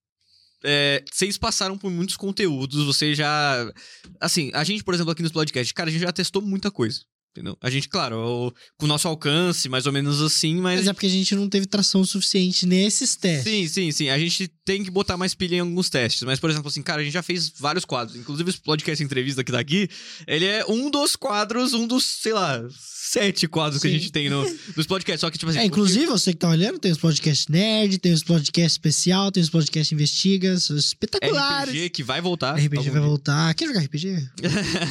[0.63, 3.71] é, vocês passaram por muitos conteúdos, vocês já.
[4.19, 7.01] Assim, a gente, por exemplo, aqui nos podcasts, cara, a gente já testou muita coisa.
[7.35, 7.57] Entendeu?
[7.61, 10.81] A gente, claro, o- com o nosso alcance, mais ou menos assim, mas.
[10.81, 13.51] Mas é porque a gente não teve tração suficiente nesses testes.
[13.51, 14.09] Sim, sim, sim.
[14.09, 16.21] A gente tem que botar mais pilha em alguns testes.
[16.23, 18.15] Mas, por exemplo, assim, cara, a gente já fez vários quadros.
[18.17, 19.89] Inclusive, esse podcast entrevista que tá aqui,
[20.27, 23.97] ele é um dos quadros, um dos, sei lá, sete quadros que a Sim.
[23.97, 24.43] gente tem no,
[24.77, 25.21] nos podcasts.
[25.21, 25.59] Só que, tipo assim.
[25.59, 29.41] É, inclusive, você que tá olhando, tem os podcasts nerd, tem os podcasts especial, tem
[29.41, 31.73] os podcasts investigas, espetaculares.
[31.73, 32.53] RPG que vai voltar.
[32.55, 33.01] RPG vai algum dia.
[33.01, 33.53] voltar.
[33.55, 34.29] Quer jogar RPG?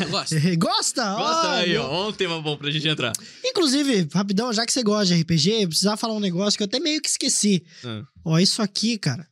[0.02, 0.34] Eu gosto.
[0.58, 1.14] Gosta?
[1.14, 2.08] Gosta Ó, aí, ó.
[2.08, 3.12] Um tema bom pra gente entrar.
[3.44, 6.66] Inclusive, rapidão, já que você gosta de RPG, eu precisava falar um negócio que eu
[6.66, 7.64] até meio que esqueci.
[7.84, 8.02] Ah.
[8.24, 9.26] Ó, isso aqui, cara.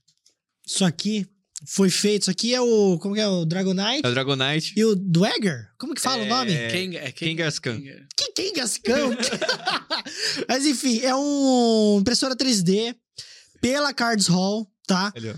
[0.66, 1.26] Isso aqui
[1.66, 2.22] foi feito.
[2.22, 2.98] Isso aqui é o.
[2.98, 3.26] Como que é?
[3.26, 4.72] O Dragonite É o Dragonite.
[4.76, 5.68] e o Dwagger?
[5.78, 6.52] Como que fala o nome?
[6.52, 7.80] É, Quem, é, quem, Kangaskhan.
[7.80, 9.10] quem- Que quem gascão?
[10.48, 12.94] Mas enfim, é um impressora 3D
[13.60, 15.12] pela Cards Hall, tá?
[15.16, 15.34] Ali, ó.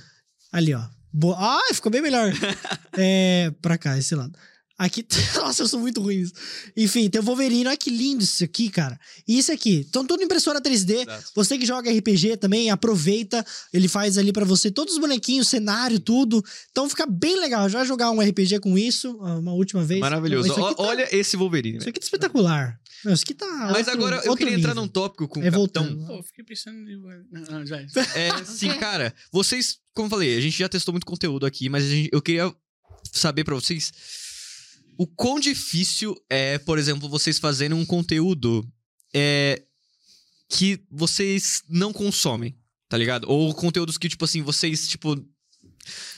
[0.53, 0.83] Ali, ó.
[1.13, 1.37] Boa.
[1.39, 2.33] Ah, ficou bem melhor.
[2.97, 4.33] é, pra cá, esse lado.
[4.79, 5.05] Aqui,
[5.37, 6.33] nossa, eu sou muito ruim nisso.
[6.77, 8.99] Enfim, tem o Wolverine, olha que lindo isso aqui, cara.
[9.29, 11.03] E isso aqui, são tudo impressora 3D.
[11.03, 11.31] Exato.
[11.35, 13.45] Você que joga RPG também, aproveita.
[13.73, 16.43] Ele faz ali pra você todos os bonequinhos, cenário, tudo.
[16.71, 17.69] Então fica bem legal.
[17.69, 20.01] Já jogar um RPG com isso, uma última vez.
[20.01, 20.53] Maravilhoso.
[20.53, 21.79] Ó, tá- Olha esse Wolverine.
[21.79, 22.79] Isso aqui tá espetacular.
[23.05, 23.47] Meu, isso aqui tá.
[23.71, 24.83] Mas outro- agora eu queria entrar nível.
[24.83, 25.85] num tópico com o É, Capitão.
[25.85, 26.07] voltando.
[26.07, 26.97] Pô, eu fiquei pensando em.
[27.31, 27.87] Não, não, vai.
[28.17, 29.13] É, sim, cara.
[29.33, 32.23] Vocês, como eu falei, a gente já testou muito conteúdo aqui, mas a gente- eu
[32.23, 32.53] queria
[33.13, 33.91] saber pra vocês
[34.99, 38.67] o quão difícil é, por exemplo, vocês fazerem um conteúdo
[39.15, 39.63] é,
[40.49, 42.57] que vocês não consomem,
[42.89, 43.29] tá ligado?
[43.29, 45.17] Ou conteúdos que, tipo assim, vocês, tipo.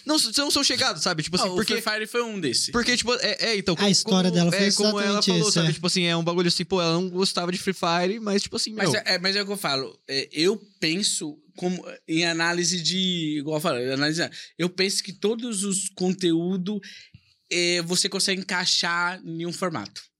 [0.05, 1.22] Não, não são chegados, sabe?
[1.22, 1.81] Tipo assim, Ah, o porque.
[1.81, 2.70] Free Fire foi um desse.
[2.70, 3.75] Porque, tipo, é, é, então.
[3.79, 5.68] A história dela foi é, como ela falou, isso, sabe?
[5.68, 5.72] é.
[5.72, 8.57] Tipo assim, é um bagulho assim, pô, ela não gostava de Free Fire, mas, tipo
[8.57, 8.85] assim, meu.
[8.85, 9.99] Mas é, é- mas é o que eu falo.
[10.07, 13.39] é, eu penso como, em análise de.
[13.39, 14.20] Igual eu falo, análise,
[14.59, 17.14] eu penso que todos os conteúdos é,
[17.85, 20.14] você consegue encaixar em um formato.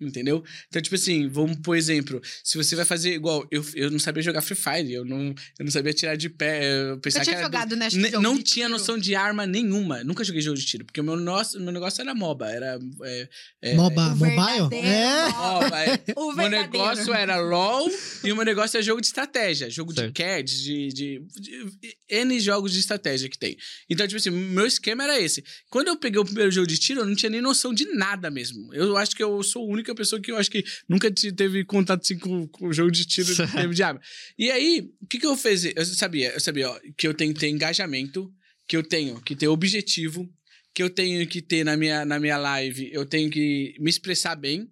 [0.00, 0.42] Entendeu?
[0.68, 4.22] Então, tipo assim, vamos por exemplo, se você vai fazer igual, eu, eu não sabia
[4.22, 6.64] jogar Free Fire, eu não, eu não sabia tirar de pé.
[6.64, 7.88] Eu Eu pensava tinha que era do- jogado, né?
[8.20, 8.78] Não de tinha tiro.
[8.78, 10.02] noção de arma nenhuma.
[10.04, 12.50] Nunca joguei jogo de tiro, porque o meu, nosso, meu negócio era MOBA.
[12.50, 12.78] Era.
[13.02, 13.28] É,
[13.62, 14.74] é, Moba, O mobile?
[14.82, 15.28] É.
[15.28, 16.00] MOBA, é.
[16.16, 17.90] O meu negócio era LOL
[18.24, 19.68] e o meu negócio é jogo de estratégia.
[19.68, 20.10] Jogo de.
[20.12, 23.56] CAD, de, de, de N jogos de estratégia que tem.
[23.88, 25.44] Então, tipo assim, meu esquema era esse.
[25.68, 28.30] Quando eu peguei o primeiro jogo de tiro, eu não tinha nem noção de nada
[28.30, 28.72] mesmo.
[28.74, 31.64] Eu acho que eu sou a única pessoa que eu acho que nunca te- teve
[31.64, 34.00] contato assim, com, o jogo de tiro de tempo de arma.
[34.38, 35.64] E aí, o que, que eu fiz?
[35.64, 38.32] Eu sabia, eu sabia ó, que eu tenho que ter engajamento,
[38.66, 40.28] que eu tenho que ter objetivo,
[40.74, 44.36] que eu tenho que ter na minha, na minha live, eu tenho que me expressar
[44.36, 44.68] bem.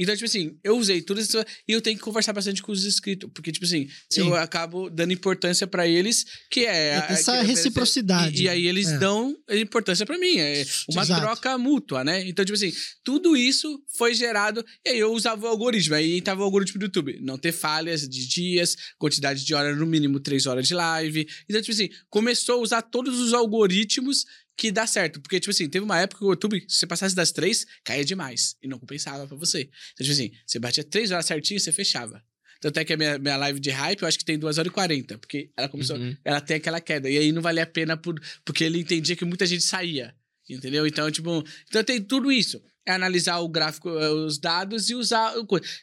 [0.00, 1.38] Então, tipo assim, eu usei tudo isso
[1.68, 3.28] e eu tenho que conversar bastante com os inscritos.
[3.34, 4.22] Porque, tipo assim, Sim.
[4.22, 6.70] eu acabo dando importância pra eles, que é.
[6.70, 8.40] É, essa que- reciprocidade.
[8.42, 8.98] E, e aí eles É.
[8.98, 10.38] dão importância pra mim.
[10.38, 11.20] É uma Exato.
[11.20, 12.26] troca mútua, né?
[12.26, 12.72] Então, tipo assim,
[13.04, 14.64] tudo isso foi gerado.
[14.86, 15.94] E aí eu usava o algoritmo.
[15.94, 17.18] Aí tava o algoritmo do YouTube.
[17.20, 21.26] Não ter falhas de dias, quantidade de horas, no mínimo três horas de live.
[21.48, 24.24] Então, tipo assim, começou a usar todos os algoritmos
[24.60, 25.22] que dá certo.
[25.22, 28.04] Porque, tipo assim, teve uma época que o YouTube, se você passasse das três, caía
[28.04, 28.56] demais.
[28.62, 29.70] E não compensava pra você.
[29.94, 32.22] Então, tipo assim, você batia três horas certinho e você fechava.
[32.60, 34.70] Tanto é que a minha, minha live de hype, eu acho que tem 2 horas
[34.70, 35.16] e 40.
[35.16, 35.96] Porque ela começou.
[35.96, 36.14] Uhum.
[36.22, 37.08] Ela tem aquela queda.
[37.08, 40.14] E aí não valia a pena por, porque ele entendia que muita gente saía.
[40.54, 40.86] Entendeu?
[40.86, 41.44] Então, tipo.
[41.68, 42.60] Então tem tudo isso.
[42.86, 45.34] É analisar o gráfico, eh, os dados e usar.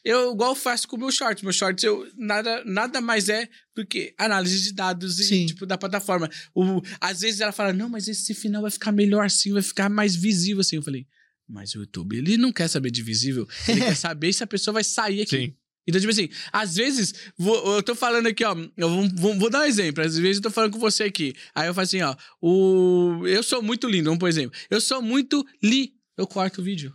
[0.03, 1.43] Eu, igual faço com o meu shorts.
[1.43, 5.78] Meu shorts, eu, nada, nada mais é do que análise de dados e, tipo, da
[5.78, 6.30] plataforma.
[6.55, 9.89] O, às vezes ela fala, não, mas esse final vai ficar melhor assim, vai ficar
[9.89, 10.77] mais visível assim.
[10.77, 11.06] Eu falei,
[11.48, 13.48] mas o YouTube, ele não quer saber de visível.
[13.68, 15.38] Ele quer saber se a pessoa vai sair aqui.
[15.38, 15.56] Sim.
[15.88, 18.55] Então, tipo assim, às vezes, vou- eu tô falando aqui, ó.
[18.76, 20.03] Eu vou, vou- vou dar um exemplo.
[20.03, 21.34] Às vezes eu tô falando com você aqui.
[21.55, 22.15] Aí eu falo assim, ó.
[22.41, 24.57] O, eu sou muito lindo, vamos por exemplo.
[24.69, 25.93] Eu sou muito li.
[26.18, 26.93] Eu corto o vídeo.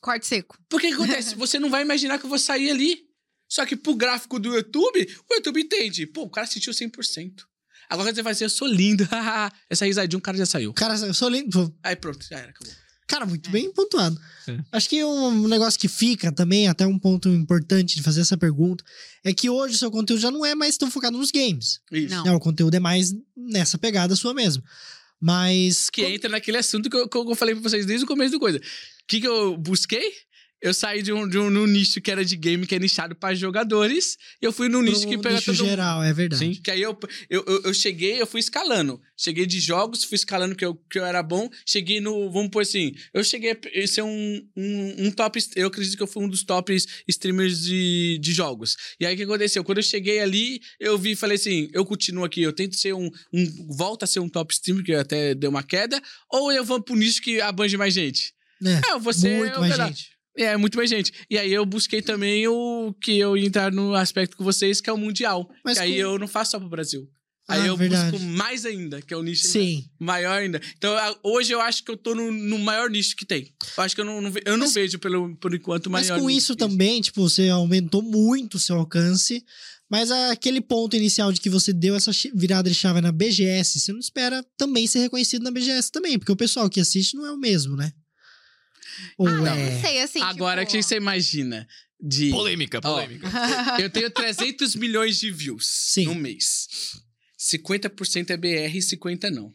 [0.00, 0.58] Corte seco.
[0.68, 1.34] Porque que acontece?
[1.36, 3.06] você não vai imaginar que eu vou sair ali.
[3.48, 6.06] Só que pro gráfico do YouTube, o YouTube entende.
[6.06, 7.44] Pô, o cara sentiu 100%.
[7.88, 9.06] Agora você vai dizer, eu sou lindo.
[9.70, 10.72] Essa risadinha, um cara já saiu.
[10.74, 11.72] Cara, eu sou lindo.
[11.82, 12.72] Aí pronto, já era, acabou.
[13.06, 14.20] Cara, muito bem pontuado.
[14.48, 14.58] É.
[14.72, 18.84] Acho que um negócio que fica também, até um ponto importante de fazer essa pergunta,
[19.22, 21.80] é que hoje o seu conteúdo já não é mais tão focado nos games.
[21.92, 22.14] Isso.
[22.24, 22.36] Não.
[22.36, 24.62] O conteúdo é mais nessa pegada sua mesmo.
[25.20, 25.88] Mas.
[25.88, 28.40] Que entra naquele assunto que eu, que eu falei pra vocês desde o começo do
[28.40, 28.58] coisa.
[28.58, 28.62] O
[29.06, 30.12] que, que eu busquei?
[30.62, 33.14] Eu saí de um, de um num nicho que era de game, que é nichado
[33.14, 36.44] pra jogadores, e eu fui num nicho pro que pega nicho todo geral, é verdade.
[36.44, 36.60] Sim.
[36.60, 39.00] Que aí eu, eu, eu, eu cheguei, eu fui escalando.
[39.16, 41.48] Cheguei de jogos, fui escalando que eu, que eu era bom.
[41.66, 42.30] Cheguei no.
[42.30, 42.94] Vamos pôr assim.
[43.12, 45.38] Eu cheguei a ser um, um, um top.
[45.54, 48.76] Eu acredito que eu fui um dos tops streamers de, de jogos.
[48.98, 49.62] E aí o que aconteceu?
[49.62, 52.94] Quando eu cheguei ali, eu vi e falei assim: eu continuo aqui, eu tento ser
[52.94, 53.10] um.
[53.32, 56.00] um volta a ser um top streamer, que até deu uma queda,
[56.30, 58.34] ou eu vou pro nicho que abrange mais gente.
[58.64, 60.15] É, É, ser muito o mais gente.
[60.36, 61.12] É, muito mais gente.
[61.30, 64.90] E aí eu busquei também o que eu ia entrar no aspecto com vocês, que
[64.90, 65.48] é o Mundial.
[65.64, 67.08] Mas que aí com- eu não faço só pro Brasil.
[67.48, 68.10] Aí Ah, eu verdade.
[68.10, 69.84] busco mais ainda, que é o nicho ainda Sim.
[70.00, 70.60] maior ainda.
[70.76, 70.92] Então,
[71.22, 73.54] hoje eu acho que eu tô no, no maior nicho que tem.
[73.78, 76.20] Eu acho que eu não, não eu não Mas- vejo, pelo, por enquanto, Mas maior
[76.20, 79.44] com nicho isso também, tipo, você aumentou muito o seu alcance.
[79.88, 83.92] Mas aquele ponto inicial de que você deu essa virada de chave na BGS, você
[83.92, 87.30] não espera também ser reconhecido na BGS também, porque o pessoal que assiste não é
[87.30, 87.92] o mesmo, né?
[89.20, 89.70] Ah, eu é?
[89.72, 90.20] não sei, assim.
[90.22, 90.76] Agora, o tipo...
[90.78, 91.66] que você imagina
[92.00, 92.30] de...
[92.30, 93.28] Polêmica, Ó, polêmica.
[93.80, 96.06] eu tenho 300 milhões de views Sim.
[96.06, 96.66] no mês.
[97.38, 99.52] 50% é BR e 50% não.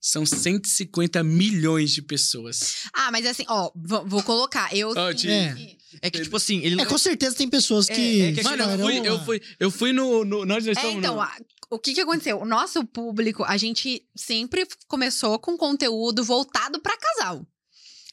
[0.00, 2.84] São 150 milhões de pessoas.
[2.92, 4.72] Ah, mas assim, ó, vou, colocar.
[4.74, 4.92] Eu.
[4.92, 5.78] Sim- de- É.
[6.02, 8.20] É que, tipo assim, ele É, com certeza tem pessoas que.
[8.20, 10.24] É, é que Mano, eu fui, eu fui, eu fui no...
[10.24, 11.20] no nós É, estamos então, no...
[11.22, 11.36] a-
[11.70, 12.38] o que que aconteceu?
[12.40, 17.44] O nosso público, a gente sempre começou com conteúdo voltado pra casal.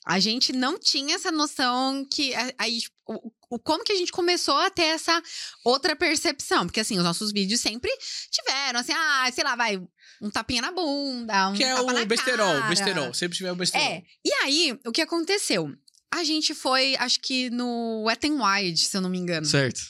[0.06, 4.12] A gente não tinha essa noção que aí tipo, o, o- como que a gente
[4.12, 5.22] começou a ter essa
[5.64, 7.90] outra percepção, porque assim, os nossos vídeos sempre
[8.32, 9.82] tiveram assim, ah, sei lá, vai
[10.22, 12.68] um tapinha na bunda, um Que é o besterol, cara.
[12.70, 13.14] besterol.
[13.14, 13.86] Sempre tiver o besterol.
[13.86, 14.04] É.
[14.24, 15.74] E aí, o que aconteceu?
[16.14, 19.82] A gente foi, acho que no Wet n Wild, se eu não me engano Certo.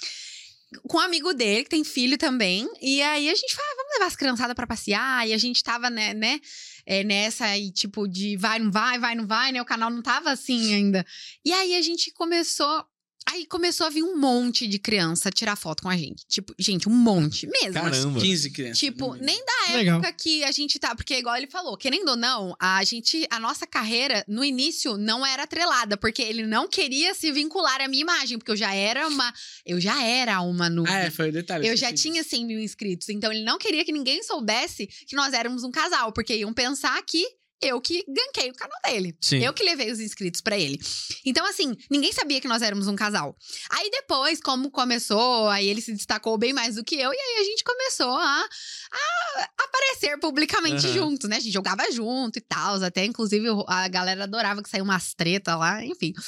[0.88, 2.68] com um amigo dele, que tem filho também.
[2.82, 5.28] E aí a gente falou, ah, vamos levar as criançadas pra passear.
[5.28, 6.40] E a gente tava, né, né
[6.86, 9.62] é, nessa aí, tipo, de vai, não vai, vai, não vai, né?
[9.62, 11.06] O canal não tava assim ainda.
[11.44, 12.86] E aí a gente começou.
[13.28, 16.24] Aí começou a vir um monte de criança tirar foto com a gente.
[16.28, 17.74] Tipo, gente, um monte mesmo.
[17.74, 18.22] Caramba.
[18.22, 18.78] 15 crianças.
[18.78, 19.26] Tipo, mínimo.
[19.26, 20.00] nem da Legal.
[20.00, 20.96] época que a gente tá.
[20.96, 23.26] Porque, igual ele falou, querendo ou não, a gente.
[23.32, 27.88] A nossa carreira, no início, não era atrelada, porque ele não queria se vincular à
[27.88, 29.34] minha imagem, porque eu já era uma.
[29.66, 30.90] Eu já era uma noob.
[30.90, 31.68] Ah, é, foi o detalhe.
[31.68, 32.36] Eu já esqueci tinha disso.
[32.36, 36.12] 100 mil inscritos, então ele não queria que ninguém soubesse que nós éramos um casal,
[36.12, 37.26] porque iam pensar que
[37.66, 39.16] eu que ganquei o canal dele.
[39.22, 39.44] Sim.
[39.44, 40.80] Eu que levei os inscritos pra ele.
[41.26, 43.36] Então, assim, ninguém sabia que nós éramos um casal.
[43.70, 47.42] Aí depois, como começou, aí ele se destacou bem mais do que eu, e aí
[47.42, 48.46] a gente começou a,
[48.92, 50.94] a aparecer publicamente Aham.
[50.94, 51.38] junto, né?
[51.38, 52.76] A gente jogava junto e tal.
[52.84, 56.14] Até, inclusive, a galera adorava que saiu umas treta lá, enfim.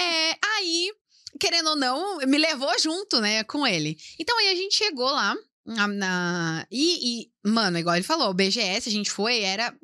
[0.00, 0.92] É, aí,
[1.38, 3.96] querendo ou não, me levou junto, né, com ele.
[4.18, 5.34] Então aí a gente chegou lá.
[5.66, 9.74] Na, na- e, e, mano, igual ele falou, o BGS, a gente foi, era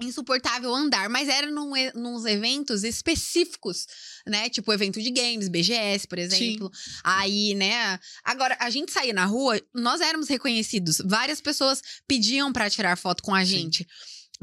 [0.00, 3.86] insuportável andar, mas era num, nos eventos específicos,
[4.26, 4.48] né?
[4.48, 6.70] Tipo evento de games, BGS, por exemplo.
[7.04, 7.98] Aí, né?
[8.24, 10.98] Agora, a gente saía na rua, nós éramos reconhecidos.
[11.04, 13.50] Várias pessoas pediam pra tirar foto com a Sim.
[13.52, 13.86] gente.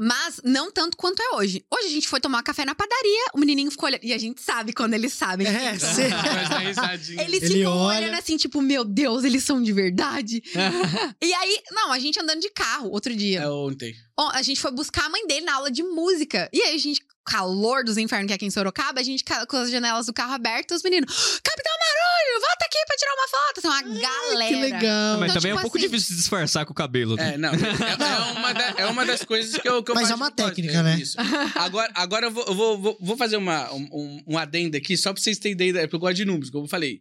[0.00, 1.64] Mas não tanto quanto é hoje.
[1.68, 4.04] Hoje a gente foi tomar café na padaria, o menininho ficou olhando.
[4.04, 5.44] E a gente sabe quando eles sabem.
[5.44, 6.02] É, sim.
[7.20, 10.40] Eles Ele ficam olha- olhando assim, tipo, meu Deus, eles são de verdade.
[11.20, 13.40] e aí, não, a gente andando de carro outro dia.
[13.40, 13.96] É ontem.
[14.32, 16.48] A gente foi buscar a mãe dele na aula de música.
[16.52, 19.56] E aí a gente, calor dos infernos que é aqui em Sorocaba, a gente com
[19.56, 21.12] as janelas do carro abertas, os meninos,
[21.42, 23.60] Capitão Marolho, volta aqui pra tirar uma foto.
[23.62, 24.48] Tem uma galera.
[24.54, 25.18] Que legal.
[25.18, 27.16] Mas Então, também é um tipo pouco assim- difícil se disfarçar com o cabelo.
[27.16, 27.34] né?
[27.34, 27.50] É, não.
[27.50, 30.30] É, é uma, da- é uma das coisas que eu, que eu Mas é uma
[30.30, 30.96] técnica, é né?
[30.98, 31.16] Isso.
[31.54, 35.12] Agora, agora eu, vou, eu vou, vou, fazer uma, um, um, um adendo aqui, só
[35.12, 37.00] pra vocês terem ideia, porque eu gosto de números, como eu falei.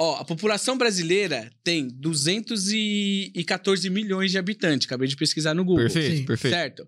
[0.00, 4.86] Ó, a população brasileira tem 214 milhões de habitantes.
[4.86, 5.84] Acabei de pesquisar no Google.
[5.84, 6.24] Perfeito, Sim.
[6.24, 6.54] perfeito.
[6.54, 6.86] Certo?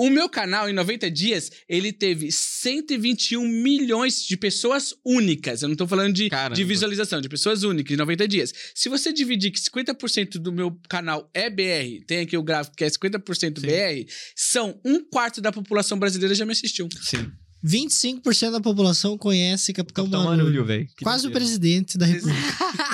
[0.00, 5.60] O meu canal, em 90 dias, ele teve 121 milhões de pessoas únicas.
[5.60, 6.56] Eu não tô falando de, Caramba.
[6.56, 8.50] de visualização, de pessoas únicas, em 90 dias.
[8.74, 12.84] Se você dividir que 50% do meu canal é BR, tem aqui o gráfico que
[12.84, 13.66] é 50% Sim.
[13.66, 16.88] BR, são um quarto da população brasileira já me assistiu.
[17.02, 17.30] Sim.
[17.64, 20.24] 25% da população conhece Capitão, Capitão.
[20.24, 20.88] Marulho, velho.
[21.02, 22.38] Quase o presidente da república.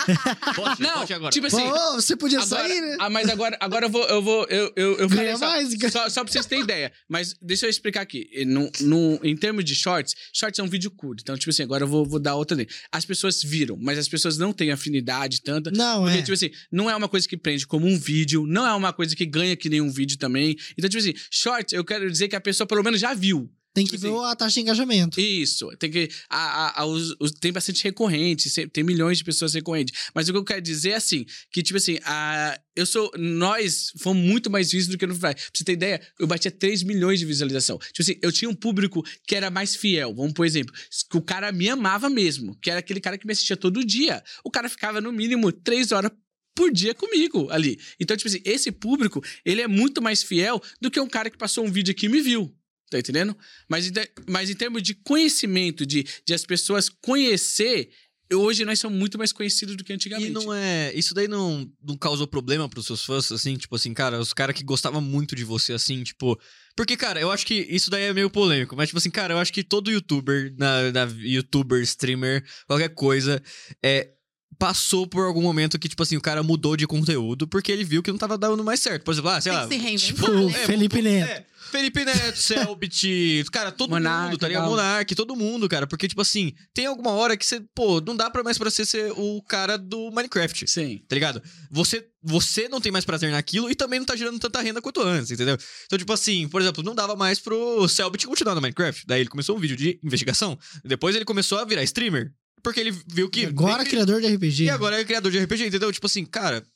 [0.81, 1.31] Não, agora.
[1.31, 1.69] tipo assim...
[1.69, 2.97] Pô, você podia Agora, sair, né?
[3.01, 4.05] ah, mas agora, agora eu vou.
[4.07, 6.93] Eu vou eu, eu, eu Ganha falei só, mais, só, só pra vocês terem ideia.
[7.09, 8.29] Mas deixa eu explicar aqui.
[8.47, 11.23] No, no, em termos de shorts, shorts é um vídeo curto.
[11.23, 12.69] Então, tipo assim, agora eu vou, vou dar outra dele.
[12.91, 15.71] As pessoas viram, mas as pessoas não têm afinidade tanta.
[15.71, 16.23] Não, Porque, é.
[16.23, 19.15] tipo assim, não é uma coisa que prende como um vídeo, não é uma coisa
[19.15, 20.57] que ganha que nem um vídeo também.
[20.77, 23.51] Então, tipo assim, shorts, eu quero dizer que a pessoa pelo menos já viu.
[23.77, 25.21] Tem que tipo ver a taxa de engajamento.
[25.21, 26.09] Isso, tem que.
[26.31, 30.09] A, a, a- os- os- tem bastante recorrente, tem milhões de pessoas recorrentes.
[30.15, 33.11] Mas o que eu quero dizer é assim: que, tipo assim, a, eu sou.
[33.19, 35.35] Nós fomos muito mais vistos do que no Free Fire.
[35.35, 37.77] Pra você ter ideia, eu batia 3 milhões de visualização.
[37.79, 40.15] Tipo assim, eu tinha um público que era mais fiel.
[40.15, 40.75] Vamos por exemplo,
[41.11, 44.23] que o cara me amava mesmo, que era aquele cara que me assistia todo dia.
[44.43, 46.11] O cara ficava no mínimo 3 horas
[46.55, 47.79] por dia comigo ali.
[48.01, 51.37] Então, tipo assim, esse público, ele é muito mais fiel do que um cara que
[51.37, 52.51] passou um vídeo aqui e me viu.
[52.91, 53.37] Tá entendendo?
[53.69, 53.91] Mas,
[54.29, 57.91] mas em termos de conhecimento, de, de as pessoas conhecer,
[58.33, 60.31] hoje nós somos muito mais conhecidos do que antigamente.
[60.31, 60.93] E não é.
[60.95, 63.57] Isso daí não, não causou problema pros seus fãs, assim?
[63.57, 66.39] Tipo assim, cara, os caras que gostavam muito de você, assim, tipo.
[66.77, 69.39] Porque, cara, eu acho que isso daí é meio polêmico, mas, tipo assim, cara, eu
[69.39, 73.43] acho que todo youtuber, na, na youtuber, streamer, qualquer coisa,
[73.83, 74.13] é.
[74.59, 78.03] Passou por algum momento que, tipo assim, o cara mudou de conteúdo porque ele viu
[78.03, 79.05] que não tava dando mais certo.
[79.05, 79.69] Por exemplo, ah, sei Tem lá.
[79.69, 80.53] se reinventar, tipo, né?
[80.65, 81.31] Felipe Neto.
[81.31, 84.71] É, Felipe Neto, Selbit, cara, todo Monark, mundo, tá ligado?
[84.71, 85.87] Monark, todo mundo, cara.
[85.87, 88.87] Porque, tipo assim, tem alguma hora que você, pô, não dá pra mais pra você
[88.87, 91.03] ser o cara do Minecraft Sim.
[91.07, 91.43] tá ligado?
[91.71, 95.03] Você, você não tem mais prazer naquilo e também não tá gerando tanta renda quanto
[95.03, 95.59] antes, entendeu?
[95.85, 99.05] Então, tipo assim, por exemplo, não dava mais pro Selbit continuar no Minecraft.
[99.07, 100.59] Daí ele começou um vídeo de investigação.
[100.83, 102.33] Depois ele começou a virar streamer.
[102.67, 103.47] Porque ele viu que.
[103.47, 104.65] Agora ele- criador de RPG.
[104.65, 105.93] E agora é criador de RPG, entendeu?
[105.93, 106.67] Tipo assim, cara,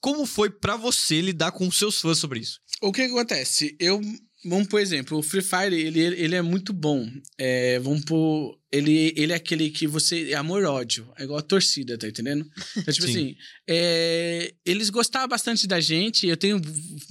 [0.00, 2.58] como foi pra você lidar com os seus fãs sobre isso?
[2.80, 3.76] O que, que acontece?
[3.78, 4.00] Eu.
[4.44, 7.10] Vamos por exemplo, o Free Fire, ele, ele é muito bom.
[7.36, 8.56] É, vamos por.
[8.70, 10.30] Ele, ele é aquele que você.
[10.30, 11.12] É amor-ódio.
[11.18, 12.48] É igual a torcida, tá entendendo?
[12.76, 13.10] Então, tipo Sim.
[13.12, 13.36] assim.
[13.68, 16.26] é, eles gostavam bastante da gente.
[16.26, 16.60] Eu tenho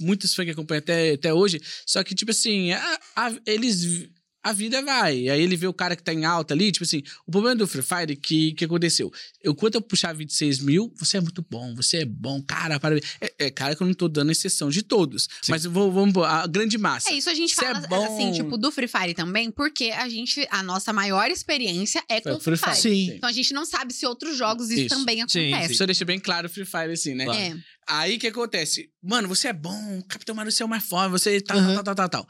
[0.00, 1.60] muitos fãs que acompanham até, até hoje.
[1.86, 4.08] Só que, tipo assim, a- a- eles.
[4.42, 5.28] A vida vai.
[5.28, 6.70] Aí ele vê o cara que tá em alta ali.
[6.70, 9.10] Tipo assim, o problema do Free Fire é que que aconteceu?
[9.42, 13.04] Eu, quando eu puxar 26 mil, você é muito bom, você é bom, cara, parabéns.
[13.20, 15.28] É, é cara que eu não tô dando exceção de todos.
[15.42, 15.52] Sim.
[15.52, 17.10] Mas eu vou, vamos pôr, a grande massa.
[17.10, 18.04] É isso a gente Cê é fala, bom.
[18.04, 22.30] assim, tipo, do Free Fire também, porque a gente, a nossa maior experiência é com
[22.30, 22.76] Foi o Free Fire.
[22.76, 23.10] Sim.
[23.16, 24.94] Então a gente não sabe se outros jogos isso, Isso.
[24.96, 25.74] também Sim, acontece.
[25.74, 27.24] Só deixa bem claro o Free Fire, assim, né?
[27.24, 27.40] Claro.
[27.40, 27.56] É.
[27.88, 28.90] Aí o que acontece?
[29.02, 31.74] Mano, você é bom, Capitão Mario, você é o mais forte, você tá, Aham.
[31.74, 32.28] tal, tal, tal, tal.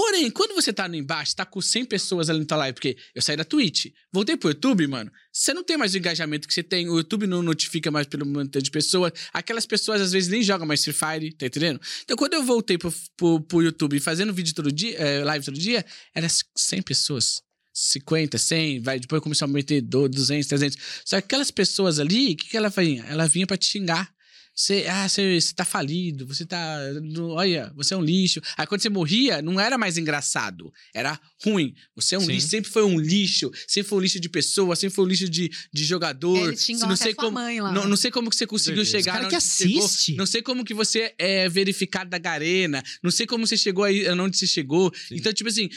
[0.00, 2.96] Porém, quando você tá no embaixo, tá com 100 pessoas ali na tua live, porque
[3.14, 6.54] eu saí da Twitch, voltei pro YouTube, mano, você não tem mais o engajamento que
[6.54, 10.30] você tem, o YouTube não notifica mais pelo montante de pessoas, aquelas pessoas às vezes
[10.30, 11.78] nem jogam mais Free Fire, tá entendendo?
[12.02, 15.58] Então quando eu voltei pro, pro, pro YouTube fazendo vídeo todo dia, eh, live todo
[15.58, 17.42] dia, era 100 pessoas.
[17.74, 20.78] 50, 100, vai, depois começou a meter do- 200, 300.
[21.04, 23.04] Só que aquelas pessoas ali, o que, que ela fazia?
[23.04, 24.10] Ela vinha pra te xingar.
[24.60, 26.78] Você, ah, você, você tá falido, você tá.
[27.02, 28.42] no- olha, você é um lixo.
[28.58, 31.74] Aí quando você morria, não era mais engraçado, era ruim.
[31.96, 32.32] Você é um Sim.
[32.32, 35.30] lixo, sempre foi um lixo, sempre foi um lixo de pessoa, sempre foi um lixo
[35.30, 36.54] de, de jogador.
[36.58, 37.72] Xingam não sei como, mãe lá.
[37.72, 38.98] não, não sei como que você conseguiu Beleza.
[38.98, 39.12] chegar.
[39.14, 39.82] Cara que você chegou.
[39.86, 40.14] assiste.
[40.16, 42.82] Não sei como que você é verificado da Garena.
[43.02, 44.92] Não sei como você chegou aí, onde você chegou.
[44.94, 45.14] Sim.
[45.16, 45.70] Então, tipo assim,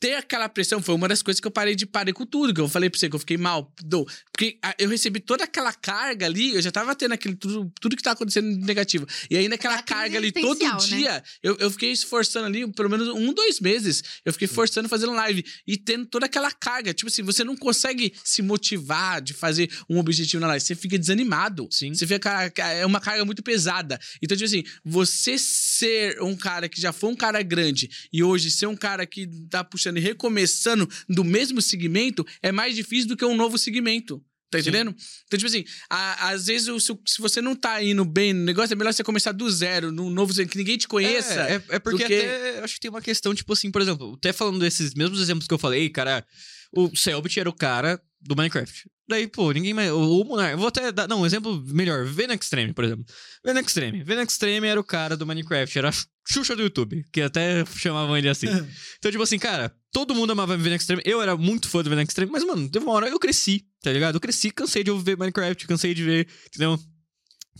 [0.00, 2.60] ter aquela pressão foi uma das coisas que eu parei de parei com tudo, que
[2.60, 3.72] eu falei pra você que eu fiquei mal.
[3.82, 7.72] Do, porque ah, eu recebi toda aquela carga ali, eu já tava tendo aquele tudo,
[7.80, 9.06] tudo que tá acontecendo de negativo.
[9.30, 10.76] E aí naquela Aquela carga ali, todo né?
[10.86, 14.02] dia, eu, eu fiquei esforçando ali, pelo menos um, dois meses.
[14.24, 16.94] Eu fiquei forçando fazendo live e tendo toda aquela carga.
[16.94, 20.98] Tipo assim, você não consegue se motivar de fazer um objetivo na live, você fica
[20.98, 21.68] desanimado.
[21.70, 21.94] Sim.
[21.94, 22.52] Você fica.
[22.58, 23.98] É uma carga muito pesada.
[24.22, 28.50] Então, tipo assim, você ser um cara que já foi um cara grande e hoje
[28.50, 33.16] ser um cara que tá puxando e recomeçando do mesmo segmento é mais difícil do
[33.16, 34.22] que um novo segmento.
[34.48, 34.68] Tá Sim.
[34.68, 34.94] entendendo?
[35.26, 38.44] Então, tipo assim, a- às vezes, o- se, se você não tá indo bem no
[38.44, 41.34] negócio, é melhor você começar do zero, num novo segmento, que ninguém te conheça.
[41.42, 44.14] É, é, é porque que- até acho que tem uma questão, tipo assim, por exemplo,
[44.16, 46.24] até falando desses mesmos exemplos que eu falei, cara,
[46.72, 48.88] o Selbit era o cara do Minecraft.
[49.08, 49.90] Daí, pô, ninguém mais.
[49.90, 50.56] O, o Monark.
[50.56, 51.06] Vou até dar.
[51.08, 52.04] Não, um exemplo melhor.
[52.06, 53.04] Venom Extreme, por exemplo.
[53.44, 54.02] Venom Extreme.
[54.04, 55.78] Venom Extreme era o cara do Minecraft.
[55.78, 55.90] Era
[56.28, 57.04] Xuxa do YouTube.
[57.12, 58.46] Que até chamavam ele assim.
[58.98, 61.02] Então, tipo assim, cara, todo mundo amava Venom Extreme.
[61.04, 62.32] Eu era muito fã do Venom Extreme.
[62.32, 64.16] Mas, mano, teve uma hora eu cresci, tá ligado?
[64.16, 65.66] Eu cresci, cansei de ver Minecraft.
[65.66, 66.28] Cansei de ver.
[66.48, 66.78] Entendeu?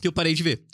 [0.01, 0.64] Que eu parei de ver.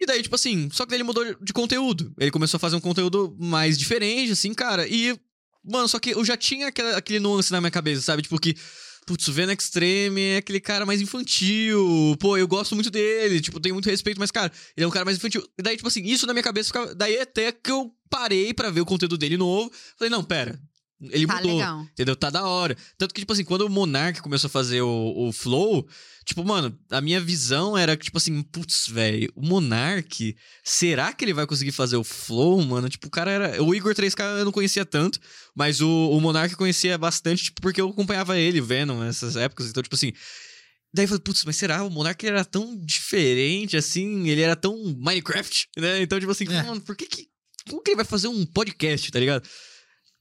[0.00, 2.12] E daí, tipo assim, só que daí ele mudou de conteúdo.
[2.18, 4.86] Ele começou a fazer um conteúdo mais diferente, assim, cara.
[4.88, 5.16] E,
[5.64, 8.22] mano, só que eu já tinha aquela, aquele nuance na minha cabeça, sabe?
[8.22, 8.56] Tipo que.
[9.04, 12.16] Putz, o Venom Extreme é aquele cara mais infantil.
[12.20, 13.40] Pô, eu gosto muito dele.
[13.40, 15.42] Tipo, tenho muito respeito, mas, cara, ele é um cara mais infantil.
[15.58, 16.94] E daí, tipo assim, isso na minha cabeça ficava.
[16.94, 19.72] Daí até que eu parei pra ver o conteúdo dele novo.
[19.98, 20.58] Falei, não, pera.
[21.10, 21.52] Ele Tá mudou.
[21.56, 21.82] legal.
[21.82, 22.14] Entendeu?
[22.16, 22.76] Tá da hora.
[22.96, 25.86] Tanto que, tipo assim, quando o Monark começou a fazer o, o Flow,
[26.24, 31.24] tipo, mano, a minha visão era que, tipo assim, putz, velho, o Monark, será que
[31.24, 32.88] ele vai conseguir fazer o Flow, mano?
[32.88, 33.62] Tipo, o cara era.
[33.62, 35.18] O Igor 3K eu não conhecia tanto,
[35.54, 39.68] mas o, o Monark eu conhecia bastante, tipo, porque eu acompanhava ele, vendo nessas épocas.
[39.68, 40.12] Então, tipo assim.
[40.94, 41.82] Daí eu falei, putz, mas será?
[41.84, 46.02] O Monark era tão diferente, assim, ele era tão Minecraft, né?
[46.02, 46.62] Então, tipo assim, É.
[46.62, 47.26] mano, por que que.
[47.70, 49.48] Como que ele vai fazer um podcast, tá ligado?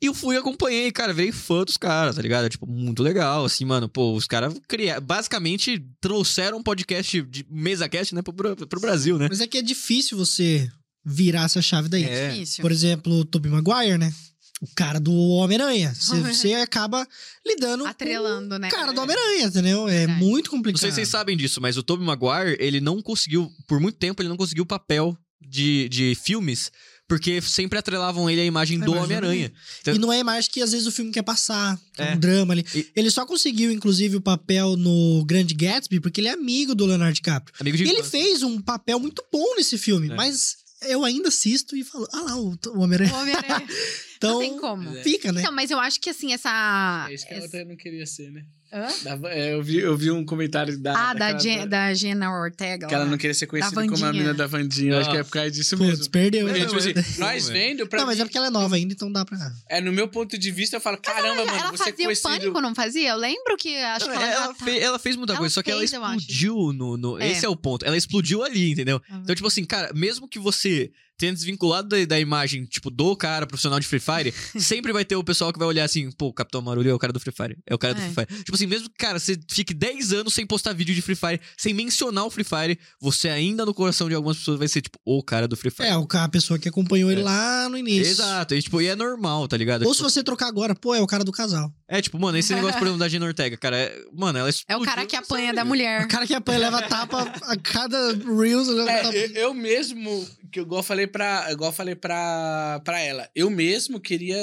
[0.02, 2.49] E eu fui e acompanhei, cara, virei fã dos caras, tá ligado?
[2.49, 3.88] Tipo, muito legal, assim, mano.
[3.88, 5.02] Pô, os caras criaram.
[5.02, 9.28] Basicamente, trouxeram um podcast de mesa cast, né, pro, pro Brasil, né?
[9.30, 10.68] Mas é que é difícil você
[11.06, 12.03] virar essa chave daí.
[12.03, 12.30] É.
[12.30, 12.64] Difícil.
[12.64, 14.11] Por exemplo, o Tobey Maguire, né?
[14.60, 15.94] O cara do Homem-Aranha.
[15.94, 17.07] Você, acaba
[17.45, 18.69] lidando Atrelando, né?
[18.69, 19.88] com o cara do Homem-Aranha, entendeu?
[19.88, 20.19] É Verdade.
[20.19, 20.80] muito Não complicado.
[20.82, 24.22] sei se vocês sabem disso, mas o Tobey Maguire, ele não conseguiu, por muito tempo,
[24.22, 26.72] ele não conseguiu papel de, de filmes,
[27.11, 29.51] porque sempre atrelavam ele à imagem A do imagem do Homem-Aranha.
[29.85, 31.77] E não é a imagem que às vezes o filme quer passar.
[31.97, 32.15] É É.
[32.15, 32.65] um drama ali.
[32.73, 36.85] E- Ele só conseguiu, inclusive, o papel no Grande Gatsby porque ele é amigo do
[36.85, 37.53] Leonardo DiCaprio.
[37.59, 40.15] Amigo de E ele fez um papel muito bom nesse filme, É.
[40.15, 43.13] mas eu ainda assisto e falo, ah lá, o, Homem-Aranha.
[43.13, 43.67] O Homem-Aranha.
[44.21, 44.93] Então, Não tem como.
[45.01, 45.41] fica, né?
[45.41, 47.07] Não, mas eu acho que assim, essa.
[47.09, 48.45] É isso que ela até não queria ser, né?
[48.73, 48.88] Hã?
[49.03, 51.10] Da- é, eu, vi, eu vi um comentário da.
[51.10, 52.88] Ah, da, Gen- da Gena Ortega.
[52.88, 54.98] Que ela não queria ser conhecida como a mina da Vandinha.
[54.99, 56.10] Acho que é por causa disso Putz, mesmo.
[56.11, 56.45] perdeu.
[56.48, 56.65] Porque, né?
[56.65, 59.11] tipo assim, Não, nós vendo, pra Não, mas é porque ela é nova ainda, então
[59.11, 59.38] dá pra.
[59.69, 62.03] é, no meu ponto de vista, eu falo, caramba, mano, ela você é fazia o
[62.07, 62.30] conhecido...
[62.30, 63.10] pânico, não fazia?
[63.10, 65.39] Eu lembro que acho Não, que ela, ela, já tá- fe- ela fez muita Ela
[65.39, 66.95] coisa, só que ela fez, explodiu no.
[66.98, 67.30] no- É.
[67.30, 67.85] Esse é o ponto.
[67.85, 69.02] Ela explodiu ali, entendeu?
[69.10, 69.19] Uhum.
[69.23, 70.91] Então, tipo assim, cara, mesmo que você
[71.22, 75.15] tenha desvinculado da, da imagem, tipo, do cara profissional de Free Fire, sempre vai ter
[75.15, 77.34] o pessoal que vai olhar assim, pô, o Capitão Marulho é o cara do Free
[77.34, 77.57] Fire.
[77.65, 78.10] É o cara do É.
[78.10, 78.43] Free Fire.
[78.43, 81.39] Tipo assim, mesmo que, cara, você fique 10 anos sem postar vídeo de Free Fire,
[81.57, 84.99] sem mencionar o Free Fire, você ainda no coração de algumas pessoas vai ser, tipo,
[85.06, 85.88] o cara do Free Fire.
[85.89, 87.23] É, o ca- a pessoa que acompanhou ele É.
[87.23, 88.11] lá no início.
[88.11, 89.84] Exato, e, tipo, e é normal, tá ligado?
[89.85, 91.72] Ou tipo, se você trocar agora, pô, é o cara do casal.
[91.88, 94.49] É, tipo, mano, esse negócio, por exemplo, da Gina Ortega, cara, é- mano, ela É
[94.49, 94.81] explodiu.
[94.81, 95.56] o cara que apanha sério.
[95.56, 96.06] da mulher.
[96.06, 98.68] O cara que apanha leva tapa a cada Reels.
[98.68, 99.15] ele leva tapa.
[99.15, 102.99] É, eu, eu mesmo, que eu igual eu falei pra, igual eu falei pra, pra
[102.99, 104.38] ela, eu mesmo queria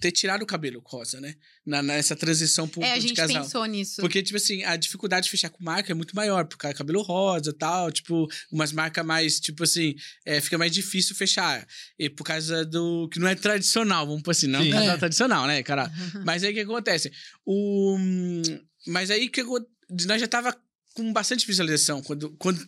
[0.00, 1.34] ter tirado o cabelo rosa, né?
[1.64, 3.42] Na, nessa transição pro, É, a pro de gente casal.
[3.42, 4.00] pensou nisso.
[4.00, 7.02] Porque, tipo assim, a dificuldade de fechar com marca é muito maior, porque é cabelo
[7.02, 9.94] rosa e tal, tipo, umas marcas mais, tipo assim,
[10.26, 11.64] é, fica mais difícil fechar.
[11.98, 13.08] E por causa do.
[13.12, 14.72] que não é tradicional, vamos por assim, não Sim.
[14.74, 14.96] É.
[14.96, 15.88] tradicional, né, cara?
[16.26, 17.12] Mas aí o que acontece?
[17.46, 17.96] O.
[18.86, 19.64] Mas aí que acon-
[20.06, 20.56] nós já tava
[20.94, 22.60] com bastante visualização quando, quando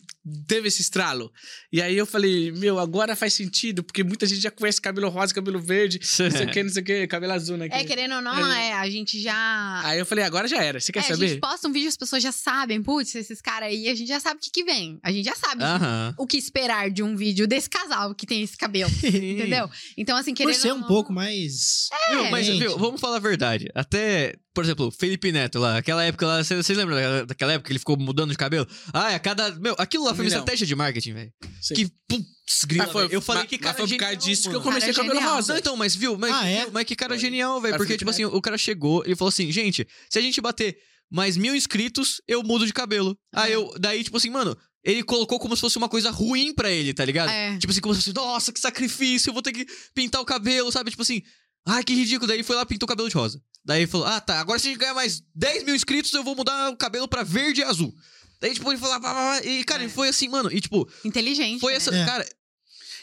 [0.47, 1.31] teve esse estralo.
[1.71, 5.33] E aí eu falei, meu, agora faz sentido, porque muita gente já conhece cabelo rosa,
[5.33, 7.67] cabelo verde, não sei o que, não sei o que, cabelo azul, né?
[7.71, 9.81] É, que- querendo ou não, é, a gente já.
[9.83, 10.79] Aí eu falei, agora já era.
[10.79, 11.27] Você quer é, a saber?
[11.29, 14.19] gente posta um vídeo, as pessoas já sabem, putz, esses caras aí, a gente já
[14.19, 14.99] sabe o que, que vem.
[15.03, 16.13] A gente já sabe Aham.
[16.17, 18.91] o que esperar de um vídeo desse casal que tem esse cabelo.
[19.03, 19.69] Entendeu?
[19.97, 20.55] Então, assim, Por querendo.
[20.61, 21.89] ser ou um não- pouco mais.
[22.09, 22.59] Viu, mas, Gente.
[22.59, 23.67] viu, vamos falar a verdade.
[23.75, 27.73] Até, por exemplo, Felipe Neto lá, aquela época lá, vocês lembram daquela- daquela época que
[27.73, 28.65] ele ficou mudando de cabelo?
[28.93, 29.51] Ah, a cada.
[29.59, 30.37] Meu, aquilo lá foi uma Não.
[30.39, 31.33] estratégia de marketing, velho.
[31.75, 33.13] Que, putz, grila, Ah, foi- velho.
[33.13, 35.03] Eu falei mas- que mas cara foi por causa genial, disso que eu comecei Cara,
[35.03, 35.35] cabelo genial.
[35.35, 35.53] rosa.
[35.53, 36.61] Não, então, mas viu, mas, Ah, é?
[36.63, 37.73] viu, mas que cara genial, velho.
[37.73, 40.21] Cara, Porque, foi tipo assim, Felipe o cara chegou, ele falou assim, gente, se a
[40.21, 40.77] gente bater
[41.11, 43.15] mais mil inscritos, eu mudo de cabelo.
[43.33, 46.71] Aí eu, daí, tipo assim, mano, ele colocou como se fosse uma coisa ruim pra
[46.71, 47.29] ele, tá ligado?
[47.29, 47.57] É.
[47.57, 50.71] Tipo assim, como se fosse, nossa, que sacrifício, eu vou ter que pintar o cabelo,
[50.71, 50.91] sabe?
[50.91, 51.21] Tipo assim,
[51.67, 52.27] ai, que ridículo.
[52.27, 53.41] Daí foi lá e pintou o cabelo de rosa.
[53.65, 56.23] Daí ele falou, ah, tá, agora se a gente ganhar mais 10 mil inscritos, eu
[56.23, 57.93] vou mudar o cabelo pra verde e azul.
[58.39, 59.85] Daí, tipo, ele falou, ah, pá, pá, e, cara, É.
[59.85, 61.59] ele foi assim, mano, e tipo, Inteligente.
[61.59, 61.77] foi né?
[61.77, 62.05] essa, É.
[62.05, 62.25] cara...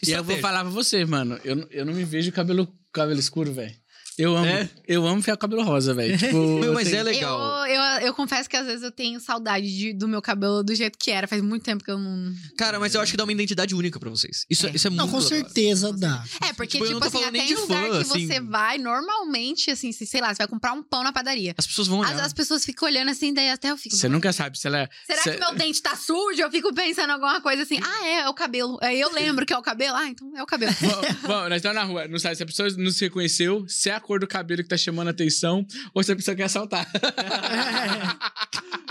[0.06, 1.38] E eu vou falar pra você, mano.
[1.44, 3.72] Eu, eu não me vejo cabelo, cabelo escuro, velho.
[4.18, 4.46] Eu amo.
[4.46, 4.68] É?
[4.86, 6.16] Eu amo ficar com cabelo rosa, velho.
[6.18, 7.66] Tipo, mas tenho- é legal.
[7.66, 10.74] Eu, eu, eu confesso que às vezes eu tenho saudade de- do meu cabelo do
[10.74, 11.26] jeito que era.
[11.26, 12.32] Faz muito tempo que eu não.
[12.58, 14.44] Cara, mas eu acho que dá uma identidade única pra vocês.
[14.50, 14.76] Isso é, É.
[14.76, 15.44] isso é Não, muito com legal.
[15.48, 16.22] certeza dá.
[16.48, 18.46] É, porque, Tipo, tipo, assim, até em lugar fã, que você assim.
[18.48, 21.54] vai, normalmente, assim, se- sei lá, você vai comprar um pão na padaria.
[21.56, 22.14] As pessoas vão olhar.
[22.14, 23.96] As, as pessoas ficam olhando assim, daí até eu fico.
[23.96, 24.88] Você nunca sabe se ela é.
[25.06, 26.40] Será se- que meu dente tá sujo?
[26.40, 27.78] Eu fico pensando em alguma coisa assim.
[27.82, 28.78] Ah, é, é o cabelo.
[28.82, 29.96] Aí eu lembro que é o cabelo.
[29.96, 30.72] Ah, então é o cabelo.
[31.22, 33.90] Bom, bom, nós estamos na rua, não sabe se a pessoa não se reconheceu, se
[33.90, 36.44] é a cor do cabelo que tá chamando a atenção, ou se a pessoa quer
[36.44, 36.86] assaltar.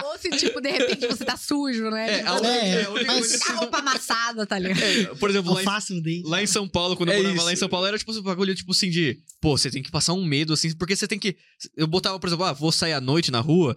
[0.03, 2.11] Ou se, tipo, de repente você tá sujo, né?
[2.11, 4.79] É, Tipo, É, é, mas- a roupa amassada, tá ligado?
[4.79, 7.45] que- Por exemplo, lá em, lá em São Paulo, quando eu É morava isso.
[7.45, 9.19] lá em São Paulo, era tipo um bagulho, tipo assim, de...
[9.39, 11.35] Pô, você tem que passar um medo, assim, porque você tem que...
[11.77, 13.75] Eu botava, por exemplo, ah, vou sair à noite na rua...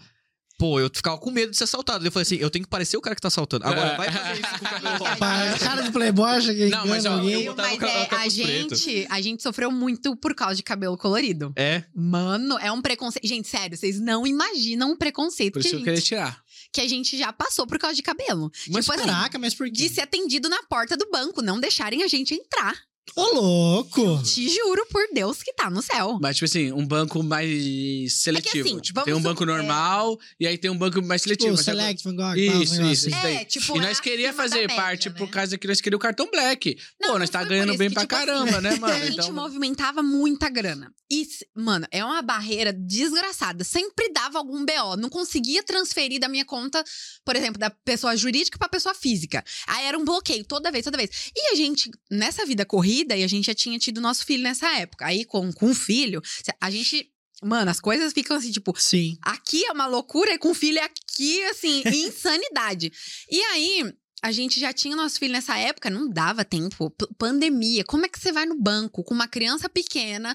[0.57, 2.07] Pô, eu ficava com medo de ser assaltado.
[2.07, 3.67] Eu falei assim, eu tenho que parecer o cara que tá assaltando.
[3.67, 5.59] Agora, vai fazer isso com o cabelo rosa.
[5.59, 7.43] Cara de playboy acha que Não, mas, ó, alguém.
[7.45, 8.75] eu- Mas é, a preto.
[8.77, 11.53] gente, a gente sofreu muito por causa de cabelo colorido.
[11.57, 13.27] É, Mano, é um preconceito.
[13.27, 16.07] Gente, sério, vocês não imaginam o preconceito Por que isso a, que eu queria gente,
[16.09, 16.41] tirar.
[16.73, 18.51] que a gente já passou por causa de cabelo.
[18.71, 19.95] mas tipo assim, Caraca, mas por de quê?
[19.95, 22.75] ser atendido na porta do banco, não deixarem a gente entrar.
[23.17, 24.23] Ô, louco!
[24.25, 26.19] Te juro por Deus que tá no céu.
[26.21, 28.67] Mas, tipo assim, um banco mais seletivo.
[28.69, 29.47] assim, tipo, tem um banco é.
[29.47, 31.53] normal e aí tem um banco mais seletivo.
[31.53, 33.23] Tipo, Select, Van Gogh, Isso, isso, isso assim.
[33.23, 33.37] daí.
[33.37, 35.15] É, tipo, e é nós queria acima da fazer média, parte né?
[35.17, 36.77] por causa que nós queríamos o cartão black.
[37.01, 38.93] Não, Pô, não nós tá ganhando isso bem que, pra tipo assim, caramba, né, mano?
[38.95, 40.93] a gente Então, movimentava muita grana.
[41.09, 41.25] E,
[41.55, 43.63] mano, é uma barreira desgraçada.
[43.63, 44.97] Sempre dava algum BO.
[44.99, 46.83] Não conseguia transferir da minha conta,
[47.25, 49.45] por exemplo, da pessoa jurídica pra pessoa física.
[49.69, 51.31] Aí era um bloqueio toda vez, toda vez.
[51.37, 54.69] E a gente, nessa vida corrida, e a gente já tinha tido nosso filho nessa
[54.79, 55.07] época.
[55.07, 56.23] Aí, com, com o filho,
[56.61, 57.11] a gente.
[57.43, 59.19] Mano, as coisas ficam assim, tipo, Sim.
[59.21, 62.93] Aqui é uma loucura e com o filho é aqui, assim, insanidade.
[63.31, 63.93] E aí,
[64.25, 66.89] a gente já tinha nosso filho nessa época, não dava tempo.
[66.89, 67.85] P- pandemia.
[67.85, 70.35] Como é que você vai no banco com uma criança pequena?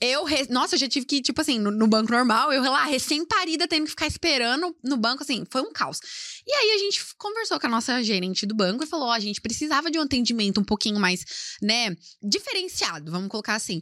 [0.00, 2.84] Eu, re- nossa, eu já tive que tipo assim, no, no banco normal, eu lá,
[2.86, 6.00] recém-parida, tendo que ficar esperando no banco, assim, foi um caos.
[6.44, 9.20] E aí a gente conversou com a nossa gerente do banco e falou: ó, a
[9.20, 11.24] gente precisava de um atendimento um pouquinho mais,
[11.62, 13.80] né, diferenciado, vamos colocar assim.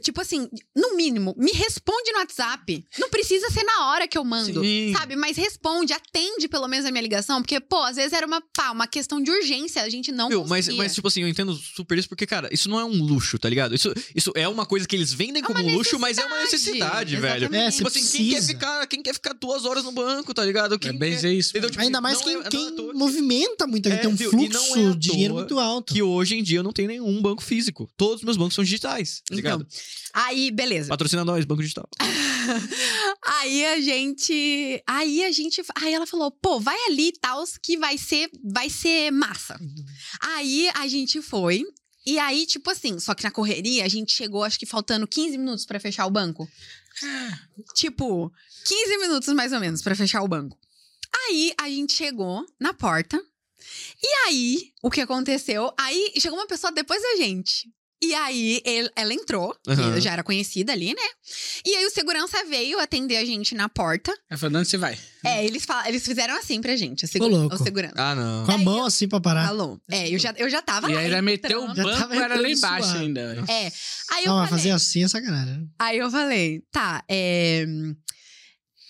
[0.00, 2.84] Tipo assim, no mínimo, me responde no WhatsApp.
[2.98, 4.62] Não precisa ser na hora que eu mando.
[4.62, 4.92] Sim.
[4.96, 5.16] Sabe?
[5.16, 7.42] Mas responde, atende pelo menos a minha ligação.
[7.42, 9.82] Porque, pô, às vezes era uma, pá, uma questão de urgência.
[9.82, 12.68] A gente não Viu, mas, mas, tipo assim, eu entendo super isso, porque, cara, isso
[12.68, 13.74] não é um luxo, tá ligado?
[13.74, 17.16] Isso, isso é uma coisa que eles vendem É como luxo, mas é uma necessidade,
[17.16, 17.52] velho.
[17.54, 20.78] É, Tipo assim, quem quer, ficar, quem quer ficar duas horas no banco, tá ligado?
[20.78, 21.50] Quem é bem quer- isso.
[21.50, 21.70] Entendeu?
[21.70, 24.30] Tipo Ainda assim, mais quem, é- é quem movimenta muito, É, tem um viu?
[24.30, 25.92] Fluxo é de dinheiro muito alto.
[25.92, 27.90] Que hoje em dia eu não tenho nenhum banco físico.
[27.96, 29.66] Todos os meus bancos são digitais, tá ligado?
[29.66, 29.79] Então,
[30.12, 30.88] aí, beleza.
[30.88, 31.88] Patrocina nós, banco digital.
[33.40, 34.82] aí a gente.
[34.86, 35.62] Aí a gente.
[35.76, 39.58] Aí ela falou, pô, vai ali e tal, que vai ser, vai ser massa.
[40.20, 41.64] Aí a gente foi.
[42.06, 45.36] E aí, tipo assim, só que na correria a gente chegou, acho que faltando 15
[45.36, 46.48] minutos pra fechar o banco.
[47.74, 48.32] tipo,
[48.64, 50.58] 15 minutos mais ou menos pra fechar o banco.
[51.26, 53.20] Aí a gente chegou na porta.
[54.02, 55.72] E aí, o que aconteceu?
[55.78, 57.70] Aí chegou uma pessoa depois da gente.
[58.02, 60.00] E aí ele- ela entrou, que Aham.
[60.00, 61.02] já era conhecida ali, né?
[61.66, 64.10] E aí o segurança veio atender a gente na porta.
[64.30, 64.98] Ela falou, onde você vai?
[65.24, 67.94] É, eles, eles fizeram assim pra gente, a segu- o segurança.
[67.98, 68.46] Ah, não.
[68.46, 69.46] Com a Aí mão assim pra parar.
[69.48, 69.78] Falou.
[69.90, 72.96] É, eu já, eu já tava E aí ela meteu o banco, era lá embaixo
[72.96, 73.44] ainda.
[73.46, 73.70] É.
[74.12, 75.68] Aí eu Não, vai falei, fazer assim é sacanagem.
[75.78, 77.66] Aí eu falei, tá, é.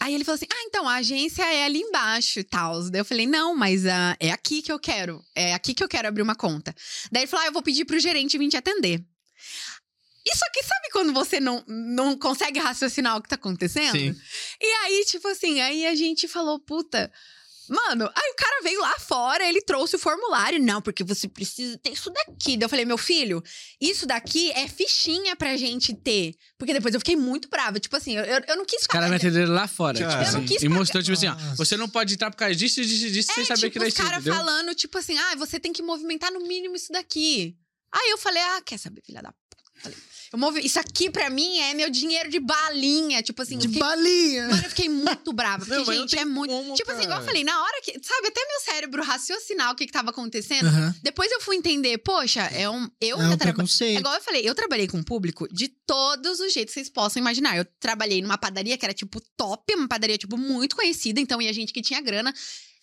[0.01, 2.91] Aí ele falou assim: ah, então a agência é ali embaixo e tal.
[2.91, 5.23] Daí eu falei: não, mas ah, é aqui que eu quero.
[5.35, 6.75] É aqui que eu quero abrir uma conta.
[7.13, 9.05] Daí ele falou: ah, eu vou pedir pro gerente vir te atender.
[10.27, 13.99] Isso aqui, sabe quando você não, não consegue raciocinar o que tá acontecendo?
[13.99, 14.15] Sim.
[14.61, 17.11] E aí, tipo assim, aí a gente falou, puta.
[17.71, 20.59] Mano, aí o cara veio lá fora, ele trouxe o formulário.
[20.61, 22.57] Não, porque você precisa ter isso daqui.
[22.57, 23.41] Daí eu falei, meu filho,
[23.81, 26.35] isso daqui é fichinha pra gente ter.
[26.59, 27.79] Porque depois eu fiquei muito brava.
[27.79, 30.01] Tipo assim, eu, eu, não quis Os caras me atenderam lá fora.
[30.01, 30.11] Cara.
[30.11, 32.37] tipo Eu não assim, quis e mostrou, tipo assim, ó, você não pode entrar por
[32.37, 34.35] causa disso, disso, disso, sem É, saber tipo, que é os isso, caras entendeu?
[34.35, 37.57] falando, tipo assim, ah, você tem que movimentar no mínimo isso daqui.
[37.93, 39.57] Aí eu falei, ah, quer saber, filha da puta?
[39.81, 39.99] Falei,
[40.33, 40.65] eu movi...
[40.65, 43.23] Isso aqui pra mim é meu dinheiro de balinha.
[43.23, 44.49] Tipo assim, De fiquei balinha.
[44.49, 45.65] Mano, eu fiquei muito brava.
[45.65, 46.51] Porque, Não, gente, é muito.
[46.53, 47.27] como, tipo assim, igual eu cara.
[47.27, 47.93] falei, na hora que.
[48.03, 50.69] Sabe, até meu cérebro raciocinar o que, que tava acontecendo.
[51.03, 52.89] Depois eu fui entender, poxa, é um.
[53.01, 53.97] Eu É um traba- preconceito.
[53.97, 57.21] É igual eu falei, eu trabalhei com público de todos os jeitos que vocês possam
[57.21, 57.57] imaginar.
[57.57, 61.21] Eu trabalhei numa padaria que era, tipo, top, uma padaria, tipo, muito conhecida.
[61.21, 62.33] Então, ia gente que tinha grana.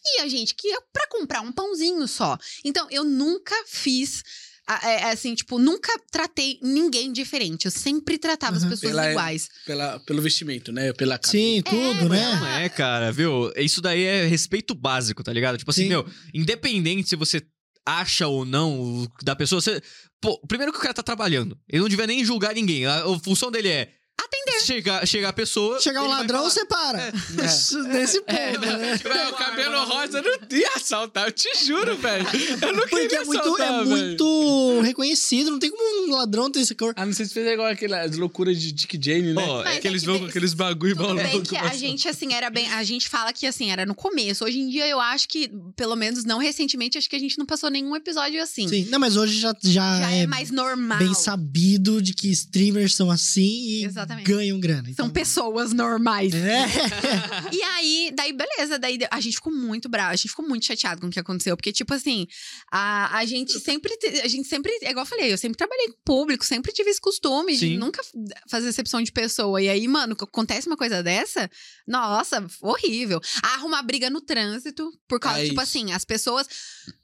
[0.09, 2.37] E a gente que ia pra comprar um pãozinho só.
[2.63, 4.23] Então, eu nunca fiz.
[4.69, 7.65] É, é, assim, tipo, nunca tratei ninguém diferente.
[7.65, 8.69] Eu sempre tratava as Uhum.
[8.69, 9.49] pessoas Pela- iguais.
[9.65, 10.91] Pela, pelo vestimento, né?
[10.93, 12.65] Pela Sim, tudo, Não né?
[12.65, 13.51] é, cara, viu?
[13.55, 15.57] Isso daí é respeito básico, tá ligado?
[15.57, 15.89] Tipo assim, Sim.
[15.89, 17.41] meu, independente se você
[17.85, 19.81] acha ou não da pessoa, você.
[20.19, 21.57] Pô, primeiro que o cara tá trabalhando.
[21.69, 22.85] Ele não devia nem julgar ninguém.
[22.85, 23.93] A, a função dele é.
[24.19, 24.65] Atender.
[24.65, 25.79] Chegar, chegar a pessoa.
[25.79, 26.99] Chegar um ladrão, você para.
[27.07, 27.45] É.
[27.45, 28.95] Isso- Nesse ponto, né?
[28.97, 32.25] Velho, o cabelo rosa não ia assaltar, eu te juro, velho.
[32.61, 33.89] Eu não Porque queria é muito, assaltar, é velho.
[33.89, 35.51] muito reconhecido.
[35.51, 36.93] Não tem como um ladrão ter esse cor.
[36.97, 39.45] Ah, não sei se fez igual aquelas loucuras de Dick Jane, né?
[39.45, 41.47] Mas é aqueles, que vão bem- com aqueles bagulho Tudo bem maluco.
[41.47, 42.67] que a gente, assim, era bem.
[42.73, 44.43] A gente fala que, assim, era no começo.
[44.43, 47.45] Hoje em dia, eu acho que, pelo menos não recentemente, acho que a gente não
[47.45, 48.67] passou nenhum episódio assim.
[48.67, 48.85] Sim.
[48.89, 50.97] Não, mas hoje já, já, Já é, é, mais normal.
[50.97, 54.06] bem sabido de que streamers são assim e Exatamente.
[54.23, 54.83] Ganham grana.
[54.83, 56.33] São Então, pessoas normais.
[56.33, 56.65] É.
[57.51, 58.77] E aí, daí, beleza.
[58.77, 61.55] Daí a gente ficou muito bravo, a gente ficou muito chateado com o que aconteceu.
[61.55, 62.27] Porque, tipo assim,
[62.71, 63.93] a, a gente sempre.
[64.23, 64.71] A gente sempre.
[64.81, 67.77] É igual eu falei, eu sempre trabalhei com público, sempre tive esse costume de Sim.
[67.77, 68.01] nunca
[68.49, 69.61] fazer excepção de pessoa.
[69.61, 71.49] E aí, mano, acontece uma coisa dessa,
[71.87, 73.21] nossa, horrível.
[73.41, 76.47] Arrumar briga no trânsito, por causa, É tipo assim, as pessoas.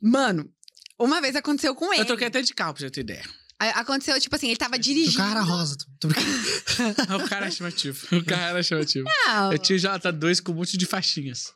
[0.02, 0.50] Mano.
[1.00, 2.04] Uma vez aconteceu com ele.
[2.04, 3.24] Eu troquei até de carro pra você ter ideia.
[3.72, 5.18] Aconteceu, tipo assim, ele tava O dirigindo.
[5.18, 5.78] carro era rosa.
[5.78, 7.16] tô- tô brincando.
[7.26, 7.98] o cara é chamativo.
[8.18, 9.08] O cara era chamativo.
[9.26, 11.54] Não, Eu tinha o J2 com um monte de faixinhas.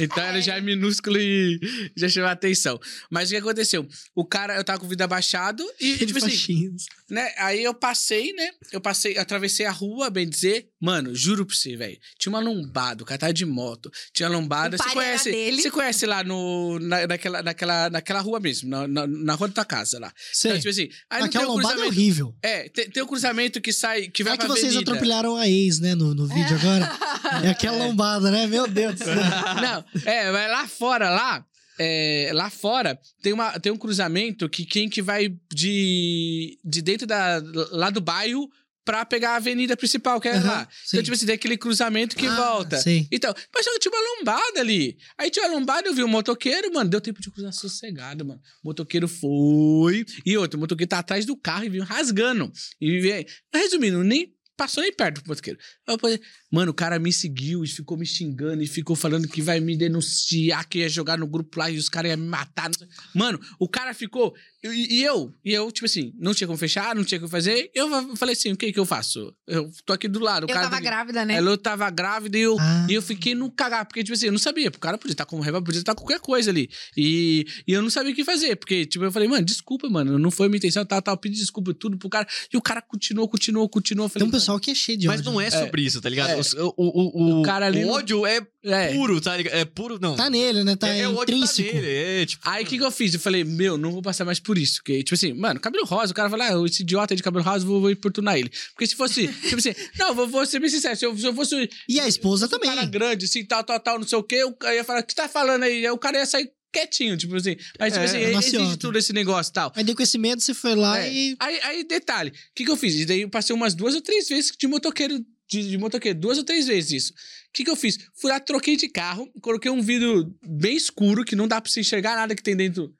[0.00, 1.60] Então ele já é minúsculo e
[1.96, 2.78] já chamou a atenção.
[3.10, 3.86] Mas o que aconteceu?
[4.14, 6.70] O cara, eu tava com o vidro abaixado e, tipo assim,
[7.08, 7.32] né?
[7.38, 8.50] Aí eu passei, né?
[8.72, 10.68] Eu passei, atravessei a rua, bem dizer.
[10.80, 11.98] Mano, juro pra você, velho.
[12.18, 13.90] Tinha uma lombada, o cara tava de moto.
[14.12, 14.76] Tinha lombada.
[14.76, 15.62] O Você conhece, dele.
[15.62, 19.54] você conhece lá no, na, naquela, naquela, naquela rua mesmo, na, na, na rua da
[19.54, 20.12] tua casa lá.
[20.32, 20.50] Sei.
[20.50, 22.34] Então, tipo assim, aí não tem Aquela lombada é horrível.
[22.42, 24.90] É, tem, tem o cruzamento que sai, que vai É que pra vocês avenida.
[24.90, 26.90] atropelaram a ex, né, no, no vídeo agora.
[27.44, 28.46] É aquela lombada, né?
[28.46, 29.14] Meu Deus do céu.
[29.60, 31.44] Não, é, mas lá fora, lá,
[31.78, 37.06] é, lá fora, tem, uma, tem um cruzamento que quem que vai de, de dentro
[37.06, 38.50] da, lá do bairro
[38.82, 40.68] pra pegar a avenida principal, que é Aham, lá.
[40.70, 40.96] sim.
[40.96, 42.78] Então, tipo assim, tem aquele cruzamento que Ah, volta.
[42.78, 43.06] sei.
[43.12, 44.96] Então, mas só que tinha uma lombada ali.
[45.18, 48.40] Aí tinha uma lombada, eu vi um motoqueiro, mano, deu tempo de cruzar sossegado, mano.
[48.64, 50.04] O motoqueiro foi.
[50.24, 52.50] E outro, o motoqueiro tá atrás do carro e veio rasgando.
[52.80, 53.26] E veio.
[53.52, 56.20] Resumindo, nem passou nem perto do falei,
[56.50, 59.74] Mano, o cara me seguiu e ficou me xingando e ficou falando que vai me
[59.74, 62.70] denunciar, que ia jogar no grupo lá e os caras iam me matar.
[63.14, 64.34] Mano, o cara ficou.
[64.62, 67.70] E, e eu, e eu, tipo assim, não tinha como fechar, não tinha como fazer.
[67.74, 69.34] Eu falei assim: o que que eu faço?
[69.46, 70.44] Eu tô aqui do lado.
[70.44, 71.34] O Eu cara tava tá- grávida, né?
[71.34, 72.86] ela tava grávida e eu, Ah.
[72.88, 74.68] e eu fiquei no cagar, porque, tipo assim, eu não sabia.
[74.68, 76.68] O cara podia estar com raiva, podia estar com qualquer coisa ali.
[76.96, 80.18] E, e eu não sabia o que fazer, porque, tipo, eu falei, mano, desculpa, mano,
[80.18, 81.14] não foi minha intenção, tal, tal.
[81.14, 82.28] Eu pedi desculpa tudo pro cara.
[82.52, 84.06] E o cara continuou, continuou, continuou.
[84.06, 85.32] Eu Tem falei, um pessoal que é cheio de Mas ódio.
[85.32, 86.30] não é sobre isso, tá ligado?
[86.30, 86.62] É.
[86.62, 88.92] O, o, o, O cara ali o não- ódio é É.
[88.92, 89.54] puro, tá ligado?
[89.54, 90.14] É puro, não.
[90.16, 90.76] Tá nele, né?
[90.76, 91.74] Tá é, é o ódio tá intrínseco.
[91.74, 91.88] nele,
[92.22, 92.48] é tipo...
[92.48, 93.14] Aí o que, que eu fiz?
[93.14, 94.76] Eu falei, meu, não vou passar mais por isso.
[94.82, 97.64] Porque, tipo assim, mano, cabelo rosa, o cara fala, ah, esse idiota de cabelo rosa,
[97.64, 98.50] vou, vou importunar ele.
[98.74, 101.34] Porque se fosse, tipo assim, não, vou, vou ser bem sincero, se eu, se eu
[101.34, 102.68] fosse E a esposa um também.
[102.68, 105.12] cara grande, assim, tal, tal, tal, não sei o quê, eu ia falar, o que
[105.12, 105.86] você tá falando aí?
[105.86, 107.56] Aí o cara ia sair quietinho, tipo assim.
[107.78, 109.72] Mas, tipo É, assim, é existe tudo esse negócio e tal.
[109.74, 111.12] Aí daí com esse medo você foi lá É.
[111.12, 111.34] e.
[111.40, 112.94] Aí, aí, detalhe, o que, que eu fiz?
[112.94, 115.18] E daí eu passei umas duas ou três vezes de motoqueiro,
[115.50, 117.12] de, de motoqueiro, duas ou três vezes isso.
[117.12, 117.98] O que, que eu fiz?
[118.20, 121.80] Fui lá, troquei de carro, coloquei um vidro bem escuro, que não dá pra você
[121.80, 122.92] enxergar nada que tem dentro.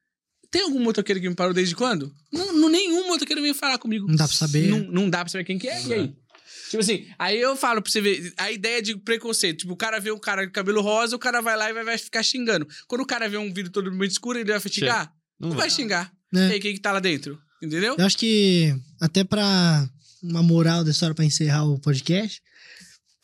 [0.51, 2.13] Tem algum motoqueiro que me parou desde quando?
[2.33, 4.09] Não, não- nenhum motoqueiro veio falar comigo.
[4.09, 4.67] Não dá pra saber.
[4.69, 6.13] Não, não dá pra saber quem que é, e aí?
[6.71, 9.59] Tipo assim, aí eu falo pra você ver, a ideia de preconceito.
[9.61, 11.85] Tipo, o cara vê um cara de cabelo rosa, o cara vai lá e vai,
[11.85, 12.67] vai ficar xingando.
[12.89, 15.13] Quando o cara vê um vidro todo muito escuro, ele vai xingar?
[15.39, 15.69] Não Não vai.
[15.69, 16.13] vai xingar.
[16.33, 16.49] Né?
[16.49, 17.39] E aí, quem que tá lá dentro?
[17.63, 17.97] Entendeu?
[17.99, 19.89] Eu acho que até pra
[20.23, 22.43] uma moral da história pra encerrar o podcast.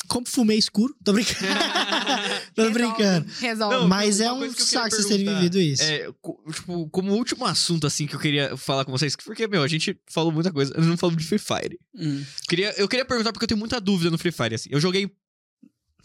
[0.09, 0.95] Como fumei escuro.
[1.05, 1.37] Tô brincando.
[2.55, 3.27] Tô Resolve, brincando.
[3.41, 3.77] Resolve.
[3.77, 5.83] Não, Mas é um saco vocês terem vivido isso.
[5.83, 6.07] É,
[6.53, 9.99] tipo, como último assunto, assim, que eu queria falar com vocês, porque, meu, a gente
[10.09, 11.79] falou muita coisa, eu não falamos de Free Fire.
[11.95, 12.25] Hum.
[12.49, 14.69] Queria, eu queria perguntar porque eu tenho muita dúvida no Free Fire, assim.
[14.73, 15.11] Eu joguei,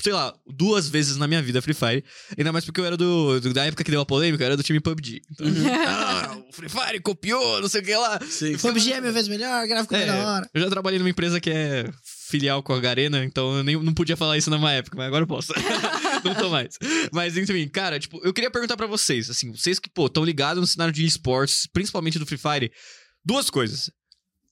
[0.02, 2.03] sei lá, duas vezes na minha vida Free Fire,
[2.38, 4.57] ainda mais porque eu era do, do- da época que deu a polêmica, eu era
[4.57, 5.22] do time PUBG.
[5.32, 5.48] Então,
[5.88, 8.19] ah, o Free Fire copiou, não sei o que lá.
[8.28, 8.57] Sim.
[8.57, 10.49] PUBG é mil vezes melhor, gráfico é da hora.
[10.53, 11.90] Eu já trabalhei numa empresa que é
[12.30, 15.23] filial com a Garena, então eu nem, não podia falar isso numa época, mas agora
[15.23, 15.52] eu posso.
[16.23, 16.78] não tô mais.
[17.11, 20.61] Mas, enfim, cara, tipo, eu queria perguntar pra vocês, assim, vocês que, pô, estão ligados
[20.61, 22.72] no cenário de esportes, principalmente do Free Fire,
[23.26, 23.91] duas coisas.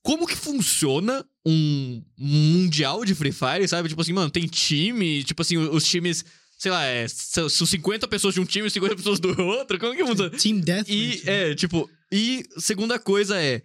[0.01, 3.89] Como que funciona um mundial de Free Fire, sabe?
[3.89, 6.23] Tipo assim, mano, tem time, tipo assim, os times,
[6.57, 9.77] sei lá, é, são são 50 pessoas de um time e 50 pessoas do outro,
[9.79, 10.29] como que funciona?
[10.31, 10.87] Team Death.
[10.87, 13.61] E, é, tipo, e segunda coisa é.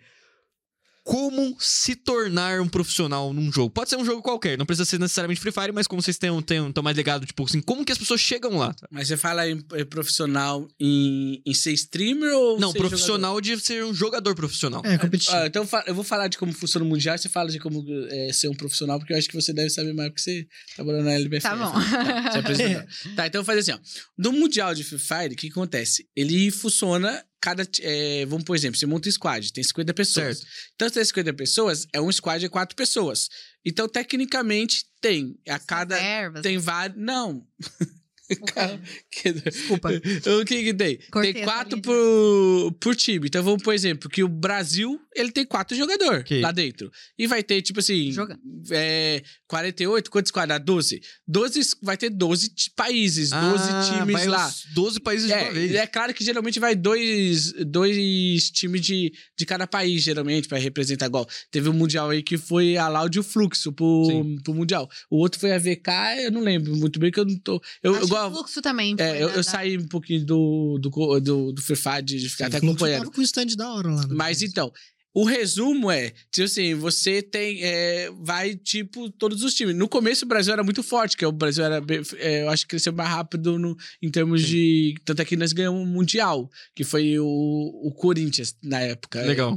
[1.04, 3.68] Como se tornar um profissional num jogo?
[3.68, 6.40] Pode ser um jogo qualquer, não precisa ser necessariamente Free Fire, mas como vocês estão
[6.40, 8.74] tão mais ligados, tipo assim, como que as pessoas chegam lá?
[8.90, 13.60] Mas você fala em, em profissional em, em ser streamer ou Não, ser profissional de
[13.60, 14.80] ser um jogador profissional.
[14.82, 15.32] É, competitivo.
[15.32, 15.44] jogador?
[15.44, 18.32] Ah, então eu vou falar de como funciona o mundial, você fala de como é,
[18.32, 21.12] ser um profissional, porque eu acho que você deve saber mais, porque você trabalhou na
[21.12, 21.42] LBF.
[21.42, 21.74] Tá bom.
[22.32, 22.82] Você apresentou.
[23.14, 23.78] tá, então eu vou fazer assim, ó.
[24.16, 26.08] No Mundial de Free Fire, o que acontece?
[26.16, 27.68] Ele funciona cada...
[27.82, 30.38] é, vamos por exemplo, você monta um squad, tem 50 pessoas.
[30.38, 30.50] Certo.
[30.74, 33.28] Então, se tem 50 pessoas, é um squad de quatro pessoas.
[33.62, 35.38] Então, tecnicamente, tem.
[35.46, 35.98] A cada...
[35.98, 36.40] Ervas.
[36.40, 36.98] Tem vários...
[36.98, 37.46] Não.
[38.54, 38.80] Cara,
[39.10, 39.90] que- Desculpa.
[40.40, 40.98] O que que tem?
[41.10, 43.26] Cortei tem quatro por, por time.
[43.26, 46.90] Então vamos, por exemplo, que o Brasil, ele tem quatro jogadores lá dentro.
[47.18, 48.38] E vai ter, tipo assim, Joga-
[48.70, 50.64] é, 48, quantos quadrados?
[50.64, 51.00] 12.
[51.26, 51.60] 12.
[51.82, 54.46] Vai ter 12 ti- países, 12 Ah, times vai lá.
[54.48, 55.72] uns 12 países de uma vez.
[55.72, 60.58] É, é claro que geralmente vai dois, dois times de, de cada país, geralmente, pra
[60.58, 61.26] representar igual.
[61.50, 64.36] Teve um Mundial aí que foi a Laudio Fluxo pro, Sim.
[64.42, 64.88] pro Mundial.
[65.10, 67.60] O outro foi a VK, eu não lembro muito bem, que eu não tô.
[67.82, 68.94] Eu, Acho igual, fluxo também.
[68.98, 72.46] é, eu, da- eu saí um pouquinho do, do, do, do Free Fire, de ficar
[72.46, 72.98] até O Fluxo acompanhando.
[73.04, 74.02] tava com o stand da hora lá.
[74.06, 74.14] né?
[74.14, 74.72] Mas então,
[75.14, 77.62] o resumo é, tipo assim, você tem.
[77.62, 79.76] é, vai, tipo, todos os times.
[79.76, 81.80] No começo o Brasil era muito forte, que o Brasil era.
[82.18, 84.96] é, eu acho que cresceu mais rápido no, em termos de.
[85.04, 89.22] Tanto é que nós ganhamos um Mundial, que foi o, o Corinthians na época.
[89.22, 89.56] Legal.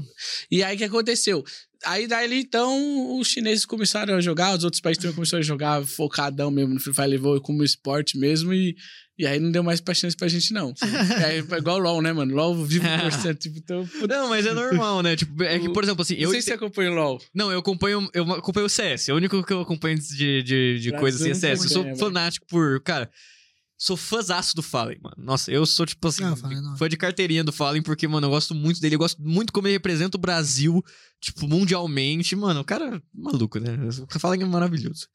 [0.52, 1.44] E aí o que aconteceu?
[1.86, 5.86] Aí daí então os chineses começaram a jogar, os outros países também começaram a jogar
[5.86, 8.76] focadão mesmo no Free Fire, levou como esporte mesmo e,
[9.18, 10.74] e aí não deu mais pra chance pra gente não.
[11.26, 12.36] é igual o LoL, né, mano?
[12.36, 13.88] LoL vive por cento, tipo, então...
[14.08, 15.16] Não, mas é normal, né?
[15.16, 16.32] Tipo, é que, por exemplo, assim, Não eu.
[16.32, 17.22] sei se você acompanha o LoL.
[17.34, 19.10] Não, eu acompanho, eu acompanho o CS.
[19.10, 21.64] É o único que eu acompanho de, de, de coisa assim é CS.
[21.64, 22.80] Eu sou acompanha, fanático por.
[22.82, 23.10] Cara,
[23.78, 25.16] sou fãzaço do Fallen, mano.
[25.18, 26.78] Nossa, eu sou, tipo assim, Não, Fallen não.
[26.78, 28.96] fã de carteirinha do Fallen, porque, mano, eu gosto muito dele.
[28.96, 30.84] Eu gosto muito como ele representa o Brasil,
[31.22, 32.36] tipo, mundialmente.
[32.36, 33.78] Mano, o cara é maluco, né?
[34.14, 35.08] O Fallen é maravilhoso.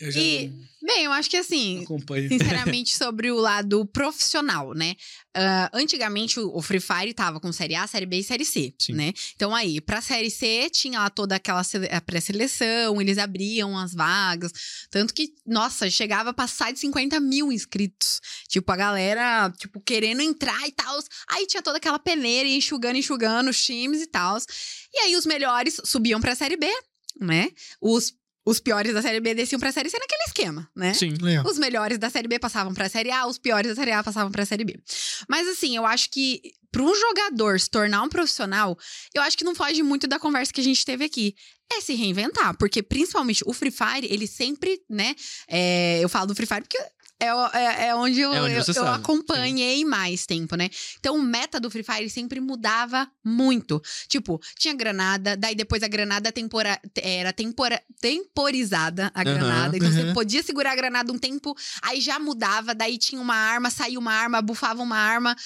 [0.00, 0.52] Já E,
[0.82, 2.28] bem, eu acho que assim, acompanho.
[2.28, 4.96] sinceramente, sobre o lado profissional, né?
[5.36, 8.92] Ah, antigamente, o Free Fire tava com Série A, Série B e Série C, Sim.
[8.94, 9.12] né?
[9.34, 11.62] Então aí, pra Série C, tinha lá toda aquela
[12.06, 14.52] pré-seleção, eles abriam as vagas.
[14.90, 18.20] Tanto que, nossa, chegava a passar de 50 mil inscritos.
[18.48, 20.98] Tipo, a galera, tipo, querendo entrar e tal.
[21.28, 24.38] Aí tinha toda aquela peneira, e enxugando, enxugando os times e tal.
[24.92, 26.66] E aí, os melhores subiam pra Série B,
[27.20, 27.50] né?
[27.80, 28.12] Os,
[28.44, 30.92] os piores da Série B desciam pra Série C naquele esquema, né?
[30.92, 31.14] Sim.
[31.20, 31.44] Legal.
[31.46, 34.30] Os melhores da Série B passavam pra Série A, os piores da Série A passavam
[34.30, 34.78] pra Série B.
[35.28, 36.40] Mas assim, eu acho que
[36.70, 38.76] para um jogador se tornar um profissional,
[39.14, 41.34] eu acho que não foge muito da conversa que a gente teve aqui.
[41.72, 45.14] É se reinventar, porque principalmente o Free Fire, ele sempre, né?
[45.48, 46.78] é, eu falo do Free Fire porque
[47.20, 50.68] é, é- é onde eu, É onde eu- você eu acompanhei mais tempo, né?
[50.98, 53.80] Então o meta do Free Fire sempre mudava muito.
[54.08, 59.76] Tipo, tinha granada, daí depois a granada tempora, era tempora, temporizada, a granada.
[59.76, 60.12] Então você Uhum.
[60.14, 64.12] podia segurar a granada um tempo, aí já mudava, daí tinha uma arma, saía uma
[64.12, 65.36] arma, bufava uma arma.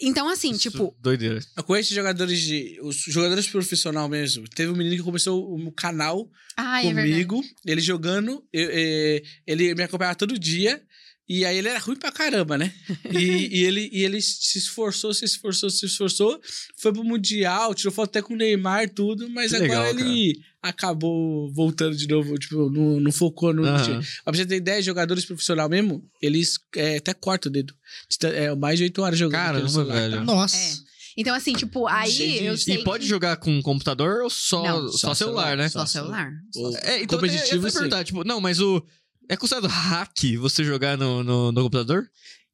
[0.00, 1.40] Então, assim, Isso, tipo, Doideira.
[1.56, 2.78] Eu conheço jogadores de.
[2.82, 4.48] Os jogadores profissional mesmo.
[4.48, 9.74] Teve um menino que começou um canal ai, é comigo, ele jogando, eu- é, ele
[9.74, 10.82] me acompanhava todo dia.
[11.26, 12.70] E aí ele era ruim pra caramba, né?
[13.10, 16.38] E, e ele, e ele se esforçou, se esforçou, se esforçou.
[16.76, 19.30] Foi pro Mundial, tirou foto até com o Neymar, tudo.
[19.30, 22.36] Mas Que agora legal, ele acabou voltando de novo.
[22.38, 23.82] Tipo, não, não focou no Aham.
[23.82, 24.06] time.
[24.24, 27.74] Pra você ter ideia, jogadores profissional mesmo, eles é, até cortam o dedo.
[28.22, 29.40] É mais de 8 horas jogando.
[29.40, 30.16] Caramba, celular, velho.
[30.16, 30.24] tá?
[30.24, 30.56] Nossa.
[30.56, 30.94] É.
[31.16, 32.74] Então, assim, tipo, aí Gente, eu e sei.
[32.76, 34.88] E pode que- jogar com computador ou só, Não.
[34.88, 35.68] só, Só celular, celular, né?
[35.68, 36.30] Só celular.
[36.56, 37.76] O É, então competitivo, eu ia sim.
[37.78, 38.84] perguntar, tipo, não, mas o.
[39.28, 42.08] É considerado hack você jogar no, no, no computador?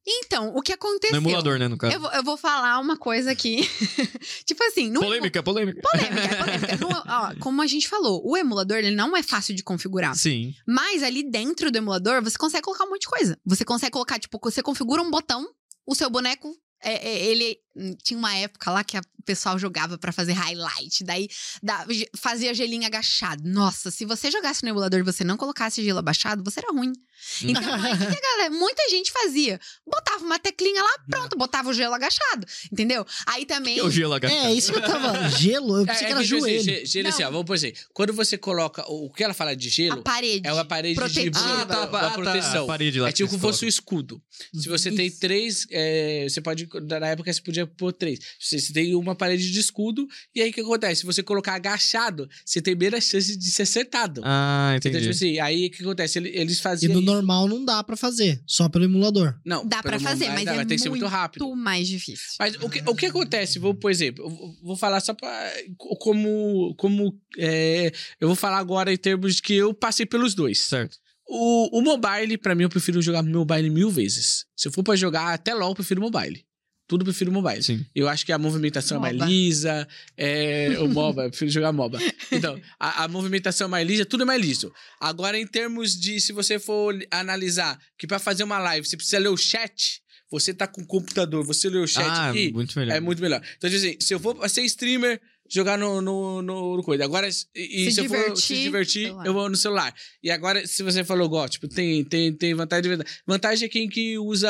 [0.07, 1.21] Então, o que aconteceu?
[1.21, 1.93] No emulador, né, no caso.
[1.95, 3.61] Eu vou, eu vou falar uma coisa aqui.
[4.45, 5.79] tipo assim, no Polêmica, polêmica.
[5.81, 6.77] Polêmica, é polêmica.
[6.77, 10.15] No- ó, como a gente falou, o emulador ele não é fácil de configurar.
[10.15, 10.55] Sim.
[10.67, 13.37] Mas ali dentro do emulador, você consegue colocar um monte de coisa.
[13.45, 15.47] Você consegue colocar, tipo, você configura um botão,
[15.85, 16.51] o seu boneco.
[16.83, 17.59] é- é- ele
[18.03, 21.27] tinha uma época lá que a- o pessoal jogava pra fazer highlight, daí
[21.61, 21.85] da-
[22.17, 23.43] fazia gelinho agachado.
[23.47, 26.91] Nossa, se você jogasse no emulador e você não colocasse gelo abaixado, você era ruim.
[27.43, 29.59] Então, aí, o que a galera, muita gente fazia.
[29.85, 33.05] Botava uma teclinha lá, pronto, botava o gelo agachado, entendeu?
[33.27, 33.75] Aí também.
[33.75, 34.47] Que é o gelo agachado.
[34.47, 35.29] É, isso que eu tava.
[35.29, 36.63] Gelo, eu pensei que era assim, joelho.
[36.63, 39.67] ge- gelo assim, ó, vamos por assim, quando você coloca, o que ela fala de
[39.67, 40.47] A gelo, parede.
[40.47, 41.39] é uma parede de protetiva.
[41.39, 42.63] uma, Ah, tá, uma ah, tá, proteção.
[42.63, 43.69] a parede lá É tipo como fosse um coloca.
[43.69, 44.21] escudo.
[44.55, 45.19] Se você tem Isso.
[45.19, 46.67] três, é, você pode,
[46.99, 48.19] na época você podia pôr três.
[48.39, 51.01] Você, você tem uma parede de escudo, e aí o que acontece?
[51.01, 54.21] Se você colocar agachado, você tem menos chance de ser acertado.
[54.23, 55.05] Ah, Então, entendi.
[55.05, 56.19] tipo assim, aí o que acontece?
[56.19, 56.93] Ele- Eles E faziam.
[56.93, 57.05] no isso.
[57.05, 59.35] normal não dá pra fazer, só pelo emulador.
[59.45, 61.45] Não, Dá pra fazer, mas dá, é tem que ser muito rápido.
[61.45, 62.35] muito mais difícil.
[62.39, 63.59] Mas o que, o que acontece?
[63.59, 65.53] Vou, por exemplo, eu vou- vou falar só pra.
[65.99, 66.73] Como.
[66.77, 70.59] como é, eu vou falar agora em termos de que eu passei pelos dois.
[70.61, 70.97] Certo.
[71.27, 74.45] O, o mobile, pra mim, eu prefiro jogar mobile mil vezes.
[74.55, 76.43] Se eu for pra jogar até LOL, eu prefiro mobile.
[76.91, 77.63] Tudo eu prefiro mobile.
[77.63, 77.85] Sim.
[77.95, 79.17] Eu acho que a movimentação é MOBA.
[79.17, 79.87] mais lisa.
[80.17, 81.99] É, o MOBA, eu prefiro jogar MOBA.
[82.29, 84.73] Então, a, a movimentação é mais lisa, tudo é mais liso.
[84.99, 89.19] Agora, em termos de, se você for analisar que pra fazer uma live você precisa
[89.19, 92.77] ler o chat, você tá com o computador, você lê o chat ah, aqui, muito
[92.77, 92.93] melhor.
[92.93, 93.41] é muito melhor.
[93.57, 95.21] Então, tipo assim, se eu for ser streamer,
[95.51, 97.03] jogar no, no, no, no coisa.
[97.03, 99.93] Agora, e, Se se, eu for se divertir, divertir, eu vou no celular.
[100.23, 103.11] E agora, se você falou, igual, tipo, tem, tem, tem vantagem de verdade.
[103.27, 104.49] Vantagem é quem que usa,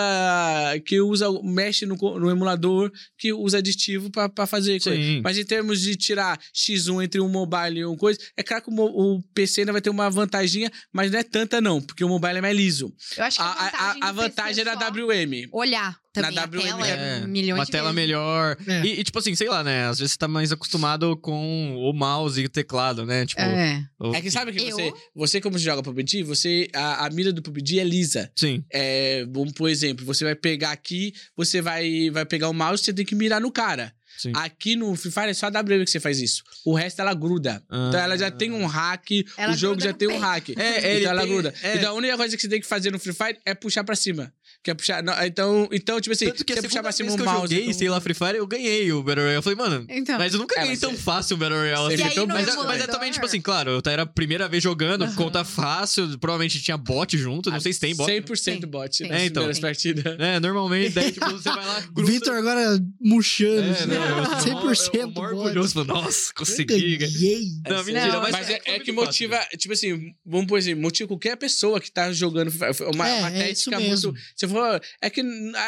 [0.86, 5.02] que usa, mexe no, no emulador, que usa aditivo pra, pra fazer coisa.
[5.02, 5.22] Sim.
[5.23, 8.72] Mas em termos de tirar X1 entre um mobile e um coisa, é claro que
[8.72, 12.10] o, o PC ainda vai ter uma vantaginha, mas não é tanta não, porque o
[12.10, 12.94] mobile é mais liso.
[13.18, 15.49] Eu acho que A, a, a, vantagem, a, a vantagem é só da WM.
[15.52, 16.31] Olhar também.
[16.35, 16.91] Na a WM, tela é,
[17.23, 17.95] É, milhões uma de tela vezes.
[17.95, 18.57] melhor.
[18.67, 18.81] É.
[18.85, 19.85] E, e, tipo assim, sei lá, né?
[19.88, 23.25] Às vezes você tá mais acostumado com o mouse e o teclado, né?
[23.25, 23.83] Tipo, É.
[23.99, 27.31] o- É que sabe que Eu- você, você como joga PUBG, você, a, a mira
[27.31, 28.31] do PUBG é lisa.
[28.35, 28.63] Sim.
[28.71, 32.93] É, vamos por exemplo, você vai pegar aqui, você vai, vai pegar o mouse, você
[32.93, 33.93] tem que mirar no cara.
[34.17, 34.33] Sim.
[34.35, 36.43] Aqui no Free Fire é só a WM que você faz isso.
[36.63, 37.63] O resto ela gruda.
[37.67, 37.85] Ah.
[37.88, 40.49] Então ela já tem um hack, Ela o jogo já tem um hack.
[40.49, 41.53] É, é, então ele ela tem- gruda.
[41.63, 41.77] é.
[41.77, 43.95] Então a única coisa que você tem que fazer no Free Fire é puxar pra
[43.95, 44.31] cima.
[44.63, 45.01] Que é puxar.
[45.01, 47.33] não, então, então, tipo assim, Tanto que você puxar pra cima vez o que eu
[47.33, 47.41] mouse.
[47.51, 49.35] joguei, então- sei lá, Free Fire, eu ganhei o Battle Royale.
[49.38, 50.19] Eu falei, mano, Então.
[50.19, 51.93] mas eu nunca É, ganhei tão você- fácil o Battle Royale.
[51.95, 52.03] Assim.
[52.11, 55.11] Então, Mas, é- mas é também, tipo assim, claro, eu era a primeira vez jogando,
[55.15, 58.05] conta fácil, provavelmente tinha bot junto, não sei se tem bot.
[58.11, 58.69] 100% Tem.
[58.69, 59.09] bot Tem.
[59.09, 59.51] nas É, então.
[59.61, 60.19] partidas.
[60.19, 62.11] É, normalmente, daí tipo, você vai lá, gruda.
[62.11, 63.61] Vitor agora murchando.
[63.61, 65.33] É, assim, não, eu sou 100% eu- eu mó bot.
[65.38, 66.97] orgulhoso, falei, nossa, consegui.
[66.97, 67.47] Ganhei.
[67.67, 69.57] Não, mentira, mas, Mas é, é que motiva, fácil.
[69.57, 72.51] tipo assim, vamos por exemplo, motiva qualquer pessoa que tá jogando
[72.93, 74.11] uma, É, é técnica mesmo.
[74.11, 74.21] muito.
[74.52, 75.22] For, é que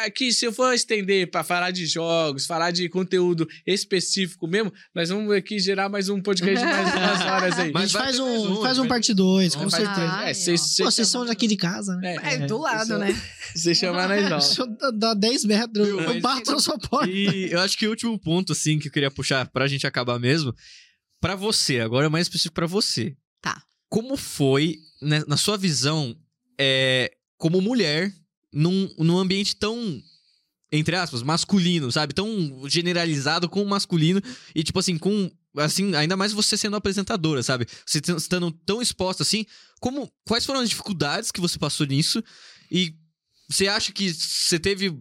[0.04, 5.08] aqui, se eu for estender pra falar de jogos, falar de conteúdo específico mesmo, nós
[5.08, 7.70] vamos aqui gerar mais um podcast de mais umas horas aí.
[7.70, 10.00] A Mas gente vai faz um, um, faz um vai- parte 2, com certeza.
[10.24, 10.32] É.
[10.82, 12.16] Pô, vocês são daqui de casa, né?
[12.22, 13.08] É, É, do lado, né?
[13.54, 14.76] Você chamar nós não.
[14.76, 17.08] Dá- Dá 10 metros, eu bato na sua porta.
[17.10, 20.18] E eu acho que o último ponto, assim, que eu queria puxar pra gente acabar
[20.18, 20.52] mesmo,
[21.20, 23.14] pra você, agora é mais específico pra você.
[23.40, 23.62] Tá.
[23.88, 26.16] Como foi, né, na sua visão,
[26.58, 28.12] é, como mulher,
[28.54, 30.02] num, num ambiente tão,
[30.70, 32.14] entre aspas, masculino, sabe?
[32.14, 34.22] Tão generalizado com o masculino
[34.54, 35.30] e, tipo assim, com.
[35.56, 37.66] Assim, ainda mais você sendo apresentadora, sabe?
[37.86, 39.44] Você estando tão exposta assim,
[39.80, 40.10] como.
[40.24, 42.22] Quais foram as dificuldades que você passou nisso?
[42.70, 42.94] E
[43.48, 44.96] você acha que você teve.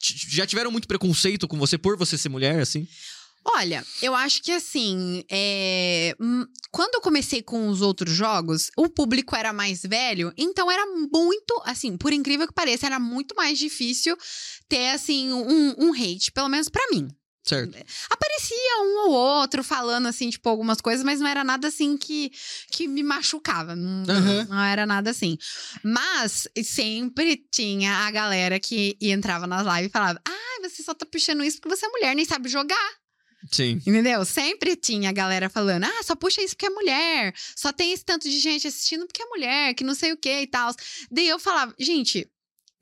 [0.00, 2.86] Já tiveram muito preconceito com você por você ser mulher, assim?
[3.48, 8.88] Olha, eu acho que assim, é, hum, quando eu comecei com os outros jogos, o
[8.88, 13.56] público era mais velho, então era muito, assim, por incrível que pareça, era muito mais
[13.58, 14.16] difícil
[14.68, 17.08] ter, assim, um, um hate, pelo menos pra mim.
[17.44, 17.78] Certo.
[18.10, 22.32] Aparecia um ou outro falando, assim, tipo, algumas coisas, mas não era nada, assim, que,
[22.72, 23.76] que me machucava.
[23.76, 24.46] Não, Aham.
[24.50, 25.38] não era nada assim.
[25.80, 31.06] Mas sempre tinha a galera que entrava nas lives e falava: Ah, você só tá
[31.06, 33.05] puxando isso porque você é mulher, nem sabe jogar.
[33.50, 33.80] Sim.
[33.86, 34.24] Entendeu?
[34.24, 37.34] Sempre tinha a galera falando: ah, só puxa isso porque é mulher.
[37.54, 40.40] Só tem esse tanto de gente assistindo porque é mulher, que não sei o que
[40.42, 40.74] e tal.
[41.10, 42.28] Daí eu falava: gente,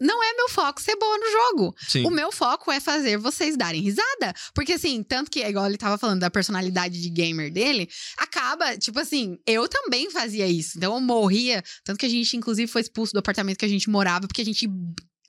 [0.00, 1.74] não é meu foco ser boa no jogo.
[1.88, 2.06] Sim.
[2.06, 4.34] O meu foco é fazer vocês darem risada.
[4.54, 8.98] Porque, assim, tanto que, igual ele tava falando da personalidade de gamer dele, acaba, tipo
[8.98, 10.76] assim, eu também fazia isso.
[10.76, 11.62] Então eu morria.
[11.84, 14.44] Tanto que a gente, inclusive, foi expulso do apartamento que a gente morava, porque a
[14.44, 14.68] gente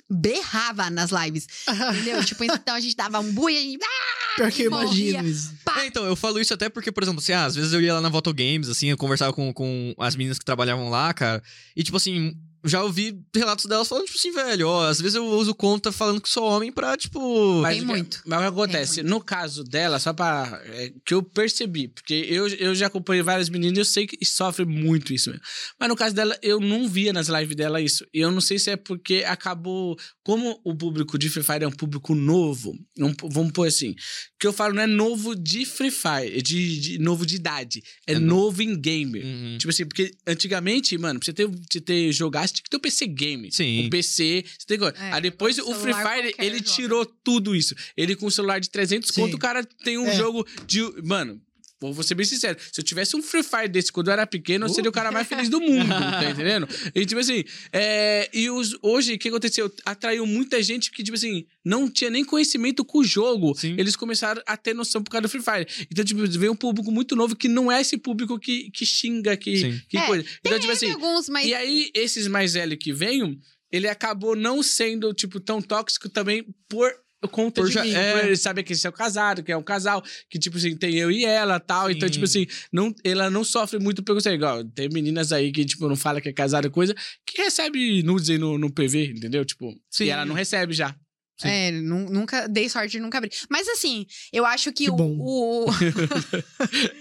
[0.09, 1.47] berrava nas lives.
[1.67, 2.23] Entendeu?
[2.23, 3.83] tipo, então a gente dava um bui e a gente.
[3.83, 5.53] Ah, Pior que eu imagino isso.
[5.77, 7.93] É, então, eu falo isso até porque, por exemplo, assim, ah, às vezes eu ia
[7.93, 11.41] lá na Voto Games, assim, eu conversava com, com as meninas que trabalhavam lá, cara,
[11.75, 15.25] e tipo assim, já ouvi relatos delas falando, tipo assim, velho, ó, às vezes eu
[15.25, 17.61] uso conta falando que sou homem pra, tipo.
[17.61, 18.21] Mas Tem o que- muito.
[18.25, 19.03] Mas o que acontece?
[19.03, 20.61] No caso dela, só pra.
[20.65, 24.23] é, que eu percebi, porque eu, eu já acompanhei várias meninas e eu sei que
[24.25, 25.43] sofre muito isso mesmo.
[25.79, 28.05] Mas no caso dela, eu não via nas lives dela isso.
[28.13, 29.97] E eu não sei se é porque acabou.
[30.23, 33.95] Como o público de Free Fire é um público novo, um- vamos pôr assim.
[34.39, 37.81] que eu falo não é novo de Free Fire, é de, de- novo de idade.
[38.05, 39.23] É, É novo em gamer.
[39.25, 39.57] Uhum.
[39.57, 42.77] Tipo assim, porque antigamente, mano, pra você ter, você ter jogar, você tinha que ter
[42.77, 43.51] um PC game.
[43.51, 43.85] Sim.
[43.85, 44.85] Um PC, você tem que...
[44.85, 46.69] É, Aí depois agora o o Free Fire, ele joga.
[46.71, 47.75] tirou tudo isso.
[47.95, 49.21] Ele com um celular de 300 Sim.
[49.21, 50.15] conto, o cara tem um É.
[50.15, 50.81] jogo de...
[51.03, 51.41] Mano...
[51.79, 52.57] Vou vou ser bem sincero.
[52.71, 55.11] Se eu tivesse um Free Fire desse quando eu era pequeno, eu seria o cara
[55.11, 56.67] mais feliz do mundo, tá entendendo?
[56.93, 59.71] E tipo assim, é, e os, hoje, o que aconteceu?
[59.83, 63.53] Atraiu muita gente que, tipo assim, não tinha nem conhecimento com o jogo.
[63.55, 63.75] Sim.
[63.77, 65.87] Eles começaram a ter noção por causa do Free Fire.
[65.91, 69.35] Então, tipo, veio um público muito novo que não é esse público que, que xinga,
[69.35, 69.81] que, Sim.
[69.89, 70.25] que É, coisa.
[70.39, 73.37] Então, tipo assim, alguns, mas e aí, esses mais velhos que veio,
[73.71, 76.93] ele acabou não sendo, tipo, tão tóxico também por
[77.31, 77.93] conta Por de já- mim.
[77.93, 78.25] é.
[78.25, 80.93] Ele saber que esse é o casado, que é um casal, que, tipo assim, tem
[80.95, 81.89] eu e ela tal.
[81.89, 82.13] Então, Sim.
[82.13, 84.35] tipo assim, não, ela não sofre muito preconceito.
[84.35, 86.93] Igual, tem meninas aí que, tipo, não fala que é casada, coisa,
[87.25, 89.43] que recebe nudes aí no, no PV, entendeu?
[89.43, 90.05] Tipo, Sim.
[90.05, 90.95] e ela não recebe já.
[91.37, 91.49] Sim.
[91.49, 93.29] É, nu- nunca dei sorte de nunca abrir.
[93.49, 95.65] Mas assim, eu acho que, Que o, o-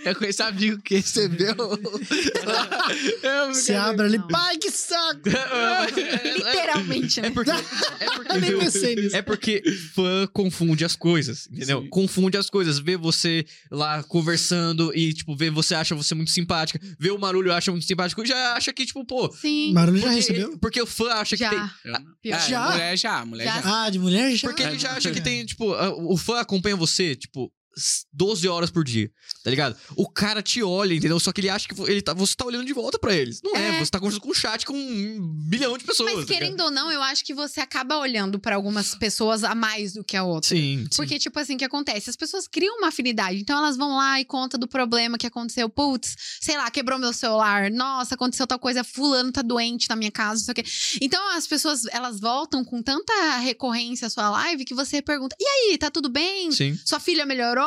[0.04, 1.54] Eu conheço amigo que recebeu.
[3.22, 5.20] Eu Você abre ali, pai, que saco!
[5.28, 7.28] É, Exatamente, né?
[7.28, 7.50] É porque.
[7.50, 9.16] É porque, Eu nem pensei nisso.
[9.16, 9.62] É porque
[9.94, 11.82] fã confunde as coisas, entendeu?
[11.82, 11.88] Sim.
[11.88, 12.78] Confunde as coisas.
[12.78, 16.78] Vê você lá conversando e, tipo, vê você acha você muito simpática.
[16.98, 18.24] Vê o Marulho acha muito simpático.
[18.24, 19.32] Já acha que, tipo, pô.
[19.32, 19.72] Sim.
[19.72, 20.58] Marulho já recebeu?
[20.58, 21.58] Porque o fã acha que tem.
[21.58, 21.74] Já.
[21.84, 22.36] Eu não- Pior.
[22.36, 22.70] É, Já?
[22.70, 23.60] Mulher já, mulher Já.
[23.60, 23.84] já.
[23.84, 24.48] Ah, de mulher já?
[24.48, 24.92] Porque ele já É.
[24.96, 27.52] acha que tem, tipo, o fã acompanha você, tipo,
[28.12, 29.10] 12 horas por dia,
[29.42, 29.76] tá ligado?
[29.96, 31.18] O cara te olha, entendeu?
[31.18, 33.40] Só que ele acha que ele tá, você tá olhando de volta pra eles.
[33.42, 33.78] Não é, É.
[33.84, 36.12] você tá conversando com um chat com um bilhão de pessoas.
[36.14, 39.54] Mas tá querendo ou não, eu acho que você acaba olhando pra algumas pessoas a
[39.54, 40.48] mais do que a outra.
[40.50, 40.86] Sim.
[40.96, 42.08] Porque, tipo assim, o que acontece?
[42.10, 43.38] As pessoas criam uma afinidade.
[43.40, 45.68] Então, elas vão lá e contam do problema que aconteceu.
[45.68, 47.70] Putz, sei lá, quebrou meu celular.
[47.70, 48.84] Nossa, aconteceu tal coisa.
[48.84, 50.64] Fulano tá doente na minha casa, não sei o quê.
[51.00, 55.44] Então, as pessoas, elas voltam com tanta recorrência à sua live que você pergunta: e
[55.44, 56.50] aí, tá tudo bem?
[56.52, 56.78] Sim.
[56.84, 57.63] Sua filha melhorou?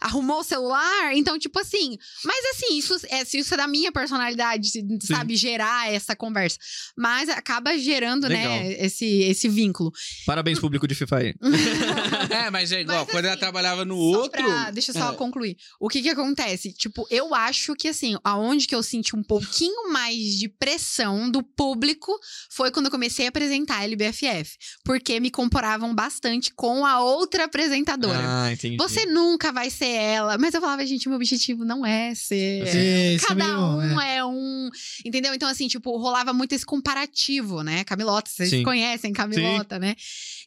[0.00, 1.14] Arrumou o celular?
[1.14, 1.96] Então, tipo assim.
[2.24, 4.70] Mas assim, isso é, isso é da minha personalidade,
[5.02, 6.58] sabe, gerar essa conversa.
[6.96, 8.42] Mas acaba gerando, Legal.
[8.44, 9.92] né, esse, esse vínculo.
[10.26, 11.34] Parabéns, público de FIFA aí.
[12.30, 14.42] É, mas é igual, Mas, quando ela assim, trabalhava no Só outro.
[14.42, 15.16] pra- deixa eu só é.
[15.16, 15.56] concluir.
[15.80, 16.72] O que que acontece?
[16.72, 21.42] Tipo, eu acho que assim, aonde que eu senti um pouquinho mais de pressão do
[21.42, 22.12] público
[22.50, 24.56] foi quando eu comecei a apresentar a LBFF.
[24.84, 28.18] Porque me comparavam bastante com a outra apresentadora.
[28.20, 28.76] Ah, entendi.
[28.76, 30.38] Você nunca vai ser ela.
[30.38, 32.64] Mas eu falava, gente, meu objetivo não é ser.
[32.64, 34.16] Isso é Cada um é.
[34.16, 34.24] é.
[34.24, 34.70] um.
[35.04, 35.34] Entendeu?
[35.34, 37.84] Então, assim, tipo, rolava muito esse comparativo, né?
[37.84, 38.62] Camilota, vocês Sim.
[38.62, 39.96] conhecem Camilota, né?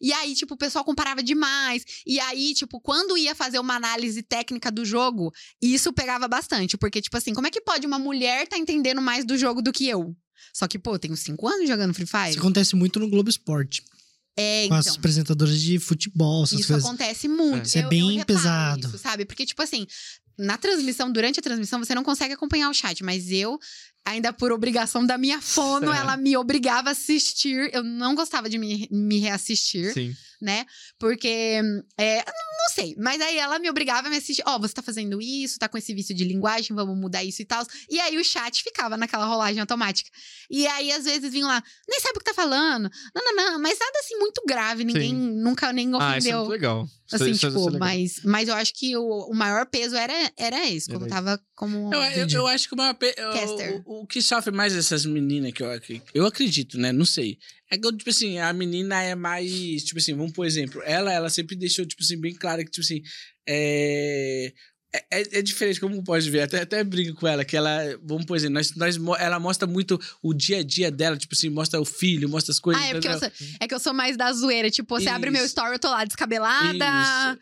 [0.02, 1.84] E aí, tipo, o pessoal comparava demais.
[2.08, 5.32] E aí, tipo, quando ia fazer uma análise técnica do jogo,
[5.62, 6.78] isso pegava bastante.
[6.78, 9.72] Porque, tipo assim, como é que pode uma mulher tá entendendo mais do jogo do
[9.72, 10.16] que eu?
[10.54, 12.38] Só que, pô, eu tenho cinco anos jogando Free Isso Fire.
[12.38, 13.84] acontece muito no Globo Esporte.
[14.38, 14.78] É, Com então.
[14.78, 16.86] as apresentadoras de futebol, essas Isso coisas.
[16.86, 17.66] acontece muito.
[17.66, 18.88] Isso é bem eu reparo pesado.
[18.88, 19.26] isso, sabe?
[19.26, 19.86] Porque, tipo assim,
[20.38, 23.60] na transmissão, durante a transmissão, você não consegue acompanhar o chat, mas eu,
[24.06, 25.98] ainda por obrigação da minha fono, É.
[25.98, 27.70] ela me obrigava a assistir.
[27.74, 30.16] Eu não gostava de me, me reassistir, Sim.
[30.42, 30.66] né?
[31.00, 31.62] Porque.
[31.98, 34.44] É, não sei, mas aí ela me obrigava a me assistir.
[34.46, 37.46] Ó, você tá fazendo isso, tá com esse vício de linguagem, vamos mudar isso e
[37.46, 37.66] tal.
[37.90, 40.10] E aí o chat ficava naquela rolagem automática.
[40.50, 42.90] E aí, às vezes, vinham lá, nem sabe o que tá falando.
[43.16, 46.38] Não, não, não, mas nada assim muito grave, ninguém nunca nem Ah, isso é ofendeu.
[46.40, 46.84] muito legal.
[46.84, 47.80] Isso- Assim, isso- isso é tipo, legal.
[47.80, 51.16] mas, mas eu acho que o, o maior peso era, era esse, quando Era eu
[51.16, 51.94] tava como.
[51.94, 53.84] Eu, eu, eu acho que uma, pe- Caster.
[54.00, 55.70] O, que sofre mais essas meninas, que eu,
[56.14, 56.92] eu acredito, né?
[56.92, 57.38] Não sei.
[57.70, 59.84] É que, tipo assim, a menina é mais.
[59.84, 62.84] Tipo assim, vamos por exemplo, ela, ela sempre deixou, tipo assim, bem claro que, tipo
[62.84, 63.02] assim,
[63.48, 64.54] é.
[64.94, 68.26] É, é- é diferente, como pode ver, até, até brinco com ela, que ela, vamos
[68.26, 71.80] por exemplo, nós, nós, ela mostra muito o dia a dia dela, tipo assim, mostra
[71.80, 72.84] o filho, mostra as coisas.
[72.84, 73.32] Ah, é porque eu sou,
[73.62, 74.70] é que eu sou mais da zoeira.
[74.70, 75.52] Tipo, você abre meu Isso.
[75.52, 76.74] story, eu tô lá descabelada.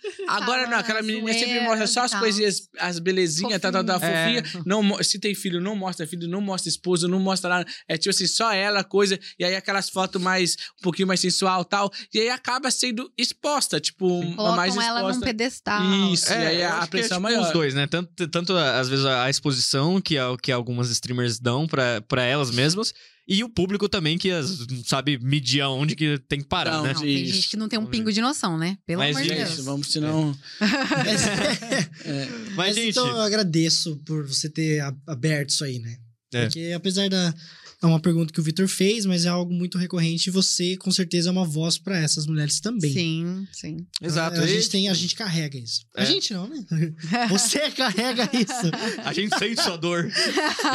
[0.04, 0.24] Isso.
[0.28, 2.20] Agora não, aquela menina sempre zoeira mostra só as tal.
[2.20, 4.46] coisinhas, as belezinhas, tal, tal, tal, Fofinho.
[4.46, 4.64] fofinha.
[4.66, 7.66] Não, mo- se tem filho, não mostra filho, não mostra esposa, não mostra nada.
[7.88, 9.20] É tipo assim, só ela, coisa.
[9.40, 11.92] E aí aquelas fotos mais, um pouquinho mais sensual tal.
[12.14, 15.26] E aí acaba sendo exposta, tipo, Colocam mais ela num exposta.
[15.26, 15.84] pedestal.
[16.14, 17.39] Isso, e aí a, é, pressão tipo, maior.
[17.42, 17.88] Os dois, né?
[17.88, 22.52] Tanto, tanto às vezes a exposição que, a- que algumas streamers dão pra, pra elas
[22.52, 22.94] mesmas.
[23.32, 26.94] E o público também que as, sabe medir aonde que tem que parar, Não, né?
[26.96, 27.34] Não, tem Isso.
[27.36, 28.76] gente que não tem um pingo de noção, né?
[28.88, 29.54] Pelo Mas, amor de gente, Deus.
[29.54, 30.36] Isso, vamos, senão.
[30.60, 31.28] Mas,
[32.06, 32.26] é.
[32.26, 35.96] Mas, mas gente, então eu agradeço por você ter aberto isso aí, né?
[36.34, 36.44] É.
[36.46, 37.34] Porque apesar da.
[37.82, 40.92] É uma pergunta que o Vitor fez, mas é algo muito recorrente e você, com
[40.92, 42.92] certeza, é uma voz pra essas mulheres também.
[42.92, 43.78] Sim, sim.
[44.02, 44.42] exato.
[44.42, 45.86] A, E, gente tem, a gente carrega isso.
[45.96, 46.06] A É.
[46.06, 46.58] gente não, né?
[47.30, 48.70] Você carrega isso.
[49.02, 50.12] a gente sente sua dor.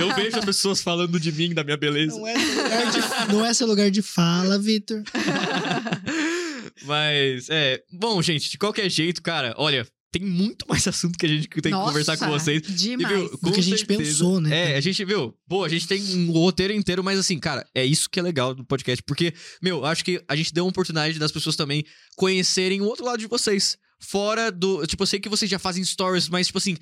[0.01, 2.17] Eu vejo as pessoas falando de mim, da minha beleza.
[2.17, 5.03] Não é seu lugar de, não é seu lugar de fala, Vitor.
[6.85, 7.83] Mas, é.
[7.93, 9.87] Bom, gente, de qualquer jeito, cara, olha,
[10.19, 12.63] tem muito mais assunto que a gente tem que Nossa, conversar com vocês.
[12.69, 13.15] E, Demais.
[13.15, 15.35] viu, com que a gente certeza- pensou, né, É, a gente viu.
[15.49, 18.55] Pô, a gente tem um roteiro inteiro, mas assim, cara, é isso que é legal
[18.55, 19.03] do podcast.
[19.03, 21.85] Porque, meu, acho que a gente deu uma oportunidade das pessoas também
[22.17, 23.77] conhecerem o outro lado de vocês.
[24.01, 24.87] Fora do.
[24.87, 26.77] Tipo, eu sei que vocês já fazem stories, mas, tipo assim.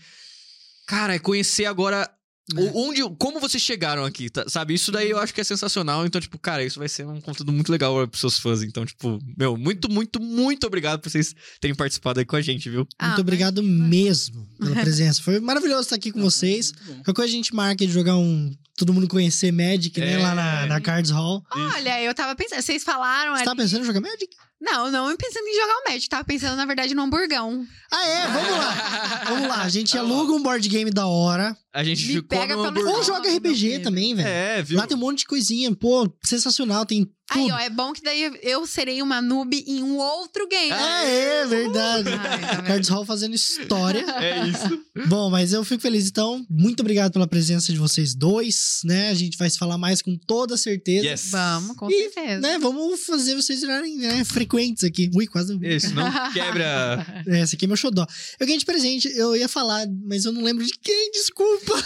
[0.86, 2.08] Cara, é conhecer agora.
[2.56, 4.74] O- Onde, como vocês chegaram aqui, tá- sabe?
[4.74, 6.04] Isso daí eu acho que é sensacional.
[6.04, 8.62] Então, tipo, cara, isso vai ser um conteúdo muito legal para seus fãs.
[8.62, 12.68] Então, tipo, meu, muito, muito, muito obrigado por vocês terem participado aí com a gente,
[12.68, 12.86] viu?
[12.98, 15.22] Ah, Muito obrigado mesmo pela presença.
[15.22, 16.72] Foi maravilhoso estar aqui com vocês.
[16.72, 18.52] Qualquer coisa a gente marca de jogar um.
[18.76, 20.14] Todo mundo conhecer Magic, né?
[20.14, 20.18] É.
[20.18, 21.44] Lá na, na Cards Hall.
[21.54, 22.62] Olha, eu tava pensando.
[22.62, 23.36] Vocês falaram.
[23.36, 24.28] Você tá ali- pensando em jogar Magic?
[24.62, 26.08] Não, não pensando em jogar o Magic.
[26.08, 27.66] Tava pensando, na verdade, no hamburgão.
[27.90, 28.26] Ah, é?
[28.28, 29.24] Vamos lá.
[29.26, 29.62] Vamos lá.
[29.62, 31.56] A gente aluga um board game da hora.
[31.72, 32.94] A gente Me ficou pega no hambúrguer.
[32.94, 34.28] Ou joga RPG também, velho.
[34.28, 34.78] É, viu?
[34.78, 35.74] Lá tem um monte de coisinha.
[35.74, 36.86] Pô, sensacional.
[36.86, 40.72] Tem Aí, ó, é bom que daí eu serei uma noob em um outro game.
[40.72, 42.08] Ah, é, verdade.
[42.10, 42.62] Ai, tá?
[42.62, 44.04] Cards Hall fazendo história.
[44.22, 44.84] É isso.
[45.08, 46.06] Bom, mas eu fico feliz.
[46.08, 49.08] Então, muito obrigado pela presença de vocês dois, né?
[49.10, 51.06] A gente vai se falar mais com toda certeza.
[51.06, 51.30] Yes.
[51.30, 52.40] Vamos, com E, certeza.
[52.40, 55.10] Né, vamos fazer vocês virarem né, frequentes aqui.
[55.14, 55.58] Ui, quase.
[55.62, 57.24] Isso, não quebra.
[57.26, 58.06] É, esse aqui é meu xodó.
[58.38, 61.82] Eu ganhei de presente, eu ia falar, mas eu não lembro de quem, desculpa.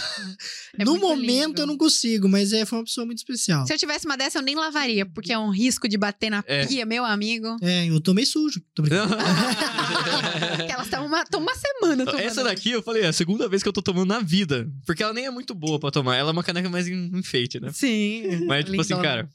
[0.77, 1.61] É no momento lindo.
[1.61, 3.65] eu não consigo, mas é, foi uma pessoa muito especial.
[3.65, 6.43] Se eu tivesse uma dessa, eu nem lavaria, porque é um risco de bater na
[6.47, 6.65] É.
[6.65, 7.55] pia, meu amigo.
[7.61, 8.61] É, eu tomei sujo.
[8.75, 8.83] Tô
[10.69, 12.21] elas estão uma, uma semana tomando.
[12.23, 14.69] Essa daqui eu falei, é a segunda vez que eu tô tomando na vida.
[14.85, 16.15] Porque ela nem é muito boa pra tomar.
[16.15, 17.69] Ela é uma caneca mais em- enfeite, né?
[17.73, 18.45] Sim.
[18.45, 19.29] Mas, tipo assim, cara.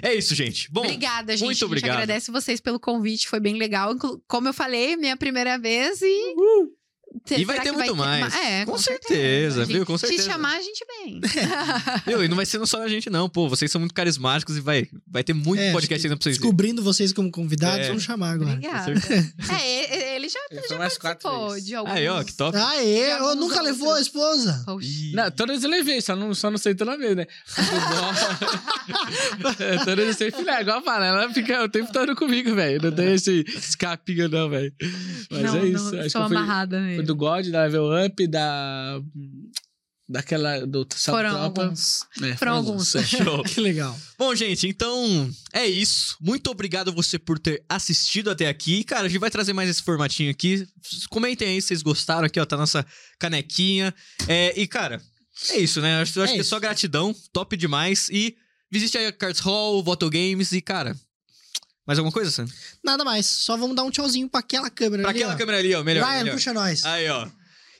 [0.00, 0.70] É isso, gente.
[0.70, 1.44] Bom, Obrigada, gente.
[1.44, 1.90] muito A gente obrigado.
[1.92, 3.94] agradece vocês pelo convite, foi bem legal.
[4.28, 6.34] Como eu falei, minha primeira vez e.
[7.24, 8.32] Te- E vai ter muito mais.
[8.34, 9.84] ma- É, Com com, certeza, viu?
[9.84, 10.30] Com Se certeza.
[10.30, 11.20] chamar, a gente vem.
[12.06, 12.24] Viu?
[12.24, 13.28] E não vai ser só a gente, não.
[13.28, 16.36] Pô, vocês são muito carismáticos e vai, vai ter muito É, podcast ainda pra vocês.
[16.36, 16.50] verem.
[16.50, 17.88] Descobrindo vocês como convidados, É.
[17.88, 18.52] vamos chamar agora.
[18.52, 18.92] Obrigada.
[19.60, 21.94] É, ele já, Ele já mais quatro participou de alguns.
[21.94, 22.56] Aí, ó, que top.
[22.56, 24.06] Aê, Já eu nunca levou a outros.
[24.06, 24.64] esposa.
[25.12, 27.26] Não, todas eu levei, só não, só não sei toda vez, né?
[29.58, 32.80] É, todas eu sei filhar, igual fala, ela fica o tempo todo comigo, velho.
[32.82, 34.72] Não tem esse escapinho, não, velho.
[35.30, 35.92] Mas não, é isso.
[35.94, 37.14] não, Acho sou que foi, amarrada foi mesmo.
[37.14, 39.00] do God, da Level Up, da.
[40.08, 40.66] Daquela.
[40.66, 41.62] Do Foram Tropa.
[41.62, 42.06] alguns.
[42.22, 42.94] É, Foram alguns.
[42.96, 43.02] é.
[43.06, 43.42] Show.
[43.44, 43.98] Que legal.
[44.18, 46.16] Bom, gente, então é isso.
[46.20, 48.84] Muito obrigado a você por ter assistido até aqui.
[48.84, 50.66] Cara, a gente vai trazer mais esse formatinho aqui.
[51.08, 52.44] Comentem aí se vocês gostaram aqui, ó.
[52.44, 52.84] Tá a nossa
[53.18, 53.94] canequinha.
[54.28, 55.00] É, e, cara,
[55.50, 55.98] é isso, né?
[55.98, 56.50] Eu acho, É que é isso.
[56.50, 57.14] só gratidão.
[57.32, 58.08] Top demais.
[58.10, 58.36] E
[58.70, 60.94] visite aí a Cards Hall, Voto Games e, cara.
[61.86, 62.46] Mais alguma coisa, Sam?
[62.84, 65.38] Nada mais, só vamos dar um tchauzinho pra aquela câmera Pra ali, aquela ó.
[65.38, 65.82] câmera ali, ó.
[65.82, 66.04] Melhor.
[66.06, 66.34] Ryan, melhor.
[66.34, 66.84] puxa nós.
[66.84, 67.26] Aí, ó.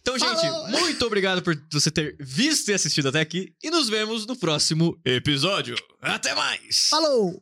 [0.00, 0.68] Então, gente, Falou!
[0.80, 3.54] muito obrigado por você ter visto e assistido até aqui.
[3.62, 5.76] E nos vemos no próximo episódio.
[6.00, 6.88] Até mais!
[6.90, 7.40] Falou!